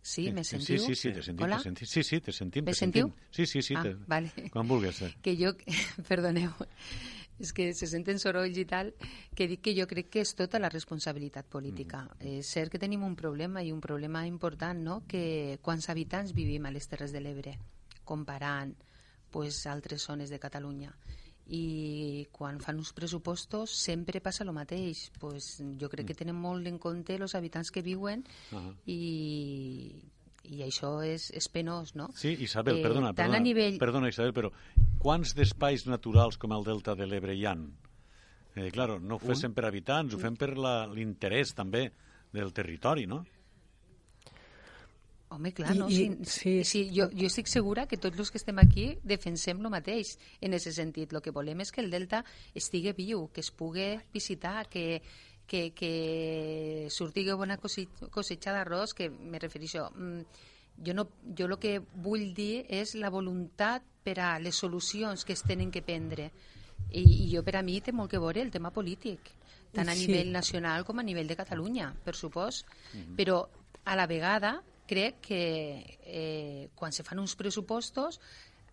Sí, 0.00 0.30
me 0.30 0.44
sentiu? 0.44 0.78
Sí, 0.78 0.94
sí, 0.94 0.94
sí, 0.94 1.12
te 1.12 1.22
sentim, 1.22 1.44
Hola? 1.44 1.56
te 1.56 1.64
sentim. 1.64 1.86
Sí, 1.88 2.02
sí, 2.04 2.20
te 2.20 2.32
sentim. 2.32 2.64
Me 2.64 2.70
te 2.70 2.78
sentiu? 2.78 3.12
Sí, 3.32 3.44
sí, 3.44 3.60
sí. 3.60 3.74
Ah, 3.74 3.82
te... 3.82 3.94
vale. 4.06 4.30
Quan 4.52 4.68
vulguis. 4.68 5.02
Eh. 5.02 5.10
Que 5.20 5.34
jo, 5.34 5.50
perdoneu, 6.08 6.52
és 7.42 7.50
que 7.52 7.72
se 7.74 7.88
senten 7.90 8.22
sorolls 8.22 8.54
i 8.62 8.64
tal, 8.70 8.92
que 9.34 9.48
dic 9.50 9.64
que 9.66 9.74
jo 9.74 9.88
crec 9.90 10.12
que 10.14 10.22
és 10.22 10.34
tota 10.38 10.62
la 10.62 10.70
responsabilitat 10.70 11.50
política. 11.50 12.04
Mm 12.04 12.14
-hmm. 12.20 12.38
És 12.38 12.52
cert 12.54 12.70
que 12.70 12.78
tenim 12.78 13.02
un 13.02 13.16
problema 13.16 13.64
i 13.64 13.72
un 13.72 13.80
problema 13.80 14.24
important, 14.24 14.78
no?, 14.78 15.02
que 15.08 15.58
quants 15.60 15.90
habitants 15.90 16.32
vivim 16.32 16.66
a 16.66 16.70
les 16.70 16.86
Terres 16.86 17.10
de 17.10 17.20
l'Ebre, 17.20 17.58
comparant 18.04 18.76
pues, 19.30 19.66
altres 19.66 20.06
zones 20.06 20.30
de 20.30 20.38
Catalunya 20.38 20.94
i 21.48 22.26
quan 22.32 22.60
fan 22.60 22.76
uns 22.76 22.92
pressupostos 22.92 23.72
sempre 23.72 24.20
passa 24.20 24.44
el 24.44 24.52
mateix 24.52 25.08
pues, 25.18 25.56
jo 25.80 25.88
crec 25.88 26.10
que 26.10 26.14
mm. 26.14 26.20
tenen 26.20 26.36
molt 26.36 26.68
en 26.68 26.76
compte 26.78 27.16
els 27.16 27.34
habitants 27.38 27.70
que 27.72 27.82
viuen 27.82 28.24
uh 28.52 28.58
-huh. 28.58 28.74
i, 28.84 30.02
i 30.44 30.62
això 30.62 31.02
és, 31.04 31.30
és 31.30 31.48
penós, 31.48 31.94
no? 31.94 32.10
Sí, 32.14 32.36
Isabel, 32.40 32.78
eh, 32.78 32.82
perdona, 32.82 33.12
perdona, 33.14 33.40
nivell... 33.40 33.78
perdona 33.78 34.08
Isabel, 34.08 34.34
però 34.34 34.52
quants 34.98 35.34
d'espais 35.34 35.86
naturals 35.86 36.36
com 36.36 36.52
el 36.52 36.64
Delta 36.64 36.94
de 36.94 37.06
l'Ebre 37.06 37.34
hi 37.34 37.46
han? 37.46 37.72
Eh, 38.54 38.70
claro, 38.70 38.98
no 38.98 39.16
ho 39.16 39.34
fem 39.34 39.54
per 39.54 39.64
habitants, 39.64 40.14
ho 40.14 40.18
fem 40.18 40.36
per 40.36 40.56
l'interès 40.56 41.54
també 41.54 41.92
del 42.32 42.52
territori, 42.52 43.06
no? 43.06 43.24
Home, 45.30 45.52
clar, 45.52 45.74
I, 45.74 45.78
no? 45.78 45.88
I, 45.92 46.24
sí, 46.24 46.64
sí, 46.64 46.88
jo, 46.94 47.10
jo 47.12 47.28
estic 47.28 47.50
segura 47.52 47.84
que 47.86 47.98
tots 48.00 48.16
els 48.16 48.30
que 48.32 48.40
estem 48.40 48.58
aquí 48.62 48.86
defensem 49.04 49.58
el 49.60 49.70
mateix 49.72 50.14
en 50.40 50.56
aquest 50.56 50.78
sentit. 50.78 51.12
El 51.12 51.20
que 51.24 51.34
volem 51.36 51.60
és 51.60 51.72
que 51.72 51.82
el 51.84 51.90
Delta 51.92 52.22
estigui 52.56 52.94
viu, 52.96 53.26
que 53.32 53.44
es 53.44 53.50
pugui 53.52 53.90
visitar, 54.14 54.68
que, 54.72 55.02
que, 55.46 55.70
que 55.76 55.92
surtigui 56.90 57.36
bona 57.36 57.58
cosetxa 57.60 58.54
d'arròs, 58.56 58.96
que 58.96 59.10
me 59.10 59.40
refereixo... 59.42 59.90
Mm, 59.96 60.46
jo, 60.78 60.94
no, 60.94 61.08
jo 61.36 61.48
el 61.48 61.56
que 61.58 61.78
vull 61.80 62.30
dir 62.34 62.64
és 62.70 62.94
la 62.96 63.10
voluntat 63.10 63.84
per 64.06 64.16
a 64.22 64.30
les 64.38 64.56
solucions 64.56 65.24
que 65.26 65.34
es 65.34 65.42
tenen 65.42 65.72
que 65.74 65.82
prendre. 65.82 66.30
I, 66.94 67.02
i 67.02 67.28
jo 67.34 67.42
per 67.44 67.58
a 67.58 67.64
mi 67.66 67.80
té 67.82 67.92
molt 67.92 68.12
que 68.12 68.22
veure 68.22 68.40
el 68.40 68.52
tema 68.54 68.70
polític, 68.72 69.32
tant 69.74 69.90
a 69.90 69.96
sí. 69.98 70.06
nivell 70.06 70.32
nacional 70.32 70.86
com 70.88 71.02
a 71.02 71.04
nivell 71.04 71.28
de 71.28 71.36
Catalunya, 71.36 71.90
per 72.04 72.14
supost. 72.14 72.64
Mm 72.94 73.00
-hmm. 73.00 73.16
Però 73.18 73.42
a 73.84 73.96
la 73.96 74.06
vegada 74.06 74.62
crec 74.88 75.20
que 75.28 75.42
eh, 76.02 76.68
quan 76.74 76.94
se 76.96 77.04
fan 77.06 77.20
uns 77.22 77.36
pressupostos 77.36 78.20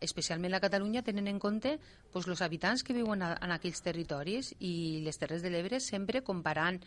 especialment 0.03 0.53
a 0.53 0.61
Catalunya, 0.63 1.03
tenen 1.03 1.27
en 1.27 1.39
compte 1.39 1.77
pues, 2.11 2.27
els 2.27 2.41
habitants 2.43 2.83
que 2.83 2.93
viuen 2.93 3.23
a, 3.23 3.33
en 3.41 3.53
aquells 3.55 3.81
territoris 3.83 4.53
i 4.59 5.01
les 5.05 5.19
Terres 5.19 5.43
de 5.43 5.51
l'Ebre 5.53 5.79
sempre 5.83 6.23
comparant 6.23 6.81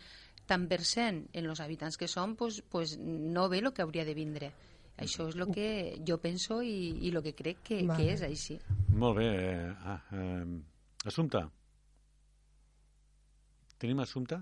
tant 0.49 0.65
per 0.69 0.81
cent 0.85 1.23
en 1.33 1.49
els 1.49 1.61
habitants 1.61 1.97
que 1.97 2.09
són, 2.09 2.35
pues, 2.37 2.61
pues, 2.69 2.97
no 2.97 3.47
ve 3.49 3.61
el 3.61 3.73
que 3.73 3.85
hauria 3.85 4.05
de 4.05 4.17
vindre. 4.17 4.51
Això 4.99 5.29
és 5.29 5.37
el 5.39 5.47
que 5.55 5.69
jo 6.05 6.17
penso 6.19 6.59
i, 6.65 6.91
i 7.07 7.11
el 7.13 7.21
que 7.23 7.33
crec 7.37 7.61
que, 7.63 7.83
vale. 7.87 7.95
que 7.97 8.13
és 8.17 8.23
així. 8.25 8.57
Molt 8.91 9.21
bé. 9.21 9.29
Eh, 9.31 9.69
ah, 9.87 10.01
eh, 10.11 10.59
Assumpta. 11.07 11.45
Tenim 13.79 14.01
assumpte? 14.03 14.41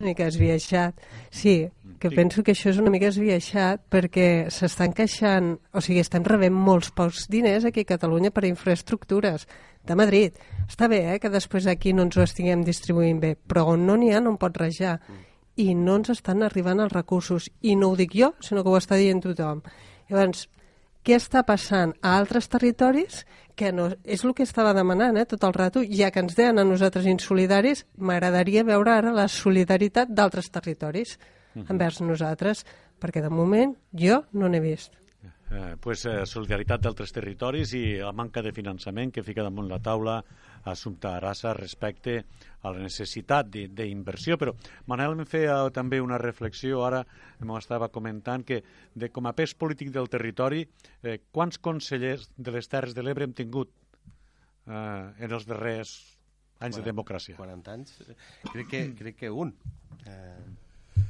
Una 0.00 0.08
mica 0.08 0.26
esbiaixat. 0.26 0.98
Sí, 1.30 1.68
que 2.00 2.08
sí. 2.08 2.16
penso 2.16 2.42
que 2.42 2.54
això 2.54 2.70
és 2.72 2.78
una 2.80 2.90
mica 2.90 3.10
esbiaixat 3.10 3.82
perquè 3.92 4.48
s'estan 4.50 4.94
queixant, 4.96 5.52
o 5.76 5.82
sigui, 5.84 6.00
estem 6.00 6.24
rebent 6.24 6.56
molts 6.56 6.90
pocs 6.96 7.26
diners 7.28 7.66
aquí 7.68 7.84
a 7.84 7.90
Catalunya 7.92 8.32
per 8.32 8.46
a 8.46 8.48
infraestructures 8.48 9.46
de 9.84 9.96
Madrid. 9.96 10.38
Està 10.66 10.88
bé 10.88 11.02
eh, 11.12 11.18
que 11.20 11.28
després 11.28 11.68
aquí 11.68 11.92
no 11.92 12.08
ens 12.08 12.16
ho 12.16 12.24
estiguem 12.24 12.64
distribuint 12.64 13.20
bé, 13.20 13.34
però 13.36 13.66
on 13.74 13.84
no 13.86 13.98
n'hi 14.00 14.14
ha 14.14 14.22
no 14.24 14.32
en 14.32 14.40
pot 14.40 14.56
rejar. 14.56 14.96
I 15.60 15.74
no 15.76 15.98
ens 16.00 16.14
estan 16.16 16.42
arribant 16.42 16.80
els 16.80 16.94
recursos. 16.96 17.50
I 17.60 17.76
no 17.76 17.90
ho 17.90 17.98
dic 17.98 18.16
jo, 18.16 18.32
sinó 18.40 18.64
que 18.64 18.72
ho 18.72 18.80
està 18.80 18.96
dient 18.96 19.20
tothom. 19.20 19.60
Llavors, 20.08 20.46
què 21.04 21.16
està 21.16 21.44
passant 21.44 21.92
a 22.00 22.16
altres 22.16 22.48
territoris 22.48 23.26
que 23.60 23.72
no, 23.76 23.90
és 24.08 24.24
el 24.24 24.32
que 24.36 24.46
estava 24.48 24.72
demanant 24.76 25.18
eh, 25.20 25.26
tot 25.28 25.44
el 25.44 25.52
rato, 25.56 25.82
ja 25.84 26.08
que 26.14 26.22
ens 26.24 26.36
deien 26.38 26.60
a 26.60 26.64
nosaltres 26.64 27.08
insolidaris, 27.10 27.84
m'agradaria 28.00 28.64
veure 28.64 28.94
ara 28.94 29.12
la 29.12 29.26
solidaritat 29.28 30.08
d'altres 30.08 30.48
territoris 30.50 31.18
uh 31.18 31.60
-huh. 31.60 31.70
envers 31.74 32.00
nosaltres, 32.00 32.64
perquè 33.00 33.20
de 33.20 33.28
moment 33.28 33.76
jo 33.92 34.24
no 34.32 34.48
n'he 34.48 34.60
vist 34.60 34.92
eh, 35.50 35.76
pues, 35.80 36.04
eh, 36.06 36.24
solidaritat 36.26 36.80
d'altres 36.80 37.12
territoris 37.12 37.72
i 37.74 37.98
la 37.98 38.12
manca 38.12 38.42
de 38.42 38.52
finançament 38.52 39.12
que 39.12 39.22
fica 39.22 39.42
damunt 39.42 39.68
la 39.68 39.80
taula 39.82 40.20
Assumpta 40.64 41.14
Arassa 41.16 41.54
respecte 41.56 42.16
a 42.62 42.72
la 42.74 42.82
necessitat 42.84 43.48
d'inversió. 43.48 44.36
Però 44.40 44.54
Manel 44.90 45.16
em 45.18 45.28
feia 45.28 45.56
també 45.74 46.00
una 46.04 46.18
reflexió, 46.20 46.84
ara 46.84 47.02
m'ho 47.40 47.58
estava 47.58 47.88
comentant, 47.88 48.44
que 48.44 48.62
de, 48.94 49.10
com 49.10 49.26
a 49.26 49.34
pes 49.36 49.54
polític 49.54 49.92
del 49.94 50.10
territori, 50.12 50.66
eh, 51.02 51.18
quants 51.32 51.58
consellers 51.58 52.30
de 52.36 52.56
les 52.56 52.68
Terres 52.68 52.96
de 52.96 53.04
l'Ebre 53.04 53.28
hem 53.28 53.36
tingut 53.36 53.72
eh, 54.66 54.72
en 54.74 55.30
els 55.30 55.46
darrers 55.48 55.94
anys 56.60 56.76
40, 56.76 56.80
de 56.80 56.88
democràcia? 56.90 57.36
40 57.40 57.76
anys? 57.78 57.96
Crec 58.52 58.68
que, 58.68 58.82
crec 58.98 59.22
que 59.24 59.30
un. 59.32 59.54
Eh, 60.04 61.04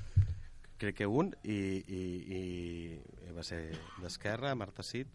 crec 0.81 1.03
que 1.03 1.07
un 1.11 1.35
i, 1.45 1.59
i, 1.93 2.05
i 2.39 3.35
va 3.37 3.43
ser 3.45 3.67
d'Esquerra, 4.01 4.55
Marta 4.57 4.87
Cid 4.87 5.11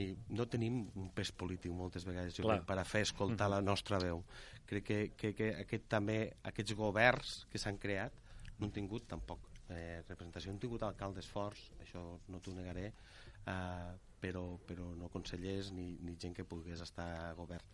i 0.00 0.08
no 0.32 0.46
tenim 0.48 0.78
un 0.96 1.10
pes 1.12 1.32
polític 1.36 1.72
moltes 1.76 2.06
vegades 2.08 2.36
jo 2.38 2.46
crec, 2.46 2.64
per 2.68 2.78
a 2.80 2.84
fer 2.88 3.02
escoltar 3.04 3.50
la 3.52 3.60
nostra 3.60 3.98
veu. 4.00 4.22
Crec 4.68 4.86
que, 4.86 5.00
que, 5.16 5.32
que 5.36 5.50
aquest, 5.64 5.88
també 5.92 6.18
aquests 6.48 6.76
governs 6.78 7.42
que 7.52 7.60
s'han 7.60 7.80
creat 7.82 8.16
no 8.58 8.68
han 8.68 8.72
tingut 8.72 9.08
tampoc 9.10 9.50
eh, 9.68 10.00
representació 10.08 10.52
han 10.52 10.60
tingut 10.62 10.84
alcaldes 10.86 11.28
forts 11.28 11.68
això 11.82 12.02
no 12.32 12.40
t'ho 12.40 12.54
negaré 12.56 12.88
eh, 12.88 13.92
però, 14.22 14.44
però 14.66 14.92
no 14.96 15.10
consellers 15.12 15.72
ni, 15.76 15.96
ni 16.00 16.16
gent 16.16 16.36
que 16.36 16.46
pogués 16.46 16.80
estar 16.80 17.08
a 17.26 17.32
govern. 17.34 17.66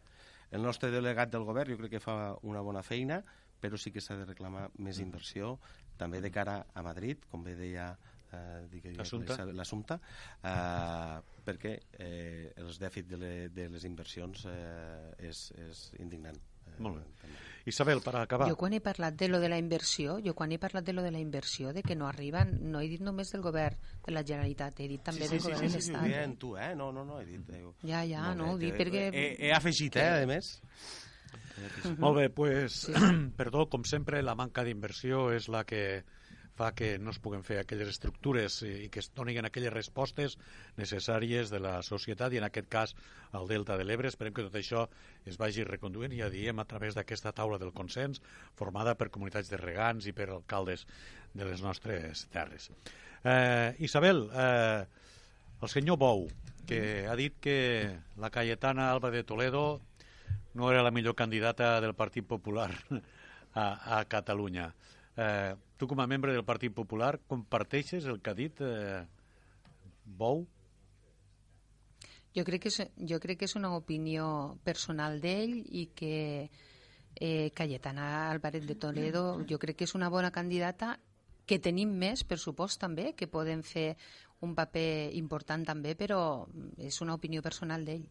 El 0.51 0.65
nostre 0.65 0.89
delegat 0.91 1.31
del 1.31 1.45
govern 1.45 1.75
jo 1.75 1.77
crec 1.83 1.99
que 1.99 2.03
fa 2.03 2.35
una 2.49 2.65
bona 2.65 2.83
feina 2.83 3.21
però 3.61 3.79
sí 3.79 3.93
que 3.93 4.01
s'ha 4.01 4.17
de 4.17 4.27
reclamar 4.27 4.69
més 4.79 5.01
inversió, 5.03 5.57
també 5.99 6.21
de 6.23 6.31
cara 6.31 6.61
a 6.75 6.83
Madrid, 6.87 7.25
com 7.31 7.43
bé 7.43 7.57
deia 7.59 7.91
eh, 8.33 8.93
l'assumpte, 8.97 9.99
eh, 10.43 11.19
perquè 11.45 11.75
eh, 11.99 12.53
els 12.57 12.79
dèficits 12.81 13.15
de, 13.15 13.19
le, 13.23 13.33
de 13.55 13.69
les 13.73 13.85
inversions 13.89 14.47
eh, 14.51 15.29
és, 15.31 15.49
és 15.57 15.85
indignant. 16.03 16.39
Eh, 16.69 16.83
Molt 16.85 17.01
bé. 17.01 17.31
Isabel, 17.69 18.01
per 18.01 18.15
acabar. 18.17 18.49
Jo 18.49 18.57
quan 18.57 18.73
he 18.73 18.81
parlat 18.81 19.17
de 19.21 19.29
lo 19.29 19.41
de 19.43 19.49
la 19.53 19.59
inversió, 19.61 20.19
jo 20.25 20.33
quan 20.37 20.53
he 20.53 20.59
parlat 20.61 20.87
de 20.87 20.95
lo 20.97 21.03
de 21.05 21.11
la 21.13 21.21
inversió, 21.21 21.73
de 21.77 21.83
que 21.83 21.97
no 21.97 22.09
arriben, 22.09 22.55
no 22.73 22.81
he 22.81 22.89
dit 22.89 23.03
només 23.05 23.33
del 23.35 23.45
govern 23.45 23.77
de 24.07 24.15
la 24.15 24.25
Generalitat, 24.25 24.81
he 24.81 24.89
dit 24.89 25.05
també 25.05 25.27
sí, 25.27 25.29
sí, 25.29 25.35
del 25.35 25.43
sí, 25.43 25.49
govern 25.51 25.61
sí, 25.61 25.69
de 25.69 25.77
l'Estat. 25.77 26.07
Sí, 26.07 26.15
sí, 26.15 26.25
sí, 26.25 26.39
tu, 26.41 26.55
eh? 26.57 26.71
No, 26.79 26.91
no, 26.93 27.05
no, 27.05 27.21
he 27.21 27.27
dit... 27.29 27.53
Eh, 27.53 27.63
ja, 27.85 28.05
ja, 28.09 28.33
no, 28.39 28.55
ho 28.55 28.61
dic 28.61 28.79
perquè... 28.81 29.09
He, 29.13 29.29
he 29.49 29.53
afegit, 29.57 30.01
eh, 30.01 30.25
a 30.25 30.31
més. 30.31 30.55
Uh 31.59 31.69
-huh. 31.83 31.99
Molt 31.99 32.17
bé, 32.17 32.31
pues, 32.31 32.73
sí. 32.87 32.93
perdó, 33.41 33.69
com 33.69 33.85
sempre, 33.85 34.23
la 34.23 34.35
manca 34.35 34.65
d'inversió 34.65 35.33
és 35.33 35.49
la 35.49 35.65
que 35.65 36.05
fa 36.59 36.73
que 36.75 36.97
no 36.99 37.13
es 37.15 37.21
puguen 37.23 37.45
fer 37.47 37.61
aquelles 37.61 37.91
estructures 37.93 38.59
i 38.67 38.89
que 38.93 38.99
es 39.03 39.11
donin 39.15 39.47
aquelles 39.47 39.73
respostes 39.75 40.37
necessàries 40.79 41.53
de 41.55 41.61
la 41.63 41.77
societat 41.87 42.35
i 42.35 42.41
en 42.41 42.49
aquest 42.49 42.69
cas 42.73 42.95
al 43.39 43.47
Delta 43.51 43.77
de 43.79 43.87
l'Ebre. 43.87 44.11
Esperem 44.11 44.35
que 44.35 44.47
tot 44.47 44.59
això 44.59 44.87
es 45.29 45.39
vagi 45.39 45.67
reconduint, 45.69 46.17
ja 46.19 46.31
diem, 46.33 46.59
a 46.59 46.67
través 46.67 46.99
d'aquesta 46.99 47.33
taula 47.37 47.61
del 47.63 47.75
consens 47.77 48.23
formada 48.59 48.97
per 48.99 49.13
comunitats 49.15 49.53
de 49.53 49.61
regants 49.61 50.09
i 50.11 50.15
per 50.17 50.31
alcaldes 50.35 50.87
de 51.35 51.47
les 51.47 51.63
nostres 51.63 52.27
terres. 52.35 52.71
Eh, 53.23 53.77
Isabel, 53.87 54.27
eh, 54.33 54.85
el 55.63 55.71
senyor 55.71 55.99
Bou, 55.99 56.27
que 56.67 57.07
ha 57.09 57.15
dit 57.17 57.39
que 57.41 57.99
la 58.17 58.31
Cayetana 58.31 58.91
Alba 58.91 59.11
de 59.11 59.23
Toledo 59.25 59.81
no 60.55 60.73
era 60.73 60.83
la 60.83 60.91
millor 60.91 61.15
candidata 61.15 61.81
del 61.81 61.95
Partit 61.95 62.27
Popular 62.27 62.71
a, 63.55 63.99
a 63.99 64.05
Catalunya. 64.05 64.73
Eh, 65.17 65.55
tu, 65.79 65.87
com 65.87 66.01
a 66.03 66.09
membre 66.11 66.35
del 66.35 66.45
Partit 66.45 66.75
Popular, 66.75 67.17
comparteixes 67.31 68.07
el 68.11 68.21
que 68.21 68.33
ha 68.35 68.37
dit 68.39 68.61
eh, 68.61 69.03
Bou? 70.05 70.45
Jo 72.37 72.45
crec, 72.45 72.67
que 72.67 72.73
és, 72.73 72.81
jo 73.11 73.19
crec 73.23 73.41
que 73.41 73.49
és 73.49 73.57
una 73.59 73.71
opinió 73.77 74.59
personal 74.67 75.19
d'ell 75.23 75.57
i 75.57 75.89
que 75.97 76.17
eh, 77.15 77.51
Cayetana 77.55 78.29
Álvarez 78.31 78.67
de 78.67 78.77
Toledo 78.77 79.41
jo 79.49 79.59
crec 79.59 79.81
que 79.81 79.89
és 79.89 79.95
una 79.97 80.11
bona 80.13 80.31
candidata 80.35 80.99
que 81.49 81.59
tenim 81.65 81.95
més, 81.97 82.27
per 82.29 82.37
supost, 82.39 82.77
també, 82.83 83.15
que 83.17 83.31
poden 83.31 83.63
fer 83.65 83.95
un 84.45 84.53
paper 84.55 85.11
important 85.17 85.65
també, 85.65 85.95
però 85.97 86.21
és 86.77 87.01
una 87.01 87.17
opinió 87.17 87.43
personal 87.43 87.87
d'ell. 87.89 88.05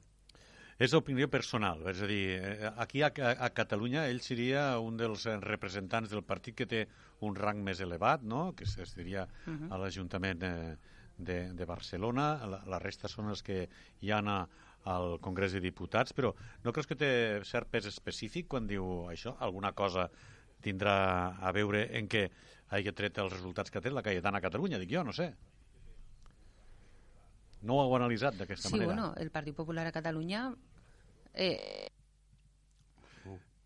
És 0.78 0.94
opinió 0.94 1.26
personal, 1.34 1.80
és 1.90 2.04
a 2.06 2.08
dir, 2.10 2.38
eh, 2.38 2.70
aquí 2.78 3.02
a, 3.02 3.10
a 3.10 3.50
Catalunya 3.50 4.06
ell 4.12 4.22
seria 4.22 4.78
un 4.78 4.98
dels 5.00 5.26
representants 5.42 6.12
del 6.14 6.22
partit 6.22 6.56
que 6.60 6.68
té 6.70 6.84
un 7.26 7.36
rang 7.36 7.64
més 7.66 7.82
elevat, 7.82 8.22
no? 8.22 8.52
que 8.54 8.64
es 8.64 8.94
diria 8.94 9.26
uh 9.26 9.54
-huh. 9.54 9.72
a 9.74 9.78
l'Ajuntament 9.82 10.44
eh, 10.44 10.78
de, 11.18 11.54
de 11.54 11.66
Barcelona, 11.66 12.46
la, 12.46 12.62
la 12.66 12.80
resta 12.80 13.08
són 13.08 13.30
els 13.30 13.42
que 13.42 13.68
hi 14.02 14.12
han 14.12 14.28
a, 14.28 14.48
al 14.86 15.20
Congrés 15.20 15.54
de 15.54 15.60
Diputats, 15.60 16.14
però 16.14 16.34
no 16.64 16.72
creus 16.72 16.88
que 16.88 16.96
té 16.96 17.12
cert 17.44 17.70
pes 17.72 17.86
específic 17.86 18.48
quan 18.48 18.68
diu 18.68 19.10
això? 19.10 19.36
Alguna 19.40 19.74
cosa 19.74 20.10
tindrà 20.62 21.38
a 21.42 21.52
veure 21.52 21.88
en 21.98 22.08
què 22.08 22.30
hagi 22.70 22.92
tret 22.92 23.18
els 23.18 23.34
resultats 23.34 23.72
que 23.72 23.80
ha 23.80 23.82
tret 23.82 23.94
la 23.94 24.04
Cayetana 24.04 24.38
a 24.38 24.42
Catalunya, 24.42 24.80
dic 24.80 24.92
jo, 24.92 25.04
no 25.04 25.14
sé. 25.14 25.34
No 27.62 27.78
ho 27.78 27.86
heu 27.86 27.96
analitzat 27.98 28.38
d'aquesta 28.38 28.70
sí, 28.70 28.76
manera? 28.76 28.92
Sí, 28.92 28.94
bueno, 28.94 29.14
el 29.18 29.32
Partit 29.32 29.56
Popular 29.56 29.88
a 29.88 29.92
Catalunya... 29.92 30.50
Eh... 31.34 31.88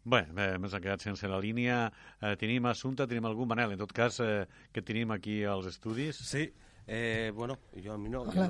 Bé, 0.04 0.24
bé 0.34 0.48
ens 0.58 0.74
hem 0.74 0.82
quedat 0.82 1.04
sense 1.06 1.30
la 1.30 1.38
línia. 1.40 1.84
Eh, 2.22 2.34
tenim 2.42 2.66
assumpte, 2.66 3.06
tenim 3.06 3.28
algun, 3.30 3.50
Manel, 3.52 3.76
en 3.76 3.82
tot 3.84 3.92
cas, 3.94 4.18
eh, 4.26 4.48
que 4.74 4.82
tenim 4.82 5.12
aquí 5.14 5.44
als 5.46 5.68
estudis. 5.70 6.18
Sí, 6.18 6.48
eh, 6.88 7.32
bueno, 7.36 7.60
jo 7.78 7.94
a 7.94 7.98
mi 8.02 8.10
no... 8.10 8.26
no... 8.26 8.48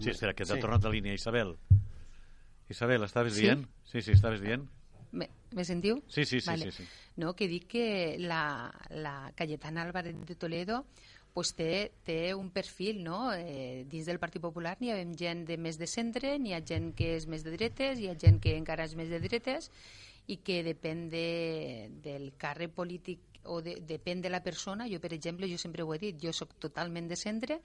Sí, 0.00 0.10
espera, 0.10 0.34
que 0.34 0.44
t'ha 0.44 0.56
sí. 0.56 0.60
tornat 0.60 0.82
la 0.82 0.90
línia, 0.90 1.14
Isabel. 1.14 1.54
Isabel, 2.68 3.04
estaves 3.06 3.36
sí? 3.36 3.46
dient? 3.46 3.68
Sí, 3.86 4.02
sí, 4.02 4.12
estaves 4.12 4.42
dient. 4.42 4.66
Me, 5.12 5.30
me 5.52 5.64
sentiu? 5.64 6.02
Sí, 6.08 6.24
sí, 6.24 6.40
sí, 6.40 6.50
vale. 6.50 6.72
sí, 6.72 6.82
sí. 6.82 6.88
No, 7.22 7.36
que 7.38 7.46
dic 7.46 7.68
que 7.70 8.16
la, 8.18 8.74
la 8.90 9.30
Cayetana 9.36 9.82
Álvarez 9.82 10.16
de 10.26 10.34
Toledo 10.34 10.86
pues 11.34 11.50
té, 11.58 11.90
té 12.06 12.32
un 12.38 12.48
perfil, 12.54 13.02
no? 13.02 13.32
Eh, 13.34 13.84
dins 13.90 14.06
del 14.06 14.20
Partit 14.22 14.42
Popular 14.42 14.76
n'hi 14.78 14.92
ha 14.94 15.00
gent 15.18 15.42
de 15.48 15.58
més 15.58 15.80
de 15.80 15.88
centre, 15.90 16.36
n'hi 16.38 16.54
ha 16.54 16.62
gent 16.62 16.92
que 16.94 17.16
és 17.16 17.26
més 17.26 17.42
de 17.42 17.52
dretes, 17.56 17.98
hi 17.98 18.06
ha 18.08 18.14
gent 18.14 18.38
que 18.40 18.54
encara 18.54 18.86
és 18.86 18.94
més 18.94 19.10
de 19.10 19.18
dretes, 19.18 19.70
i 20.30 20.38
que 20.46 20.62
depèn 20.64 21.08
de, 21.12 21.26
del 22.04 22.30
càrrec 22.40 22.72
polític 22.76 23.42
o 23.50 23.58
de, 23.66 23.76
depèn 23.84 24.22
de 24.24 24.30
la 24.30 24.44
persona. 24.46 24.86
Jo, 24.88 25.02
per 25.02 25.12
exemple, 25.12 25.50
jo 25.50 25.58
sempre 25.60 25.82
ho 25.82 25.90
he 25.92 26.00
dit, 26.06 26.22
jo 26.22 26.32
sóc 26.32 26.54
totalment 26.62 27.10
de 27.10 27.18
centre, 27.18 27.58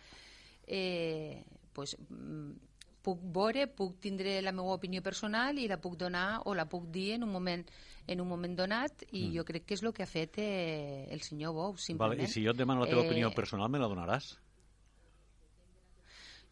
eh, 0.67 1.43
pues, 1.73 1.95
mm, 2.09 2.68
puc 3.09 3.21
veure, 3.35 3.67
puc 3.67 3.99
tindre 4.03 4.37
la 4.45 4.53
meva 4.55 4.77
opinió 4.77 5.03
personal 5.05 5.57
i 5.59 5.67
la 5.67 5.79
puc 5.81 5.97
donar 5.99 6.41
o 6.45 6.55
la 6.57 6.69
puc 6.69 6.87
dir 6.93 7.15
en 7.17 7.25
un 7.27 7.33
moment 7.33 7.65
en 8.09 8.21
un 8.21 8.27
moment 8.27 8.55
donat 8.57 9.03
i 9.11 9.27
mm. 9.27 9.33
jo 9.37 9.45
crec 9.45 9.65
que 9.69 9.75
és 9.77 9.83
el 9.85 9.93
que 9.93 10.03
ha 10.05 10.09
fet 10.09 10.39
eh, 10.41 11.05
el 11.13 11.21
senyor 11.21 11.53
Bou, 11.53 11.75
simplement. 11.77 12.17
Vale, 12.17 12.25
I 12.25 12.31
si 12.31 12.41
jo 12.45 12.55
et 12.55 12.57
demano 12.57 12.81
la 12.81 12.89
teva 12.89 13.03
eh, 13.03 13.09
opinió 13.09 13.29
personal, 13.35 13.69
me 13.69 13.81
la 13.81 13.89
donaràs? 13.91 14.31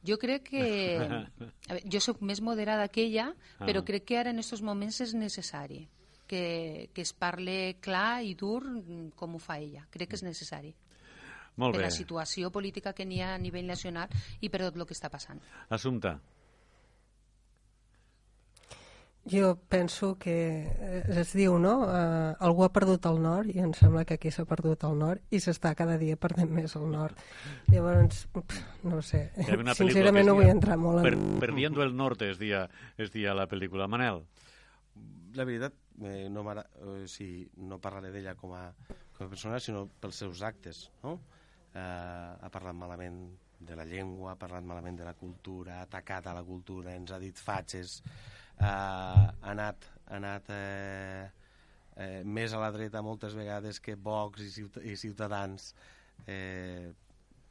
Jo 0.06 0.20
crec 0.22 0.52
que... 0.52 0.64
A 1.02 1.10
veure, 1.74 1.82
jo 1.84 2.02
sóc 2.04 2.22
més 2.22 2.44
moderada 2.46 2.88
que 2.94 3.08
ella, 3.08 3.32
ah. 3.34 3.66
però 3.66 3.82
crec 3.88 4.06
que 4.06 4.20
ara 4.22 4.34
en 4.36 4.44
aquests 4.44 4.62
moments 4.66 5.02
és 5.08 5.16
necessari 5.18 5.88
que, 6.30 6.92
que 6.94 7.02
es 7.02 7.14
parle 7.18 7.78
clar 7.82 8.22
i 8.22 8.36
dur 8.38 8.62
com 9.18 9.36
ho 9.36 9.42
fa 9.42 9.58
ella. 9.58 9.88
Crec 9.90 10.14
que 10.14 10.20
és 10.20 10.26
necessari. 10.28 10.76
Molt 11.58 11.74
per 11.74 11.82
bé. 11.82 11.88
la 11.88 11.94
situació 11.94 12.52
política 12.54 12.94
que 12.94 13.06
n'hi 13.08 13.24
ha 13.26 13.34
a 13.34 13.42
nivell 13.42 13.66
nacional 13.66 14.12
i 14.46 14.52
per 14.54 14.62
tot 14.62 14.78
el 14.78 14.86
que 14.86 14.94
està 14.94 15.10
passant. 15.10 15.42
Assumpta. 15.74 16.20
Jo 19.28 19.58
penso 19.70 20.16
que 20.16 20.36
eh, 20.64 21.04
es 21.20 21.34
diu, 21.36 21.58
no? 21.60 21.74
Eh, 21.92 22.36
algú 22.48 22.64
ha 22.64 22.70
perdut 22.72 23.06
el 23.10 23.20
nord 23.24 23.52
i 23.52 23.60
em 23.60 23.74
sembla 23.76 24.06
que 24.08 24.16
aquí 24.16 24.32
s'ha 24.32 24.46
perdut 24.48 24.86
el 24.88 24.96
nord 25.00 25.36
i 25.36 25.42
s'està 25.44 25.74
cada 25.76 25.98
dia 26.00 26.16
perdent 26.16 26.52
més 26.54 26.78
el 26.80 26.88
nord. 26.92 27.20
Llavors, 27.74 28.24
pff, 28.32 28.62
no 28.88 29.02
ho 29.02 29.04
sé. 29.04 29.26
Sincerament 29.76 30.30
no 30.30 30.38
vull 30.38 30.52
entrar 30.52 30.78
molt 30.80 31.04
Per, 31.04 31.14
en... 31.18 31.40
Perdiendo 31.44 31.84
el 31.84 31.96
norte 31.96 32.32
es 32.32 32.40
dia, 32.40 32.70
es 32.96 33.12
dia 33.12 33.36
la 33.36 33.50
pel·lícula. 33.52 33.90
Manel, 33.92 34.24
La 35.36 35.44
veritat, 35.46 35.76
eh, 36.02 36.30
no, 36.32 36.42
eh, 36.54 37.04
sí, 37.06 37.28
no 37.68 37.78
parlaré 37.84 38.10
d'ella 38.14 38.34
com, 38.40 38.56
a, 38.58 38.72
com 39.14 39.28
a 39.28 39.30
persona, 39.30 39.60
sinó 39.60 39.84
pels 40.02 40.24
seus 40.24 40.42
actes. 40.42 40.88
No? 41.04 41.20
Eh, 41.76 41.82
ha 42.42 42.50
parlat 42.50 42.74
malament 42.74 43.20
de 43.60 43.76
la 43.76 43.86
llengua, 43.86 44.32
ha 44.32 44.40
parlat 44.40 44.66
malament 44.66 44.98
de 44.98 45.06
la 45.06 45.14
cultura, 45.14 45.78
ha 45.78 45.86
atacat 45.86 46.32
a 46.32 46.34
la 46.38 46.44
cultura, 46.48 46.96
ens 46.96 47.12
ha 47.12 47.20
dit 47.22 47.38
fatxes, 47.38 48.00
eh, 48.60 48.66
ha 48.66 49.52
anat, 49.54 49.86
ha 50.08 50.16
anat 50.20 50.50
eh, 50.56 51.30
eh, 51.96 52.22
més 52.26 52.54
a 52.54 52.62
la 52.62 52.72
dreta 52.76 53.02
moltes 53.06 53.36
vegades 53.38 53.80
que 53.84 53.96
Vox 53.96 54.42
i, 54.46 54.52
Ciuta 54.54 54.84
i 54.84 54.96
Ciutadans. 55.00 55.74
Eh, 56.26 56.92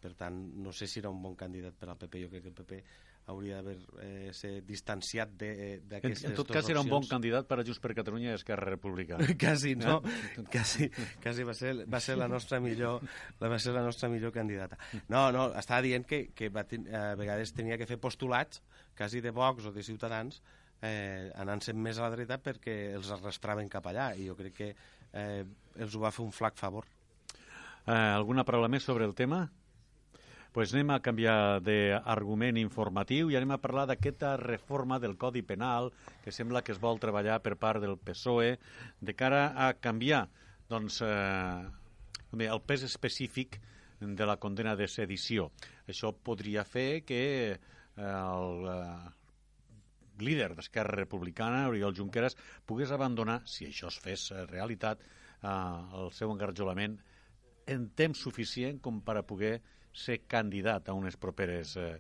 per 0.01 0.15
tant, 0.15 0.37
no 0.63 0.73
sé 0.77 0.87
si 0.87 1.01
era 1.01 1.11
un 1.11 1.23
bon 1.23 1.35
candidat 1.35 1.75
per 1.75 1.89
al 1.91 1.99
PP. 1.99 2.25
Jo 2.27 2.31
crec 2.31 2.43
que 2.45 2.53
el 2.53 2.55
PP 2.61 2.81
hauria 3.27 3.57
d'haver 3.59 3.79
eh, 4.05 4.29
ser 4.37 4.61
distanciat 4.63 5.33
de- 5.35 5.49
eh, 5.51 5.73
en, 5.81 5.89
d'aquestes 5.91 6.29
en 6.29 6.35
tot 6.37 6.47
dues 6.47 6.61
cas 6.61 6.69
era 6.71 6.79
un 6.79 6.87
bon 6.87 7.01
opcions. 7.01 7.11
candidat 7.17 7.49
per 7.51 7.57
a 7.59 7.65
Junts 7.67 7.81
per 7.83 7.91
Catalunya 7.99 8.31
i 8.31 8.37
Esquerra 8.39 8.69
Republicana. 8.71 9.27
quasi, 9.41 9.73
no? 9.75 9.97
Quasi, 10.53 10.87
quasi 11.25 11.43
va 11.49 11.55
ser, 11.59 11.73
va 11.91 11.99
ser 11.99 12.15
la 12.21 12.29
nostra 12.31 12.61
millor 12.63 13.03
la 13.41 13.51
va 13.51 13.59
ser 13.59 13.75
la 13.75 13.83
nostra 13.83 14.09
millor 14.13 14.31
candidata. 14.31 14.79
No, 15.09 15.33
no, 15.35 15.49
estava 15.59 15.83
dient 15.83 16.07
que, 16.07 16.29
que 16.39 16.53
va 16.55 16.63
ten, 16.71 16.87
a 16.95 17.17
vegades 17.19 17.51
tenia 17.57 17.75
que 17.81 17.89
fer 17.91 17.99
postulats 17.99 18.63
quasi 18.95 19.21
de 19.25 19.35
Vox 19.35 19.67
o 19.67 19.73
de 19.75 19.83
Ciutadans 19.83 20.39
eh, 20.83 21.31
anant-se'n 21.37 21.79
més 21.81 21.99
a 21.99 22.07
la 22.07 22.15
dreta 22.15 22.39
perquè 22.43 22.77
els 22.97 23.11
arrastraven 23.15 23.69
cap 23.73 23.87
allà 23.87 24.13
i 24.15 24.27
jo 24.29 24.37
crec 24.39 24.57
que 24.57 24.73
eh, 24.73 25.45
els 25.77 25.95
ho 25.95 26.03
va 26.03 26.13
fer 26.15 26.25
un 26.25 26.35
flac 26.35 26.59
favor. 26.59 26.89
Eh, 27.87 27.93
alguna 27.93 28.45
paraula 28.45 28.69
més 28.69 28.85
sobre 28.85 29.07
el 29.07 29.15
tema? 29.15 29.47
pues 30.57 30.71
anem 30.73 30.89
a 30.95 31.03
canviar 31.05 31.61
d'argument 31.61 32.57
informatiu 32.57 33.29
i 33.29 33.35
anem 33.37 33.51
a 33.53 33.59
parlar 33.61 33.83
d'aquesta 33.91 34.39
reforma 34.41 34.97
del 34.97 35.19
Codi 35.21 35.43
Penal 35.45 35.91
que 36.25 36.33
sembla 36.33 36.63
que 36.65 36.73
es 36.73 36.81
vol 36.81 36.97
treballar 36.97 37.43
per 37.45 37.59
part 37.61 37.85
del 37.85 37.99
PSOE 38.01 38.55
de 39.05 39.15
cara 39.15 39.51
a 39.53 39.75
canviar 39.77 40.23
doncs, 40.73 41.03
eh, 41.05 42.49
el 42.49 42.63
pes 42.65 42.87
específic 42.89 43.61
de 44.01 44.27
la 44.27 44.39
condena 44.41 44.73
de 44.81 44.89
sedició. 44.89 45.51
Això 45.85 46.15
podria 46.17 46.65
fer 46.65 47.05
que 47.05 47.21
eh, 47.53 47.61
el 48.01 48.65
eh, 48.73 49.13
líder 50.23 50.55
d'Esquerra 50.57 50.97
Republicana, 50.97 51.67
Oriol 51.69 51.95
Junqueras, 51.97 52.37
pogués 52.67 52.93
abandonar, 52.95 53.41
si 53.45 53.69
això 53.69 53.91
es 53.93 54.01
fes 54.03 54.31
eh, 54.33 54.45
realitat, 54.51 55.03
eh, 55.43 55.53
el 56.01 56.13
seu 56.17 56.33
engarjolament 56.33 56.99
en 57.67 57.89
temps 57.99 58.19
suficient 58.19 58.79
com 58.83 59.01
per 59.03 59.19
a 59.19 59.27
poder 59.27 59.59
ser 59.97 60.21
candidat 60.29 60.89
a 60.89 60.95
unes 60.95 61.17
properes 61.17 61.77
eh, 61.81 61.97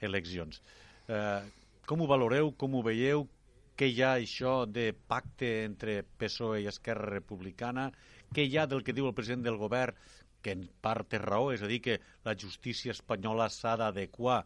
eleccions. 0.00 0.62
Eh, 1.08 1.42
com 1.88 2.02
ho 2.02 2.08
valoreu, 2.08 2.52
com 2.56 2.76
ho 2.76 2.84
veieu? 2.84 3.26
Què 3.78 3.86
hi 3.90 4.02
ha 4.02 4.14
això 4.18 4.64
de 4.66 4.90
pacte 4.92 5.48
entre 5.64 6.00
PSOE 6.18 6.64
i 6.64 6.70
Esquerra 6.70 7.12
Republicana? 7.12 7.88
Què 8.34 8.44
hi 8.44 8.58
ha 8.58 8.66
del 8.66 8.82
que 8.84 8.94
diu 8.94 9.06
el 9.08 9.14
president 9.14 9.44
del 9.46 9.58
govern, 9.60 9.94
que 10.42 10.54
en 10.54 10.66
part 10.82 11.08
té 11.10 11.20
raó, 11.22 11.50
és 11.54 11.62
a 11.62 11.70
dir, 11.70 11.80
que 11.82 11.98
la 12.26 12.34
justícia 12.38 12.94
espanyola 12.94 13.48
s'ha 13.50 13.76
d'adequar 13.80 14.42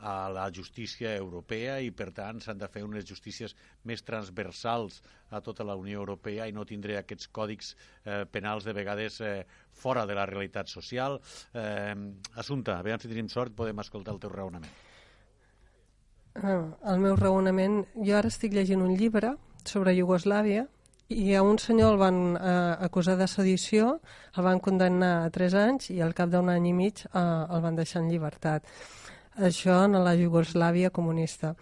a 0.00 0.28
la 0.28 0.50
justícia 0.52 1.14
europea 1.16 1.78
i, 1.80 1.90
per 1.90 2.10
tant, 2.12 2.40
s'han 2.40 2.58
de 2.58 2.68
fer 2.68 2.82
unes 2.84 3.06
justícies 3.08 3.54
més 3.84 4.02
transversals 4.02 5.00
a 5.30 5.40
tota 5.40 5.64
la 5.64 5.76
Unió 5.76 6.00
Europea 6.02 6.48
i 6.48 6.52
no 6.52 6.66
tindré 6.68 6.98
aquests 6.98 7.30
còdics 7.32 7.74
eh, 7.74 8.24
penals 8.30 8.64
de 8.64 8.74
vegades 8.76 9.20
eh, 9.20 9.44
fora 9.72 10.04
de 10.06 10.14
la 10.18 10.26
realitat 10.26 10.68
social. 10.68 11.20
Eh, 11.54 11.94
Assumpta, 12.34 12.78
a 12.78 12.86
veure 12.86 13.00
si 13.00 13.12
tenim 13.12 13.30
sort, 13.32 13.54
podem 13.56 13.80
escoltar 13.80 14.14
el 14.14 14.20
teu 14.20 14.32
raonament. 14.34 14.72
Ah, 16.34 16.62
el 16.90 16.98
meu 16.98 17.16
raonament... 17.16 17.84
Jo 17.94 18.18
ara 18.18 18.30
estic 18.32 18.54
llegint 18.54 18.82
un 18.82 18.96
llibre 18.98 19.36
sobre 19.64 19.94
Iugoslàvia 19.94 20.66
i 21.14 21.34
a 21.36 21.42
un 21.44 21.58
senyor 21.60 21.94
el 21.94 21.98
van 22.00 22.18
eh, 22.34 22.76
acusar 22.86 23.16
de 23.20 23.28
sedició, 23.28 24.00
el 24.34 24.44
van 24.44 24.60
condemnar 24.60 25.12
a 25.24 25.30
3 25.30 25.56
anys 25.60 25.90
i 25.94 26.00
al 26.02 26.14
cap 26.16 26.32
d'un 26.32 26.48
any 26.50 26.70
i 26.70 26.72
mig 26.74 27.04
eh, 27.06 27.20
el 27.20 27.62
van 27.62 27.76
deixar 27.76 28.02
en 28.02 28.10
llibertat. 28.10 28.66
Això 29.34 29.84
en 29.84 29.98
la 30.04 30.14
Iugoslàvia 30.14 30.90
comunista. 30.94 31.54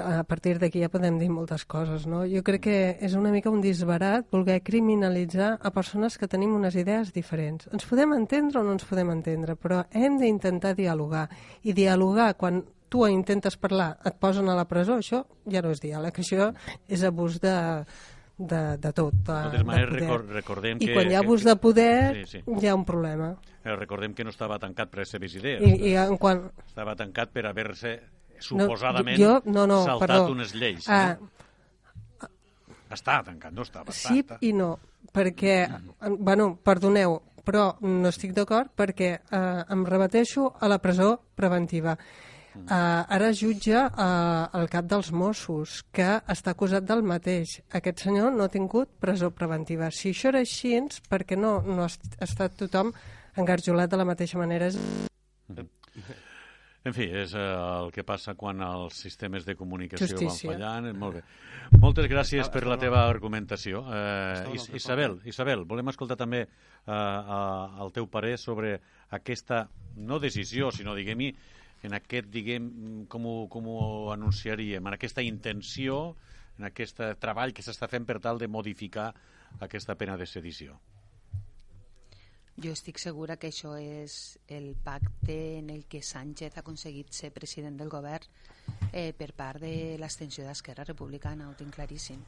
A 0.00 0.24
partir 0.24 0.56
d'aquí 0.58 0.80
ja 0.80 0.88
podem 0.90 1.18
dir 1.20 1.28
moltes 1.30 1.66
coses, 1.68 2.06
no? 2.08 2.24
Jo 2.26 2.40
crec 2.42 2.62
que 2.64 2.76
és 3.04 3.14
una 3.14 3.30
mica 3.30 3.52
un 3.52 3.60
disbarat 3.62 4.26
voler 4.32 4.62
criminalitzar 4.64 5.58
a 5.60 5.70
persones 5.70 6.16
que 6.18 6.26
tenim 6.26 6.54
unes 6.56 6.74
idees 6.74 7.12
diferents. 7.12 7.68
Ens 7.70 7.84
podem 7.86 8.16
entendre 8.16 8.58
o 8.58 8.64
no 8.64 8.72
ens 8.74 8.88
podem 8.88 9.12
entendre, 9.12 9.54
però 9.54 9.84
hem 9.92 10.16
d'intentar 10.18 10.74
dialogar. 10.74 11.28
I 11.62 11.76
dialogar, 11.76 12.32
quan 12.40 12.64
tu 12.88 13.04
intentes 13.06 13.56
parlar, 13.60 13.98
et 14.06 14.16
posen 14.18 14.48
a 14.48 14.56
la 14.56 14.66
presó, 14.70 14.96
això 14.98 15.24
ja 15.50 15.62
no 15.62 15.70
és 15.74 15.82
diàleg, 15.82 16.18
això 16.18 16.50
és 16.88 17.04
abús 17.04 17.40
de, 17.42 17.54
de, 18.38 18.76
de 18.78 18.92
tot. 18.92 19.12
De, 19.14 19.32
De 19.32 19.42
totes 19.50 19.64
maneres, 19.64 19.92
de 19.94 19.98
poder. 19.98 20.08
recor 20.10 20.26
recordem 20.34 20.78
I 20.80 20.86
que... 20.86 20.94
quan 20.94 21.10
hi 21.10 21.14
ha 21.14 21.20
que- 21.20 21.26
abús 21.26 21.44
de 21.44 21.56
poder, 21.56 22.24
Sí, 22.26 22.38
sí. 22.38 22.44
hi 22.60 22.66
ha 22.68 22.74
un 22.74 22.84
problema. 22.84 23.34
Eh, 23.64 23.76
recordem 23.76 24.12
que 24.14 24.24
no 24.24 24.30
estava 24.30 24.58
tancat 24.58 24.90
per 24.90 25.00
les 25.04 25.08
seves 25.14 25.34
idees. 25.34 25.62
I, 25.62 25.90
i 25.90 25.94
en 25.96 26.16
quan... 26.18 26.50
Estava 26.66 26.94
tancat 26.96 27.30
per 27.32 27.46
haver-se 27.46 27.94
suposadament 28.40 29.16
jo- 29.20 29.40
no, 29.46 29.66
no, 29.66 29.84
saltat 29.84 30.08
perdó. 30.10 30.32
unes 30.32 30.54
lleis. 30.54 30.88
Ah, 30.88 31.14
no? 31.20 31.30
Està 32.94 33.22
tancat, 33.26 33.52
no 33.56 33.62
estava. 33.64 33.92
sí 33.96 34.20
està, 34.22 34.36
i 34.44 34.52
no, 34.54 34.74
perquè, 35.14 35.56
bueno, 36.18 36.50
perdoneu, 36.62 37.16
però 37.44 37.74
no 37.82 38.08
estic 38.12 38.32
d'acord 38.36 38.70
perquè 38.76 39.08
eh, 39.18 39.64
em 39.72 39.82
rebateixo 39.88 40.52
a 40.60 40.68
la 40.70 40.78
presó 40.78 41.16
preventiva. 41.34 41.96
Uh, 42.54 42.68
ara 43.10 43.32
jutja 43.34 43.88
uh, 43.90 44.60
el 44.60 44.68
cap 44.70 44.86
dels 44.86 45.08
Mossos, 45.10 45.80
que 45.90 46.06
està 46.30 46.52
acusat 46.54 46.84
del 46.86 47.02
mateix. 47.02 47.56
Aquest 47.74 48.04
senyor 48.06 48.30
no 48.32 48.44
ha 48.46 48.52
tingut 48.52 48.92
presó 49.02 49.32
preventiva. 49.34 49.90
Si 49.90 50.12
això 50.14 50.28
era 50.30 50.38
així, 50.44 50.76
per 51.10 51.24
què 51.26 51.34
no, 51.36 51.56
no 51.66 51.82
ha 51.82 51.90
est- 51.90 52.14
ha 52.20 52.24
estat 52.28 52.54
tothom 52.56 52.92
engarjolat 53.36 53.90
de 53.90 53.98
la 53.98 54.04
mateixa 54.06 54.38
manera? 54.38 54.70
En 56.84 56.92
fi, 56.92 57.06
és 57.16 57.32
eh, 57.32 57.40
el 57.40 57.90
que 57.94 58.02
passa 58.04 58.34
quan 58.36 58.60
els 58.60 58.98
sistemes 59.06 59.46
de 59.48 59.54
comunicació 59.56 60.04
Justícia. 60.10 60.50
van 60.50 60.58
fallant. 60.60 60.88
Eh, 60.90 60.92
Molt 61.00 61.14
bé. 61.16 61.22
Moltes 61.80 62.06
gràcies 62.12 62.50
per 62.52 62.66
la 62.68 62.76
teva 62.76 63.06
argumentació. 63.08 63.80
Eh, 63.88 64.58
Isabel, 64.76 65.16
Isabel, 65.24 65.64
volem 65.64 65.88
escoltar 65.94 66.18
també 66.20 66.42
eh, 66.44 66.92
el 66.92 67.92
teu 67.96 68.06
parer 68.12 68.36
sobre 68.38 68.76
aquesta, 69.16 69.62
no 69.96 70.20
decisió, 70.20 70.68
sinó, 70.76 70.92
diguem-hi, 70.94 71.30
en 71.84 71.94
aquest, 71.96 72.30
diguem, 72.32 72.70
com 73.12 73.26
ho, 73.28 73.34
com 73.52 73.66
ho 73.68 74.12
anunciaríem, 74.12 74.86
en 74.86 74.96
aquesta 74.96 75.22
intenció, 75.22 76.16
en 76.58 76.68
aquest 76.70 77.00
treball 77.20 77.52
que 77.52 77.62
s'està 77.66 77.88
fent 77.90 78.06
per 78.06 78.20
tal 78.22 78.38
de 78.38 78.48
modificar 78.48 79.10
aquesta 79.60 79.94
pena 79.98 80.16
de 80.16 80.26
sedició. 80.26 80.78
Jo 82.54 82.70
estic 82.70 83.00
segura 83.02 83.34
que 83.36 83.48
això 83.50 83.72
és 83.80 84.38
el 84.46 84.76
pacte 84.78 85.34
en 85.58 85.70
el 85.74 85.86
que 85.90 86.00
Sánchez 86.06 86.54
ha 86.56 86.62
aconseguit 86.62 87.10
ser 87.10 87.32
president 87.34 87.76
del 87.80 87.90
govern 87.90 88.28
eh, 88.92 89.10
per 89.18 89.32
part 89.34 89.58
de 89.60 89.96
l'extensió 89.98 90.46
d'Esquerra 90.46 90.86
Republicana, 90.86 91.48
ho 91.50 91.56
tinc 91.58 91.74
claríssim. 91.74 92.20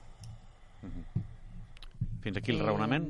Fins 2.23 2.37
aquí 2.41 2.51
el 2.51 2.61
Eh, 2.61 2.67
raonament? 2.67 3.07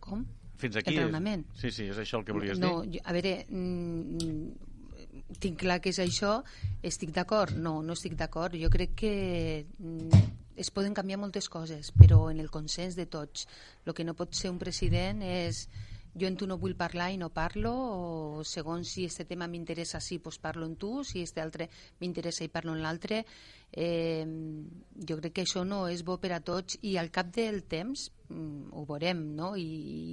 Com? 0.00 0.24
Fins 0.58 0.78
aquí? 0.80 0.96
el 0.96 1.04
raonament? 1.04 1.46
Sí, 1.58 1.70
sí, 1.70 1.86
és 1.92 1.98
això 2.02 2.18
el 2.18 2.26
que 2.26 2.34
volies 2.34 2.58
no, 2.58 2.80
dir? 2.82 2.98
jo, 2.98 3.04
a 3.06 3.14
veure, 3.14 3.34
mm, 3.46 5.38
tinc 5.42 5.60
clar 5.60 5.78
que 5.84 5.92
és 5.92 6.00
això. 6.02 6.40
Estic 6.82 7.12
d'acord? 7.14 7.54
No, 7.56 7.78
no 7.82 7.94
estic 7.94 8.16
d'acord. 8.18 8.56
Jo 8.58 8.70
crec 8.72 8.96
que 8.98 9.12
mm, 9.78 10.24
es 10.58 10.72
poden 10.74 10.96
canviar 10.96 11.20
moltes 11.22 11.48
coses, 11.52 11.92
però 11.94 12.26
en 12.32 12.40
el 12.42 12.50
consens 12.50 12.96
de 12.98 13.06
tots. 13.06 13.46
El 13.86 13.94
que 13.94 14.06
no 14.06 14.16
pot 14.18 14.34
ser 14.34 14.50
un 14.50 14.58
president 14.58 15.22
és 15.22 15.68
jo 16.20 16.28
en 16.28 16.36
tu 16.36 16.46
no 16.46 16.58
vull 16.58 16.76
parlar 16.76 17.10
i 17.14 17.18
no 17.20 17.30
parlo, 17.34 17.72
o 18.38 18.44
segons 18.44 18.90
si 18.94 19.04
este 19.06 19.24
tema 19.24 19.48
m'interessa 19.48 20.00
sí, 20.00 20.18
pues 20.18 20.38
parlo 20.38 20.66
en 20.66 20.76
tu, 20.76 21.04
si 21.04 21.22
este 21.22 21.40
altre 21.40 21.68
m'interessa 22.00 22.44
i 22.44 22.52
parlo 22.52 22.74
en 22.74 22.82
l'altre. 22.82 23.24
Eh, 23.72 24.24
jo 25.08 25.18
crec 25.20 25.36
que 25.36 25.44
això 25.44 25.64
no 25.64 25.86
és 25.92 26.02
bo 26.04 26.16
per 26.18 26.32
a 26.32 26.40
tots 26.40 26.78
i 26.82 26.96
al 26.96 27.12
cap 27.12 27.30
del 27.34 27.62
temps 27.68 28.08
mm, 28.28 28.72
ho 28.72 28.84
veurem, 28.88 29.22
no? 29.36 29.54
I, 29.56 29.68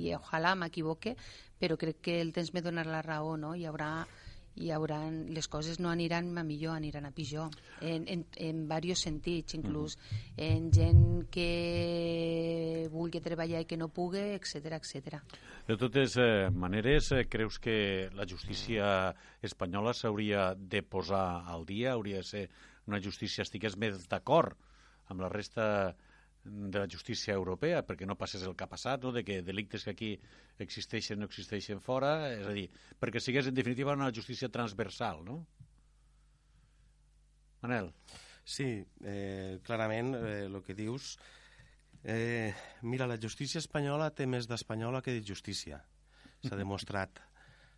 i 0.10 0.14
ojalà 0.18 0.56
m'equivoque, 0.60 1.16
però 1.60 1.80
crec 1.80 2.02
que 2.04 2.20
el 2.22 2.34
temps 2.36 2.54
me 2.54 2.62
donarà 2.62 2.98
la 2.98 3.04
raó, 3.06 3.36
no? 3.40 3.56
Hi 3.56 3.66
haurà 3.66 3.92
hi 4.56 4.70
haurà, 4.72 5.00
les 5.12 5.48
coses 5.52 5.80
no 5.84 5.90
aniran 5.92 6.30
a 6.38 6.44
millor, 6.48 6.76
aniran 6.78 7.06
a 7.06 7.12
pitjor, 7.12 7.52
en, 7.82 8.06
en, 8.08 8.24
en 8.40 8.62
diversos 8.64 9.04
sentits, 9.04 9.56
inclús 9.58 9.98
mm 9.98 10.02
-hmm. 10.02 10.46
en 10.48 10.72
gent 10.72 11.30
que 11.30 12.88
vulgui 12.92 13.22
treballar 13.22 13.62
i 13.62 13.66
que 13.66 13.78
no 13.78 13.90
pugui, 13.90 14.36
etc 14.36 14.80
etc. 14.80 15.20
De 15.68 15.78
totes 15.78 16.18
eh, 16.18 16.50
maneres, 16.52 17.12
eh, 17.12 17.26
creus 17.28 17.60
que 17.60 18.10
la 18.14 18.26
justícia 18.26 19.16
espanyola 19.42 19.94
s'hauria 19.94 20.56
de 20.56 20.82
posar 20.82 21.44
al 21.46 21.66
dia? 21.66 21.94
Hauria 21.94 22.18
de 22.18 22.24
ser 22.24 22.50
una 22.88 23.02
justícia 23.02 23.42
estigués 23.42 23.78
més 23.78 24.08
d'acord 24.08 24.56
amb 25.08 25.22
la 25.22 25.30
resta 25.30 25.96
de 26.46 26.80
la 26.80 26.88
justícia 26.88 27.34
europea, 27.34 27.82
perquè 27.86 28.06
no 28.06 28.18
passés 28.18 28.44
el 28.46 28.54
que 28.56 28.66
ha 28.66 28.70
passat, 28.70 29.04
no? 29.04 29.12
de 29.12 29.24
que 29.26 29.42
delictes 29.42 29.84
que 29.84 29.96
aquí 29.96 30.12
existeixen 30.62 31.20
no 31.20 31.26
existeixen 31.26 31.82
fora, 31.82 32.30
és 32.30 32.46
a 32.46 32.54
dir, 32.54 32.68
perquè 33.02 33.22
sigués 33.22 33.50
en 33.50 33.58
definitiva 33.58 33.98
una 33.98 34.12
justícia 34.14 34.50
transversal, 34.54 35.24
no? 35.26 35.40
Manel. 37.66 37.90
Sí, 38.46 38.86
eh, 39.02 39.58
clarament 39.66 40.14
el 40.22 40.60
eh, 40.60 40.64
que 40.66 40.78
dius... 40.78 41.16
Eh, 42.06 42.54
mira, 42.86 43.08
la 43.10 43.18
justícia 43.18 43.58
espanyola 43.58 44.12
té 44.14 44.28
més 44.30 44.46
d'espanyola 44.46 45.02
que 45.02 45.16
de 45.16 45.24
justícia. 45.26 45.80
S'ha 46.46 46.60
demostrat 46.60 47.18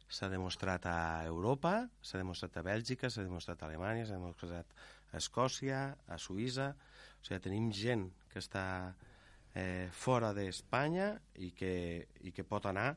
s'ha 0.07 0.29
demostrat 0.31 0.85
a 0.87 1.23
Europa, 1.27 1.87
s'ha 2.01 2.19
demostrat 2.19 2.57
a 2.59 2.63
Bèlgica, 2.63 3.09
s'ha 3.11 3.23
demostrat 3.23 3.61
a 3.61 3.67
Alemanya, 3.67 4.05
s'ha 4.07 4.19
demostrat 4.19 4.75
a 5.13 5.23
Escòcia, 5.23 5.89
a 6.07 6.19
Suïssa... 6.19 6.73
O 7.27 7.29
sigui, 7.29 7.43
tenim 7.43 7.67
gent 7.75 8.07
que 8.31 8.39
està 8.39 8.63
eh, 9.51 9.89
fora 9.91 10.31
d'Espanya 10.31 11.09
i, 11.43 11.51
que, 11.51 12.07
i 12.23 12.31
que 12.31 12.45
pot 12.47 12.69
anar 12.71 12.93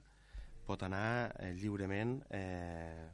pot 0.70 0.84
anar 0.86 1.32
eh, 1.40 1.50
lliurement 1.58 2.20
eh, 2.30 3.08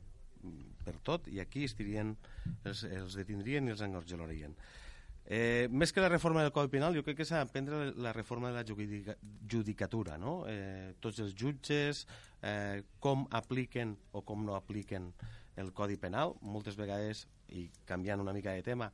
per 0.85 0.99
tot 1.07 1.31
i 1.33 1.41
aquí 1.41 1.65
estirien, 1.65 2.13
els, 2.69 2.83
els 2.85 3.17
detindrien 3.17 3.65
i 3.65 3.73
els 3.73 3.81
engorgelarien. 3.87 4.53
Eh, 5.27 5.67
més 5.73 5.91
que 5.91 6.05
la 6.05 6.11
reforma 6.13 6.45
del 6.45 6.53
Codi 6.55 6.71
Penal, 6.77 6.95
jo 6.95 7.03
crec 7.07 7.23
que 7.23 7.27
s'ha 7.27 7.41
d'aprendre 7.41 7.95
la 7.97 8.13
reforma 8.13 8.53
de 8.53 8.61
la 8.61 9.25
judicatura, 9.51 10.21
no? 10.21 10.37
Eh, 10.47 10.93
tots 11.01 11.19
els 11.25 11.33
jutges, 11.35 12.05
eh, 12.45 12.85
com 13.01 13.25
apliquen 13.35 13.97
o 14.13 14.23
com 14.23 14.45
no 14.45 14.55
apliquen 14.55 15.09
el 15.57 15.73
Codi 15.73 15.97
Penal, 15.99 16.37
moltes 16.45 16.77
vegades, 16.79 17.25
i 17.49 17.71
canviant 17.89 18.21
una 18.21 18.37
mica 18.37 18.53
de 18.53 18.63
tema, 18.67 18.93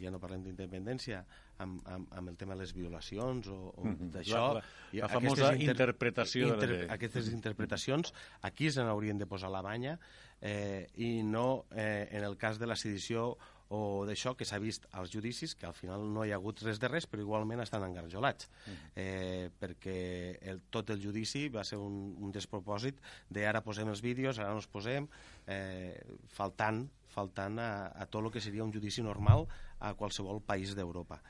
ja 0.00 0.12
no 0.12 0.20
parlem 0.22 0.44
d'independència, 0.44 1.22
amb, 1.62 1.80
amb, 1.88 2.12
amb 2.12 2.32
el 2.32 2.36
tema 2.36 2.54
de 2.54 2.64
les 2.64 2.74
violacions 2.76 3.48
o, 3.48 3.58
o 3.76 3.84
mm 3.84 3.96
-hmm. 3.96 4.10
d'això. 4.14 4.44
La, 4.54 4.60
la, 4.60 5.00
la 5.02 5.08
famosa 5.08 5.52
inter 5.54 5.70
interpretació. 5.70 6.54
Inter 6.54 6.68
de... 6.68 6.92
Aquestes 6.92 7.32
interpretacions, 7.32 8.14
aquí 8.42 8.70
se 8.70 8.82
n'haurien 8.82 9.18
de 9.18 9.26
posar 9.26 9.50
la 9.50 9.62
banya 9.62 9.98
eh, 10.40 10.88
i 10.96 11.22
no 11.22 11.66
eh, 11.70 12.08
en 12.10 12.24
el 12.24 12.36
cas 12.36 12.58
de 12.58 12.66
la 12.66 12.76
sedició 12.76 13.36
o 13.68 14.06
d'això 14.06 14.36
que 14.38 14.46
s'ha 14.46 14.60
vist 14.62 14.86
als 14.92 15.10
judicis, 15.10 15.56
que 15.58 15.66
al 15.66 15.74
final 15.74 16.06
no 16.12 16.24
hi 16.24 16.30
ha 16.30 16.38
hagut 16.38 16.62
res 16.62 16.78
de 16.78 16.88
res, 16.88 17.06
però 17.10 17.24
igualment 17.24 17.60
estan 17.60 17.82
engarjolats, 17.82 18.48
eh, 18.94 19.50
perquè 19.58 20.38
el, 20.40 20.60
tot 20.70 20.90
el 20.90 21.02
judici 21.02 21.48
va 21.48 21.64
ser 21.64 21.78
un, 21.82 22.14
un 22.22 22.30
despropòsit 22.30 23.00
de 23.28 23.46
ara 23.46 23.64
posem 23.66 23.88
els 23.88 24.02
vídeos, 24.02 24.38
ara 24.38 24.52
no 24.54 24.62
els 24.62 24.70
posem, 24.70 25.08
eh, 25.46 25.98
faltant 26.28 26.86
faltant 27.16 27.58
a, 27.62 27.70
a 27.96 28.04
tot 28.12 28.26
el 28.26 28.32
que 28.34 28.42
seria 28.44 28.64
un 28.64 28.72
judici 28.74 29.02
normal 29.02 29.46
a 29.80 29.92
qualsevol 29.94 30.40
país 30.44 30.74
d'Europa. 30.76 31.20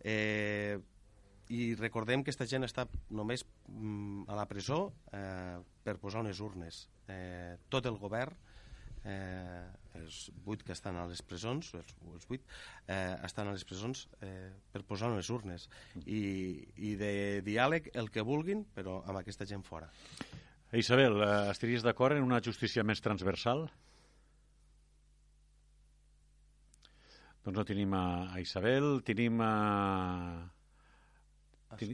Eh, 0.00 0.78
I 1.52 1.74
recordem 1.76 2.22
que 2.24 2.32
aquesta 2.32 2.48
gent 2.48 2.64
està 2.64 2.86
només 3.12 3.44
mm, 3.68 4.24
a 4.32 4.38
la 4.38 4.46
presó 4.48 4.94
eh, 5.12 5.60
per 5.84 5.98
posar 6.00 6.24
unes 6.24 6.40
urnes. 6.40 6.86
Eh, 7.08 7.56
tot 7.68 7.84
el 7.86 7.98
govern, 8.00 8.36
eh, 9.04 9.64
els 10.00 10.30
vuit 10.44 10.62
que 10.64 10.72
estan 10.72 10.96
a 10.96 11.04
les 11.10 11.20
presons, 11.22 11.74
els, 11.76 11.94
els 12.14 12.28
vuit, 12.30 12.44
eh, 12.88 13.14
estan 13.28 13.48
a 13.48 13.54
les 13.54 13.64
presons 13.68 14.06
eh, 14.24 14.50
per 14.72 14.82
posar 14.88 15.12
unes 15.12 15.30
urnes. 15.30 15.68
I, 16.06 16.22
I 16.76 16.96
de 17.00 17.12
diàleg 17.46 17.92
el 17.94 18.10
que 18.10 18.24
vulguin, 18.24 18.64
però 18.74 19.02
amb 19.04 19.20
aquesta 19.20 19.46
gent 19.48 19.64
fora. 19.66 19.90
Isabel, 20.74 21.20
eh, 21.22 21.32
estaries 21.52 21.84
d'acord 21.86 22.16
en 22.16 22.24
una 22.26 22.40
justícia 22.42 22.82
més 22.82 23.04
transversal? 23.04 23.68
Doncs 27.44 27.58
no 27.58 27.64
tenim 27.68 27.92
a, 27.92 28.32
a 28.32 28.40
Isabel, 28.40 29.02
tenim 29.04 29.40
a... 29.44 30.50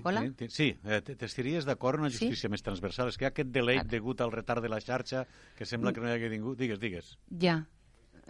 Hola? 0.04 0.22
Sí, 0.52 0.74
eh, 0.84 1.00
t'estiries 1.00 1.64
d'acord 1.64 2.02
una 2.02 2.10
justícia 2.12 2.44
sí? 2.44 2.52
més 2.52 2.62
transversal? 2.62 3.08
És 3.08 3.16
que 3.16 3.24
hi 3.24 3.28
ha 3.30 3.32
aquest 3.32 3.48
delay 3.50 3.80
Ara. 3.80 3.88
degut 3.88 4.20
al 4.20 4.30
retard 4.30 4.60
de 4.60 4.68
la 4.68 4.78
xarxa 4.84 5.24
que 5.56 5.64
sembla 5.64 5.94
que 5.96 6.02
no 6.04 6.10
hi 6.10 6.18
hagi 6.18 6.28
ningú... 6.28 6.52
Digues, 6.54 6.78
digues. 6.82 7.14
Ja. 7.40 7.62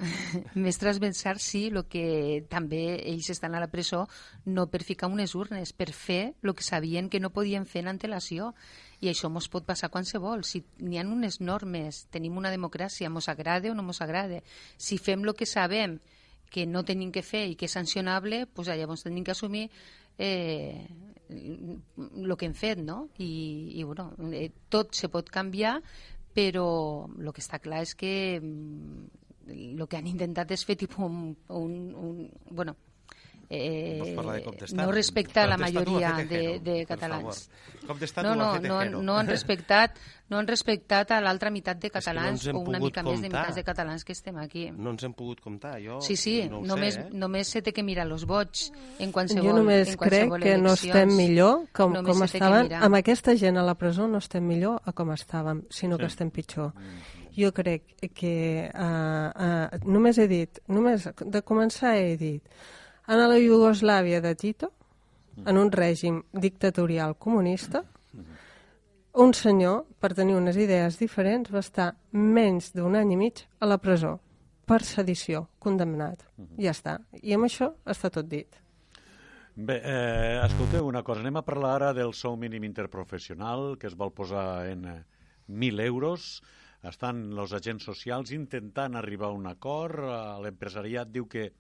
més 0.55 0.79
transversal 0.81 1.41
sí, 1.43 1.67
el 1.69 1.83
que 1.91 2.47
també 2.49 2.81
ells 3.11 3.29
estan 3.35 3.57
a 3.59 3.61
la 3.61 3.69
presó 3.69 4.07
no 4.47 4.69
per 4.73 4.81
ficar 4.87 5.11
unes 5.13 5.35
urnes, 5.37 5.75
per 5.77 5.91
fer 5.93 6.37
el 6.41 6.55
que 6.55 6.65
sabien 6.65 7.11
que 7.13 7.21
no 7.21 7.33
podien 7.35 7.67
fer 7.67 7.83
en 7.85 7.93
antelació. 7.93 8.55
I 9.01 9.11
això 9.11 9.29
mos 9.33 9.51
pot 9.53 9.67
passar 9.67 9.91
qualsevol. 9.93 10.47
Si 10.47 10.63
n'hi 10.79 11.03
ha 11.03 11.05
unes 11.05 11.41
normes, 11.41 12.07
tenim 12.15 12.39
una 12.41 12.55
democràcia, 12.55 13.11
mos 13.11 13.29
agrade 13.29 13.75
o 13.75 13.77
no 13.77 13.85
mos 13.85 14.01
agrade. 14.01 14.41
Si 14.79 14.97
fem 15.03 15.27
el 15.27 15.35
que 15.35 15.49
sabem 15.51 15.99
que 16.51 16.67
no 16.67 16.85
tenim 16.85 17.13
que 17.15 17.23
fer 17.23 17.47
i 17.49 17.57
que 17.57 17.69
és 17.71 17.77
sancionable, 17.79 18.45
pues, 18.55 18.69
llavors 18.69 19.07
tenim 19.07 19.25
que 19.25 19.33
assumir 19.33 19.69
eh, 20.19 20.87
el 21.31 22.37
que 22.37 22.47
hem 22.47 22.55
fet, 22.55 22.83
no? 22.83 23.09
I, 23.19 23.31
i 23.79 23.85
bueno, 23.85 24.11
eh, 24.35 24.51
tot 24.69 24.95
se 24.99 25.09
pot 25.09 25.31
canviar, 25.31 25.79
però 26.35 26.67
el 27.19 27.33
que 27.35 27.43
està 27.43 27.61
clar 27.63 27.83
és 27.87 27.95
que 27.99 28.13
el 28.37 28.45
mm, 28.47 29.87
que 29.87 29.99
han 29.99 30.11
intentat 30.11 30.53
és 30.55 30.67
fer 30.67 30.77
tipus 30.79 31.07
un, 31.07 31.35
un, 31.49 31.77
un 31.95 32.21
bueno, 32.51 32.77
eh, 33.53 34.17
no 34.73 34.93
respecta 34.93 35.45
la 35.47 35.57
majoria 35.59 36.25
de, 36.29 36.61
de 36.61 36.87
catalans. 36.87 37.51
No, 38.23 38.37
no, 38.37 38.61
no, 38.61 39.03
no, 39.03 39.17
han 39.19 39.27
respectat, 39.27 39.97
no 40.31 40.39
han 40.39 40.47
respectat 40.47 41.11
a 41.11 41.19
l'altra 41.21 41.51
meitat 41.51 41.81
de 41.83 41.91
catalans 41.91 42.47
no 42.47 42.61
o 42.61 42.63
una 42.71 42.79
mica 42.79 43.03
comptar. 43.03 43.11
més 43.11 43.25
de 43.25 43.29
meitats 43.29 43.59
de 43.59 43.65
catalans 43.67 44.07
que 44.07 44.15
estem 44.15 44.39
aquí. 44.39 44.69
No 44.71 44.95
ens 44.95 45.03
hem 45.03 45.17
pogut 45.19 45.43
comptar, 45.43 45.75
jo 45.83 45.99
Sí, 46.07 46.15
sí, 46.15 46.37
no 46.49 46.63
només, 46.63 46.95
sé, 46.95 47.09
eh? 47.09 47.19
només 47.25 47.51
se 47.51 47.65
té 47.67 47.75
que 47.75 47.83
mirar 47.83 48.07
els 48.07 48.25
vots 48.31 48.71
en 49.01 49.11
qualsevol 49.11 49.51
Jo 49.51 49.59
només 49.59 49.95
en 49.97 49.99
crec 49.99 50.35
que 50.47 50.57
no 50.57 50.79
estem 50.79 51.17
millor 51.17 51.65
com, 51.75 51.99
només 51.99 52.15
com 52.15 52.27
estaven. 52.31 52.75
Amb 52.79 53.03
aquesta 53.03 53.35
gent 53.35 53.59
a 53.59 53.67
la 53.67 53.75
presó 53.75 54.07
no 54.07 54.23
estem 54.23 54.47
millor 54.47 54.79
a 54.87 54.95
com 54.95 55.11
estàvem, 55.11 55.67
sinó 55.75 55.99
sí. 55.99 56.05
que 56.05 56.13
estem 56.15 56.31
pitjor. 56.31 56.71
Jo 57.35 57.51
crec 57.57 57.97
que 58.15 58.35
uh, 58.71 59.31
uh, 59.35 59.89
només 59.91 60.19
he 60.19 60.29
dit, 60.31 60.63
només 60.69 61.11
de 61.19 61.43
començar 61.43 61.97
he 61.99 62.15
dit 62.21 62.47
en 63.11 63.19
la 63.19 63.39
Iugoslàvia 63.39 64.21
de 64.23 64.35
Tito, 64.39 64.71
en 65.47 65.59
un 65.59 65.71
règim 65.73 66.21
dictatorial 66.33 67.17
comunista, 67.19 67.83
un 69.19 69.33
senyor, 69.35 69.85
per 69.99 70.13
tenir 70.15 70.37
unes 70.39 70.57
idees 70.61 70.99
diferents, 71.01 71.51
va 71.51 71.63
estar 71.65 71.89
menys 72.13 72.71
d'un 72.77 72.95
any 72.95 73.17
i 73.17 73.19
mig 73.19 73.43
a 73.59 73.67
la 73.67 73.81
presó 73.83 74.21
per 74.71 74.85
sedició, 74.87 75.49
condemnat. 75.59 76.23
Ja 76.63 76.71
està. 76.71 77.01
I 77.19 77.35
amb 77.35 77.49
això 77.49 77.73
està 77.91 78.13
tot 78.15 78.29
dit. 78.31 78.61
Bé, 79.57 79.81
eh, 79.83 80.39
escolteu 80.45 80.87
una 80.87 81.03
cosa. 81.03 81.21
Anem 81.25 81.41
a 81.41 81.43
parlar 81.43 81.75
ara 81.75 81.93
del 81.93 82.15
sou 82.15 82.37
mínim 82.37 82.63
interprofessional, 82.65 83.77
que 83.79 83.89
es 83.89 83.97
vol 83.97 84.13
posar 84.15 84.69
en 84.71 84.87
1.000 85.49 85.83
euros. 85.83 86.41
Estan 86.87 87.33
els 87.37 87.53
agents 87.53 87.85
socials 87.85 88.31
intentant 88.31 88.95
arribar 88.95 89.29
a 89.29 89.37
un 89.37 89.51
acord. 89.51 89.99
L'empresariat 90.41 91.11
diu 91.11 91.27
que 91.27 91.51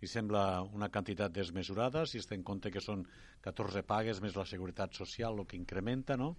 li 0.00 0.08
sembla 0.08 0.62
una 0.76 0.88
quantitat 0.92 1.32
desmesurada, 1.32 2.04
si 2.06 2.20
es 2.20 2.28
té 2.28 2.36
en 2.36 2.44
compte 2.44 2.70
que 2.72 2.82
són 2.84 3.04
14 3.44 3.82
pagues 3.88 4.20
més 4.20 4.36
la 4.36 4.44
seguretat 4.48 4.94
social, 4.94 5.38
el 5.40 5.48
que 5.48 5.56
incrementa, 5.56 6.16
no? 6.20 6.34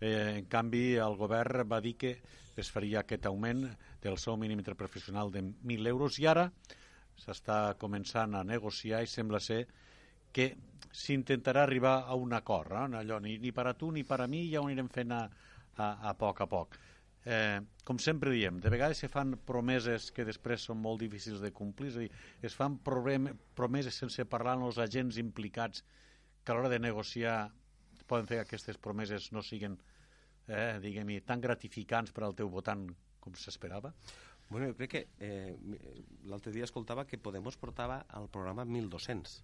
Eh, 0.00 0.40
en 0.40 0.48
canvi, 0.52 0.96
el 1.00 1.16
govern 1.16 1.66
va 1.70 1.80
dir 1.80 1.94
que 1.96 2.16
es 2.56 2.70
faria 2.72 3.04
aquest 3.04 3.28
augment 3.30 3.64
del 4.02 4.18
sou 4.18 4.36
mínim 4.40 4.58
interprofessional 4.60 5.30
de 5.32 5.44
1.000 5.44 5.92
euros 5.92 6.18
i 6.18 6.26
ara 6.26 6.50
s'està 7.16 7.76
començant 7.80 8.34
a 8.36 8.44
negociar 8.44 9.02
i 9.02 9.08
sembla 9.08 9.40
ser 9.40 9.62
que 10.32 10.50
s'intentarà 10.92 11.62
arribar 11.64 12.02
a 12.04 12.16
un 12.16 12.32
acord, 12.36 12.72
eh? 12.72 12.98
allò, 12.98 13.20
ni, 13.20 13.38
ni 13.38 13.52
per 13.52 13.66
a 13.70 13.74
tu 13.74 13.90
ni 13.90 14.04
per 14.04 14.20
a 14.20 14.26
mi 14.26 14.46
ja 14.50 14.60
ho 14.60 14.66
anirem 14.68 14.88
fent 14.92 15.12
a, 15.12 15.22
a, 15.76 15.88
a 16.10 16.14
poc 16.18 16.42
a 16.44 16.48
poc 16.50 16.76
eh, 17.26 17.60
com 17.84 17.98
sempre 17.98 18.30
diem, 18.30 18.60
de 18.62 18.70
vegades 18.70 19.02
se 19.02 19.10
fan 19.10 19.34
promeses 19.48 20.12
que 20.14 20.24
després 20.24 20.62
són 20.68 20.78
molt 20.78 21.02
difícils 21.02 21.42
de 21.42 21.50
complir, 21.52 21.90
és 21.90 21.96
a 21.98 22.04
dir, 22.04 22.10
es 22.46 22.54
fan 22.54 22.78
promeses 22.86 23.98
sense 23.98 24.24
parlar 24.30 24.54
amb 24.56 24.68
els 24.70 24.78
agents 24.78 25.18
implicats 25.18 25.82
que 26.44 26.54
a 26.54 26.56
l'hora 26.56 26.70
de 26.70 26.78
negociar 26.78 27.50
poden 28.06 28.28
fer 28.30 28.38
que 28.38 28.46
aquestes 28.46 28.78
promeses 28.78 29.32
no 29.34 29.42
siguin 29.42 29.74
eh, 30.46 30.78
diguem 30.78 31.10
tan 31.26 31.42
gratificants 31.42 32.14
per 32.14 32.22
al 32.24 32.38
teu 32.38 32.48
votant 32.48 32.86
com 33.20 33.34
s'esperava? 33.34 33.90
Bueno, 34.48 34.68
jo 34.70 34.76
crec 34.78 34.92
que 34.92 35.02
eh, 35.18 35.56
l'altre 36.30 36.52
dia 36.54 36.64
escoltava 36.68 37.04
que 37.10 37.18
Podemos 37.18 37.58
portava 37.58 38.04
al 38.14 38.30
programa 38.30 38.62
1.200 38.62 39.40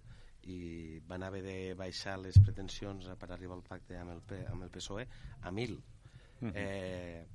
i 0.46 1.00
van 1.06 1.26
haver 1.26 1.42
de 1.42 1.56
baixar 1.78 2.16
les 2.22 2.38
pretensions 2.38 3.10
per 3.18 3.30
arribar 3.30 3.58
al 3.58 3.66
pacte 3.66 3.98
amb 3.98 4.14
el, 4.14 4.22
P, 4.22 4.38
amb 4.46 4.62
el 4.62 4.70
PSOE 4.70 5.06
a 5.42 5.50
1.000. 5.50 5.74
Uh 5.74 6.48
-huh. 6.48 6.52
eh, 6.54 7.26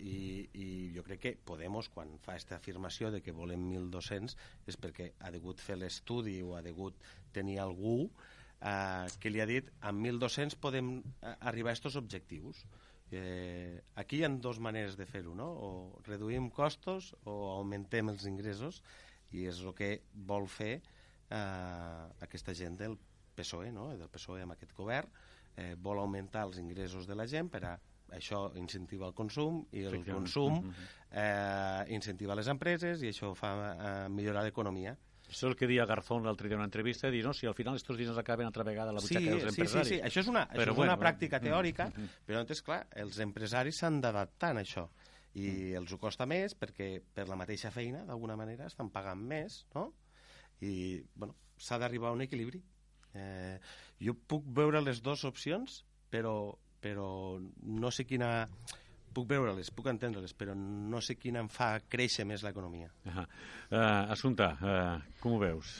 i, 0.00 0.48
i 0.52 0.68
jo 0.94 1.04
crec 1.06 1.20
que 1.22 1.34
Podemos, 1.44 1.88
quan 1.92 2.16
fa 2.22 2.34
aquesta 2.34 2.56
afirmació 2.56 3.10
de 3.14 3.20
que 3.22 3.34
volem 3.36 3.68
1.200, 3.70 4.36
és 4.70 4.78
perquè 4.80 5.12
ha 5.20 5.30
degut 5.34 5.60
fer 5.62 5.76
l'estudi 5.78 6.40
o 6.42 6.54
ha 6.56 6.62
degut 6.64 6.98
tenir 7.32 7.60
algú 7.62 8.08
eh, 8.60 9.06
que 9.20 9.30
li 9.30 9.42
ha 9.42 9.48
dit 9.50 9.70
amb 9.80 10.06
1.200 10.06 10.58
podem 10.60 10.96
eh, 10.98 11.36
arribar 11.50 11.74
a 11.74 11.78
aquests 11.78 12.00
objectius. 12.00 12.64
Eh, 13.14 13.80
aquí 14.00 14.18
hi 14.18 14.26
ha 14.26 14.32
dues 14.32 14.58
maneres 14.58 14.96
de 14.98 15.06
fer-ho, 15.06 15.34
no? 15.38 15.50
O 15.52 15.70
reduïm 16.08 16.50
costos 16.50 17.12
o 17.24 17.36
augmentem 17.54 18.10
els 18.10 18.26
ingressos 18.26 18.82
i 19.34 19.46
és 19.50 19.60
el 19.62 19.74
que 19.78 19.90
vol 20.14 20.48
fer 20.50 20.74
eh, 21.30 22.04
aquesta 22.26 22.54
gent 22.56 22.78
del 22.80 22.96
PSOE, 23.34 23.72
no? 23.74 23.90
del 23.98 24.10
PSOE 24.10 24.44
amb 24.44 24.54
aquest 24.54 24.74
govern, 24.76 25.10
eh, 25.56 25.74
vol 25.74 26.00
augmentar 26.02 26.44
els 26.48 26.60
ingressos 26.62 27.06
de 27.06 27.16
la 27.18 27.26
gent 27.30 27.50
per 27.50 27.64
a 27.66 27.74
això 28.12 28.46
incentiva 28.60 29.08
el 29.08 29.14
consum 29.16 29.62
i 29.72 29.86
el 29.88 30.04
consum 30.04 30.60
mm-hmm. 30.60 30.92
eh, 31.10 31.94
incentiva 31.96 32.36
les 32.38 32.50
empreses 32.52 33.02
i 33.02 33.10
això 33.10 33.32
fa 33.38 33.54
eh, 33.72 33.92
millorar 34.12 34.44
l'economia. 34.44 34.94
Això 35.24 35.46
és 35.46 35.48
el 35.48 35.56
que 35.56 35.66
deia 35.66 35.86
Garzón 35.88 36.26
l'altre 36.26 36.50
dia 36.50 36.58
en 36.58 36.60
una 36.60 36.68
entrevista, 36.68 37.08
dir, 37.10 37.22
no, 37.24 37.32
si 37.32 37.48
al 37.48 37.56
final 37.56 37.78
aquests 37.78 37.96
diners 37.98 38.20
acaben 38.20 38.46
altra 38.46 38.66
vegada 38.66 38.92
a 38.92 38.94
la 38.94 39.00
butxaca 39.00 39.24
sí, 39.24 39.30
dels 39.32 39.48
empresaris. 39.48 39.88
Sí, 39.88 39.94
sí, 39.94 40.00
sí, 40.00 40.04
això 40.04 40.20
és 40.20 40.28
una, 40.30 40.44
això 40.50 40.68
és 40.68 40.76
bueno, 40.76 40.92
una 40.92 41.00
pràctica 41.00 41.40
mm, 41.40 41.48
teòrica, 41.48 41.88
mm, 41.88 42.20
però 42.28 42.44
és 42.44 42.62
clar, 42.62 42.82
els 43.02 43.18
empresaris 43.24 43.80
s'han 43.80 44.02
d'adaptar 44.04 44.52
a 44.52 44.60
això 44.60 44.84
i 45.34 45.48
mm. 45.48 45.78
els 45.80 45.94
ho 45.94 45.98
costa 45.98 46.26
més 46.30 46.54
perquè 46.58 46.88
per 47.14 47.26
la 47.30 47.38
mateixa 47.40 47.72
feina, 47.74 48.04
d'alguna 48.06 48.36
manera, 48.38 48.68
estan 48.70 48.92
pagant 48.94 49.24
més, 49.32 49.64
no? 49.74 49.88
I, 50.62 51.00
bueno, 51.16 51.34
s'ha 51.58 51.80
d'arribar 51.82 52.12
a 52.12 52.18
un 52.18 52.22
equilibri. 52.24 52.60
Eh, 53.14 53.58
jo 54.02 54.14
puc 54.30 54.46
veure 54.54 54.82
les 54.82 55.02
dues 55.02 55.24
opcions, 55.26 55.82
però, 56.10 56.54
però 56.84 57.08
no 57.80 57.90
sé 57.94 58.04
quina 58.04 58.44
puc 59.14 59.28
veure-les, 59.30 59.70
puc 59.72 59.88
entendre-les, 59.88 60.34
però 60.36 60.54
no 60.58 61.00
sé 61.04 61.16
quina 61.16 61.40
em 61.44 61.48
fa 61.52 61.78
créixer 61.88 62.26
més 62.28 62.42
l'economia. 62.44 62.90
Uh 63.06 63.12
-huh. 63.12 63.26
uh, 63.70 64.12
Assumpta, 64.12 64.48
uh, 64.60 65.20
com 65.20 65.36
ho 65.36 65.38
veus? 65.38 65.74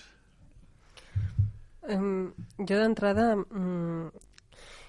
Um, 1.85 2.33
jo 2.59 2.77
d'entrada 2.81 3.35
um, 3.37 4.11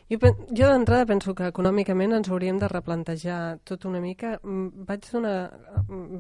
jo, 0.10 0.18
jo 0.54 0.68
d'entrada 0.70 1.08
penso 1.10 1.34
que 1.34 1.48
econòmicament 1.50 2.14
ens 2.14 2.28
hauríem 2.30 2.60
de 2.62 2.68
replantejar 2.70 3.58
tot 3.66 3.88
una 3.90 3.98
mica. 4.04 4.36
Vaig, 4.44 5.08
donar, 5.10 5.50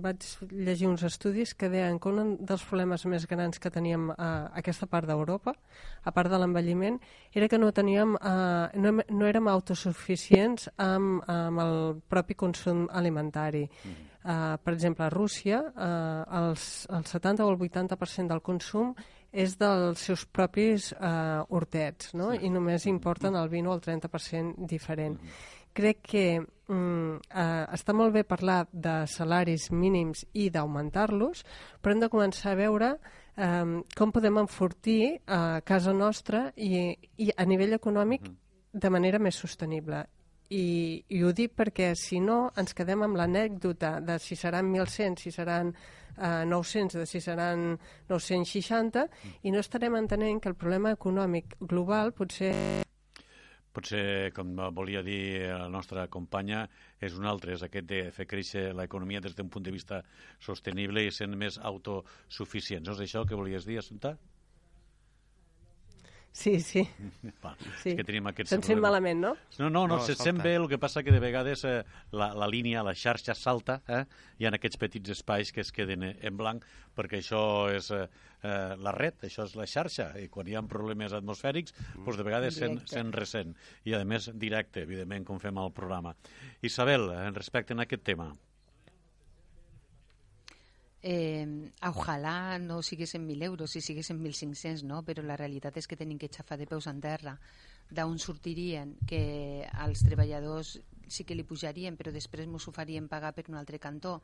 vaig 0.02 0.26
llegir 0.50 0.88
uns 0.90 1.04
estudis 1.06 1.54
que 1.54 1.70
deien 1.70 2.00
que 2.02 2.10
un 2.10 2.32
dels 2.42 2.64
problemes 2.66 3.06
més 3.06 3.28
grans 3.30 3.62
que 3.62 3.70
teníem 3.70 4.08
a 4.16 4.30
aquesta 4.58 4.90
part 4.90 5.06
d'Europa, 5.06 5.54
a 6.02 6.14
part 6.16 6.34
de 6.34 6.40
l'envelliment, 6.42 6.98
era 7.32 7.48
que 7.48 7.60
no 7.62 7.70
teníem, 7.78 8.16
uh, 8.18 8.74
no, 8.74 8.96
no 9.06 9.30
érem 9.30 9.52
autosuficients 9.54 10.72
amb, 10.82 11.22
amb 11.30 11.62
el 11.62 11.78
propi 12.10 12.34
consum 12.34 12.88
alimentari. 12.90 13.68
Mm. 13.70 14.12
Uh, 14.26 14.56
per 14.58 14.74
exemple, 14.74 15.06
a 15.06 15.14
Rússia, 15.14 15.62
uh, 15.62 16.24
els, 16.42 16.88
el 16.90 17.06
70 17.06 17.46
o 17.46 17.54
el 17.54 17.62
80% 17.62 18.34
del 18.34 18.42
consum 18.42 18.96
és 19.36 19.58
dels 19.60 20.00
seus 20.00 20.24
propis 20.26 20.94
eh, 20.94 21.44
hortets, 21.50 22.14
no? 22.16 22.32
Sí. 22.32 22.46
i 22.48 22.50
només 22.54 22.88
importen 22.88 23.36
el 23.36 23.52
20 23.52 23.70
o 23.70 23.76
el 23.76 23.84
30% 23.84 24.68
diferent. 24.72 25.20
Mm 25.20 25.28
-hmm. 25.28 25.54
Crec 25.76 25.98
que 26.02 26.40
mm, 26.40 27.16
eh, 27.36 27.66
està 27.76 27.94
molt 27.94 28.14
bé 28.14 28.24
parlar 28.24 28.68
de 28.72 29.06
salaris 29.08 29.72
mínims 29.72 30.26
i 30.34 30.50
d'augmentar-los, 30.50 31.44
però 31.82 31.92
hem 31.92 32.00
de 32.00 32.10
començar 32.10 32.52
a 32.54 32.56
veure 32.56 32.98
eh, 33.36 33.84
com 33.98 34.12
podem 34.12 34.38
enfortir 34.38 35.20
a 35.28 35.58
eh, 35.58 35.62
casa 35.62 35.94
nostra 35.94 36.54
i, 36.56 36.96
i 37.18 37.32
a 37.36 37.46
nivell 37.46 37.74
econòmic 37.74 38.22
mm 38.22 38.28
-hmm. 38.28 38.80
de 38.80 38.90
manera 38.90 39.20
més 39.20 39.36
sostenible. 39.36 40.06
I, 40.50 41.04
I 41.10 41.24
ho 41.24 41.32
dic 41.34 41.56
perquè, 41.58 41.94
si 41.96 42.20
no, 42.20 42.52
ens 42.56 42.74
quedem 42.74 43.02
amb 43.02 43.18
l'anècdota 43.18 44.00
de 44.00 44.20
si 44.20 44.36
seran 44.36 44.72
1.100, 44.72 45.18
si 45.18 45.32
seran 45.32 45.74
eh, 46.18 46.46
900, 46.48 47.00
de 47.02 47.06
si 47.10 47.22
seran 47.22 47.80
960, 48.10 49.08
i 49.44 49.52
no 49.52 49.62
estarem 49.64 49.96
entenent 50.00 50.42
que 50.42 50.52
el 50.52 50.60
problema 50.60 50.96
econòmic 50.96 51.58
global 51.60 52.14
potser 52.14 52.84
potser, 53.76 54.32
com 54.32 54.54
volia 54.72 55.02
dir 55.04 55.52
la 55.52 55.68
nostra 55.68 56.06
companya, 56.08 56.64
és 57.04 57.18
un 57.20 57.28
altre, 57.28 57.56
és 57.58 57.66
aquest 57.66 57.90
de 57.90 58.06
fer 58.16 58.28
créixer 58.30 58.70
l'economia 58.78 59.20
des 59.20 59.36
d'un 59.36 59.50
punt 59.52 59.66
de 59.66 59.74
vista 59.76 60.00
sostenible 60.40 61.04
i 61.04 61.12
sent 61.12 61.36
més 61.36 61.60
autosuficients. 61.60 62.88
No 62.88 62.96
és 62.96 63.04
això 63.04 63.26
que 63.28 63.36
volies 63.36 63.68
dir, 63.68 63.82
Assumpta? 63.82 64.16
Sí, 66.36 66.60
sí. 66.60 66.82
Va, 67.44 67.54
sí. 67.80 67.94
És 67.94 67.96
que 67.96 68.04
tenim 68.04 68.26
aquests... 68.28 68.52
Se'n 68.52 68.64
sent 68.68 68.82
malament, 68.84 69.22
no? 69.24 69.30
No, 69.56 69.70
no, 69.70 69.86
no, 69.88 69.96
no 69.96 70.00
se 70.04 70.18
sent 70.20 70.42
bé, 70.44 70.58
el 70.60 70.68
que 70.68 70.76
passa 70.84 71.00
que 71.08 71.14
de 71.16 71.22
vegades 71.24 71.64
eh, 71.64 71.78
la, 72.12 72.34
la 72.36 72.50
línia, 72.52 72.84
la 72.84 72.92
xarxa 72.92 73.32
salta, 73.40 73.78
eh? 73.88 74.02
hi 74.36 74.44
ha 74.44 74.52
aquests 74.58 74.82
petits 74.82 75.14
espais 75.16 75.54
que 75.56 75.64
es 75.64 75.72
queden 75.72 76.04
en 76.04 76.36
blanc, 76.36 76.66
perquè 77.00 77.22
això 77.24 77.40
és 77.72 77.88
eh, 77.96 78.04
eh, 78.44 78.76
la 78.84 78.92
red, 78.98 79.24
això 79.30 79.48
és 79.48 79.56
la 79.56 79.68
xarxa, 79.72 80.10
i 80.20 80.28
quan 80.34 80.52
hi 80.52 80.58
ha 80.60 80.64
problemes 80.68 81.16
atmosfèrics, 81.16 81.72
mm. 81.72 82.04
doncs 82.04 82.20
de 82.20 82.28
vegades 82.28 82.60
se'n 82.60 82.82
se 82.84 83.06
ressent. 83.16 83.56
I, 83.88 83.96
a 83.96 84.04
més, 84.04 84.28
directe, 84.36 84.84
evidentment, 84.84 85.24
com 85.32 85.40
fem 85.40 85.64
al 85.64 85.72
programa. 85.72 86.18
Isabel, 86.68 87.08
eh, 87.16 87.30
respecte 87.32 87.80
a 87.80 87.88
aquest 87.88 88.04
tema. 88.12 88.34
Eh, 91.06 91.70
ojalà 91.86 92.58
no 92.58 92.80
siguessin 92.82 93.28
1.000 93.28 93.44
euros, 93.46 93.70
si 93.70 93.82
siguessin 93.82 94.18
1.500, 94.24 94.82
no? 94.90 95.04
però 95.06 95.22
la 95.22 95.36
realitat 95.38 95.76
és 95.78 95.86
que 95.86 95.98
tenim 96.00 96.18
que 96.18 96.32
xafar 96.34 96.58
de 96.58 96.66
peus 96.66 96.88
en 96.90 96.98
terra 97.04 97.36
d'on 97.94 98.18
sortirien 98.18 98.96
que 99.06 99.68
els 99.86 100.02
treballadors 100.02 100.80
sí 101.06 101.22
que 101.22 101.38
li 101.38 101.46
pujarien, 101.46 101.94
però 101.94 102.10
després 102.10 102.50
m'ho 102.50 102.58
farien 102.74 103.06
pagar 103.08 103.36
per 103.38 103.46
un 103.52 103.60
altre 103.60 103.78
cantó. 103.78 104.16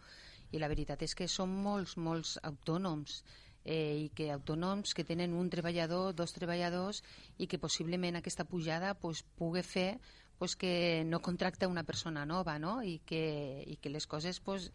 I 0.49 0.57
la 0.57 0.71
veritat 0.71 1.05
és 1.05 1.13
que 1.13 1.27
són 1.29 1.53
molts, 1.53 1.93
molts 2.01 2.39
autònoms 2.49 3.21
eh, 3.63 4.07
i 4.07 4.09
que 4.17 4.31
autònoms 4.33 4.95
que 4.97 5.05
tenen 5.05 5.35
un 5.37 5.53
treballador, 5.53 6.15
dos 6.17 6.33
treballadors 6.33 7.03
i 7.37 7.45
que 7.45 7.61
possiblement 7.61 8.17
aquesta 8.17 8.47
pujada 8.49 8.95
pues, 8.95 9.21
pugui 9.37 9.61
fer 9.61 9.99
pues, 10.39 10.55
que 10.55 11.03
no 11.05 11.21
contracta 11.21 11.69
una 11.69 11.85
persona 11.85 12.25
nova 12.25 12.57
no? 12.57 12.81
I, 12.81 12.97
que, 13.05 13.61
i 13.67 13.77
que 13.77 13.93
les 13.93 14.07
coses 14.09 14.41
pues, 14.41 14.71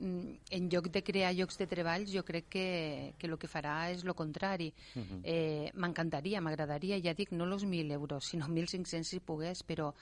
en 0.00 0.68
lloc 0.70 0.88
de 0.90 1.02
crear 1.02 1.32
llocs 1.34 1.58
de 1.58 1.66
treball, 1.70 2.06
jo 2.10 2.24
crec 2.26 2.48
que, 2.50 3.14
que 3.18 3.28
el 3.28 3.36
que 3.38 3.50
farà 3.50 3.92
és 3.92 4.04
el 4.04 4.14
contrari. 4.14 4.72
Uh 4.94 5.02
-huh. 5.02 5.20
eh, 5.22 5.70
M'encantaria, 5.74 6.40
m'agradaria, 6.40 7.00
ja 7.00 7.14
dic, 7.14 7.32
no 7.32 7.44
els 7.44 7.64
1.000 7.64 7.92
euros, 7.92 8.24
sinó 8.24 8.46
1.500 8.48 9.04
si 9.04 9.20
pogués, 9.20 9.62
però 9.62 9.92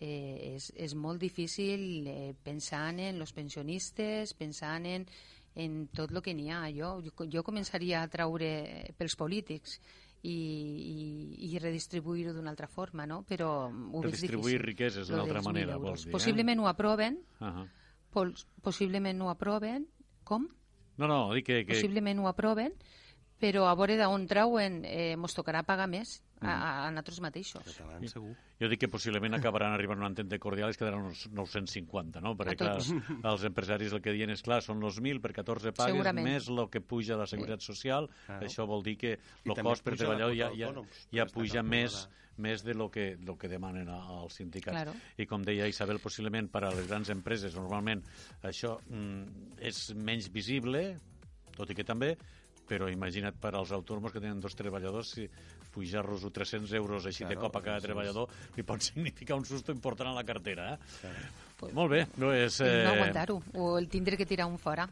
eh, 0.00 0.54
és, 0.56 0.72
és 0.76 0.94
molt 0.94 1.20
difícil 1.20 2.06
eh, 2.06 2.34
pensant 2.42 2.98
en 2.98 3.20
els 3.20 3.32
pensionistes, 3.32 4.34
pensant 4.34 4.86
en, 4.86 5.06
en 5.54 5.88
tot 5.88 6.10
el 6.10 6.22
que 6.22 6.34
n'hi 6.34 6.50
ha. 6.50 6.70
Jo, 6.72 7.02
jo, 7.02 7.26
jo 7.26 7.42
començaria 7.42 8.02
a 8.02 8.08
traure 8.08 8.92
pels 8.96 9.16
polítics 9.16 9.80
i, 10.22 10.32
i, 10.32 11.52
i 11.52 11.58
redistribuir-ho 11.58 12.32
d'una 12.32 12.50
altra 12.50 12.66
forma, 12.66 13.06
no? 13.06 13.22
Però 13.22 13.70
ho 13.70 14.02
Redistribuir 14.02 14.60
riqueses 14.62 15.08
d'una 15.08 15.22
altra 15.22 15.42
manera, 15.42 15.76
vols 15.76 16.04
dir, 16.04 16.10
eh? 16.10 16.12
Possiblement 16.12 16.60
ho 16.60 16.68
aproven, 16.68 17.20
uh 17.40 17.46
-huh 17.46 17.68
possiblement 18.66 19.22
ho 19.22 19.30
aproven. 19.32 19.86
Com? 20.26 20.48
No, 20.96 21.06
no, 21.06 21.18
dic 21.36 21.46
que... 21.48 21.58
que... 21.64 21.74
Possiblement 21.74 22.22
ho 22.22 22.30
aproven, 22.30 22.74
però 23.40 23.66
a 23.68 23.74
veure 23.76 23.98
d'on 24.00 24.24
trauen 24.30 24.80
eh, 24.88 25.14
mos 25.20 25.34
tocarà 25.36 25.62
pagar 25.66 25.86
més 25.92 26.16
a, 26.40 26.48
a, 26.48 26.70
a 26.86 26.90
nosaltres 26.92 27.20
mateixos. 27.24 27.64
Catalans, 27.68 28.12
segur. 28.16 28.32
Jo 28.60 28.70
dic 28.72 28.80
que 28.84 28.90
possiblement 28.92 29.36
acabaran 29.36 29.74
arribant 29.76 30.00
a 30.00 30.04
una 30.04 30.12
entente 30.12 30.38
cordial 30.40 30.72
i 30.72 30.76
es 30.76 30.80
quedaran 30.80 31.04
uns 31.10 31.26
950, 31.28 32.22
no? 32.24 32.32
Perquè, 32.38 32.56
clar, 32.60 32.76
els 33.32 33.46
empresaris 33.48 33.96
el 33.96 34.02
que 34.04 34.14
diuen 34.16 34.32
és, 34.32 34.44
clar, 34.44 34.62
són 34.64 34.80
els 34.84 35.00
1.000 35.02 35.20
per 35.24 35.34
14 35.36 35.74
pagues, 35.76 35.96
Segurament. 35.96 36.28
més 36.28 36.48
el 36.52 36.62
que 36.72 36.80
puja 36.80 37.18
la 37.20 37.28
Seguretat 37.28 37.64
Social. 37.64 38.08
Ah. 38.28 38.40
Això 38.44 38.68
vol 38.68 38.84
dir 38.86 38.96
que 39.00 39.16
el 39.16 39.58
cost 39.60 39.84
per 39.84 39.96
treballador 39.96 40.36
ja, 40.36 40.52
ja, 40.56 40.72
ja 41.12 41.28
puja 41.32 41.64
més 41.66 42.06
més 42.36 42.60
de 42.60 42.74
lo 42.76 42.90
que, 42.92 43.16
lo 43.24 43.38
que 43.40 43.48
demanen 43.48 43.88
els 43.88 44.34
sindicats. 44.36 44.74
Claro. 44.76 44.92
I 45.16 45.24
com 45.24 45.44
deia 45.44 45.68
Isabel, 45.72 46.02
possiblement 46.04 46.50
per 46.52 46.66
a 46.66 46.72
les 46.76 46.84
grans 46.84 47.08
empreses 47.08 47.56
normalment 47.56 48.02
això 48.44 48.74
mm, 48.90 49.56
és 49.64 49.78
menys 49.96 50.28
visible, 50.32 50.82
tot 51.56 51.72
i 51.72 51.76
que 51.78 51.86
també, 51.88 52.12
però 52.68 52.90
imagina't 52.90 53.38
per 53.40 53.54
als 53.54 53.72
autònoms 53.76 54.12
que 54.12 54.22
tenen 54.22 54.40
dos 54.42 54.56
treballadors 54.58 55.14
si 55.16 55.26
pujar-los 55.74 56.24
300 56.32 56.72
euros 56.78 57.06
així 57.06 57.24
claro, 57.24 57.34
de 57.34 57.42
cop 57.44 57.58
a 57.58 57.64
cada 57.64 57.84
treballador 57.84 58.32
li 58.56 58.64
pot 58.66 58.82
significar 58.88 59.38
un 59.38 59.44
susto 59.48 59.74
important 59.74 60.12
a 60.12 60.16
la 60.16 60.24
cartera 60.24 60.72
eh? 60.74 60.78
Claro. 61.00 61.28
Pues, 61.56 61.72
Molt 61.72 61.90
bé, 61.90 62.02
no 62.20 62.34
és... 62.36 62.58
Eh... 62.60 62.82
No 62.84 62.92
aguantar-ho, 62.92 63.38
o 63.56 63.78
el 63.78 63.88
tindre 63.88 64.18
que 64.20 64.26
tirar 64.28 64.44
un 64.50 64.58
fora. 64.60 64.84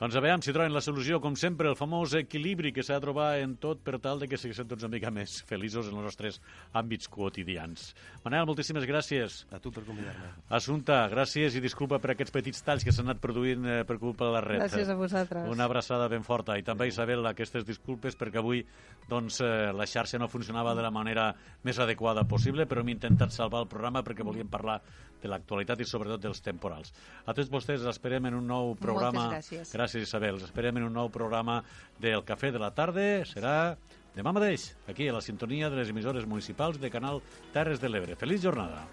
Doncs 0.00 0.16
a 0.16 0.20
veure 0.24 0.40
si 0.40 0.52
troben 0.56 0.72
la 0.72 0.80
solució, 0.80 1.18
com 1.20 1.34
sempre, 1.36 1.68
el 1.68 1.74
famós 1.76 2.14
equilibri 2.16 2.70
que 2.72 2.80
s'ha 2.80 2.96
de 2.96 3.04
trobar 3.04 3.34
en 3.42 3.58
tot 3.60 3.82
per 3.84 3.98
tal 4.00 4.22
de 4.22 4.30
que 4.30 4.38
siguem 4.40 4.64
tots 4.70 4.86
una 4.86 4.94
mica 4.94 5.10
més 5.12 5.34
feliços 5.44 5.90
en 5.90 5.98
els 5.98 6.06
nostres 6.08 6.38
àmbits 6.72 7.10
quotidians. 7.12 7.90
Manel, 8.24 8.46
moltíssimes 8.48 8.86
gràcies. 8.88 9.42
A 9.52 9.60
tu 9.60 9.68
per 9.76 9.84
convidar-me. 9.84 10.30
Assumpta, 10.56 11.02
gràcies 11.12 11.52
i 11.52 11.60
disculpa 11.60 11.98
per 12.00 12.14
aquests 12.14 12.32
petits 12.32 12.64
talls 12.64 12.86
que 12.86 12.94
s'han 12.96 13.10
anat 13.10 13.20
produint 13.20 13.68
eh, 13.68 13.76
per 13.84 13.98
culpa 14.00 14.30
de 14.30 14.34
la 14.38 14.42
red. 14.46 14.62
Gràcies 14.62 14.88
a 14.88 14.96
vosaltres. 14.96 15.52
Una 15.52 15.68
abraçada 15.68 16.08
ben 16.08 16.24
forta. 16.24 16.56
I 16.56 16.64
també, 16.64 16.88
Isabel, 16.88 17.28
aquestes 17.28 17.68
disculpes 17.68 18.16
perquè 18.16 18.40
avui 18.40 18.64
doncs, 19.12 19.42
eh, 19.44 19.68
la 19.76 19.84
xarxa 19.84 20.16
no 20.16 20.32
funcionava 20.32 20.72
de 20.80 20.88
la 20.88 20.94
manera 20.96 21.28
més 21.68 21.76
adequada 21.76 22.24
possible, 22.24 22.64
però 22.64 22.80
hem 22.80 22.94
intentat 22.96 23.36
salvar 23.36 23.66
el 23.66 23.68
programa 23.68 24.00
perquè 24.00 24.24
volíem 24.24 24.48
parlar 24.48 24.80
de 25.22 25.30
l'actualitat 25.30 25.80
i 25.80 25.88
sobretot 25.88 26.22
dels 26.22 26.42
temporals. 26.44 26.94
A 27.26 27.34
tots 27.36 27.50
vostès 27.52 27.80
els 27.80 27.90
esperem 27.92 28.30
en 28.30 28.38
un 28.40 28.46
nou 28.48 28.74
programa. 28.80 29.26
Moltes 29.28 29.50
gràcies. 29.50 29.74
Gràcies, 29.76 30.08
Isabel. 30.08 30.38
Els 30.38 30.48
esperem 30.48 30.80
en 30.80 30.88
un 30.88 30.96
nou 30.96 31.10
programa 31.12 31.60
del 32.00 32.24
Cafè 32.24 32.52
de 32.54 32.62
la 32.62 32.72
Tarda. 32.74 33.26
Serà 33.28 33.76
demà 34.16 34.32
mateix, 34.34 34.72
aquí 34.90 35.08
a 35.08 35.14
la 35.14 35.22
sintonia 35.24 35.70
de 35.70 35.78
les 35.82 35.92
emissores 35.92 36.26
municipals 36.26 36.80
de 36.80 36.90
Canal 36.90 37.22
Terres 37.54 37.80
de 37.80 37.92
l'Ebre. 37.92 38.18
Feliç 38.18 38.42
jornada. 38.48 38.86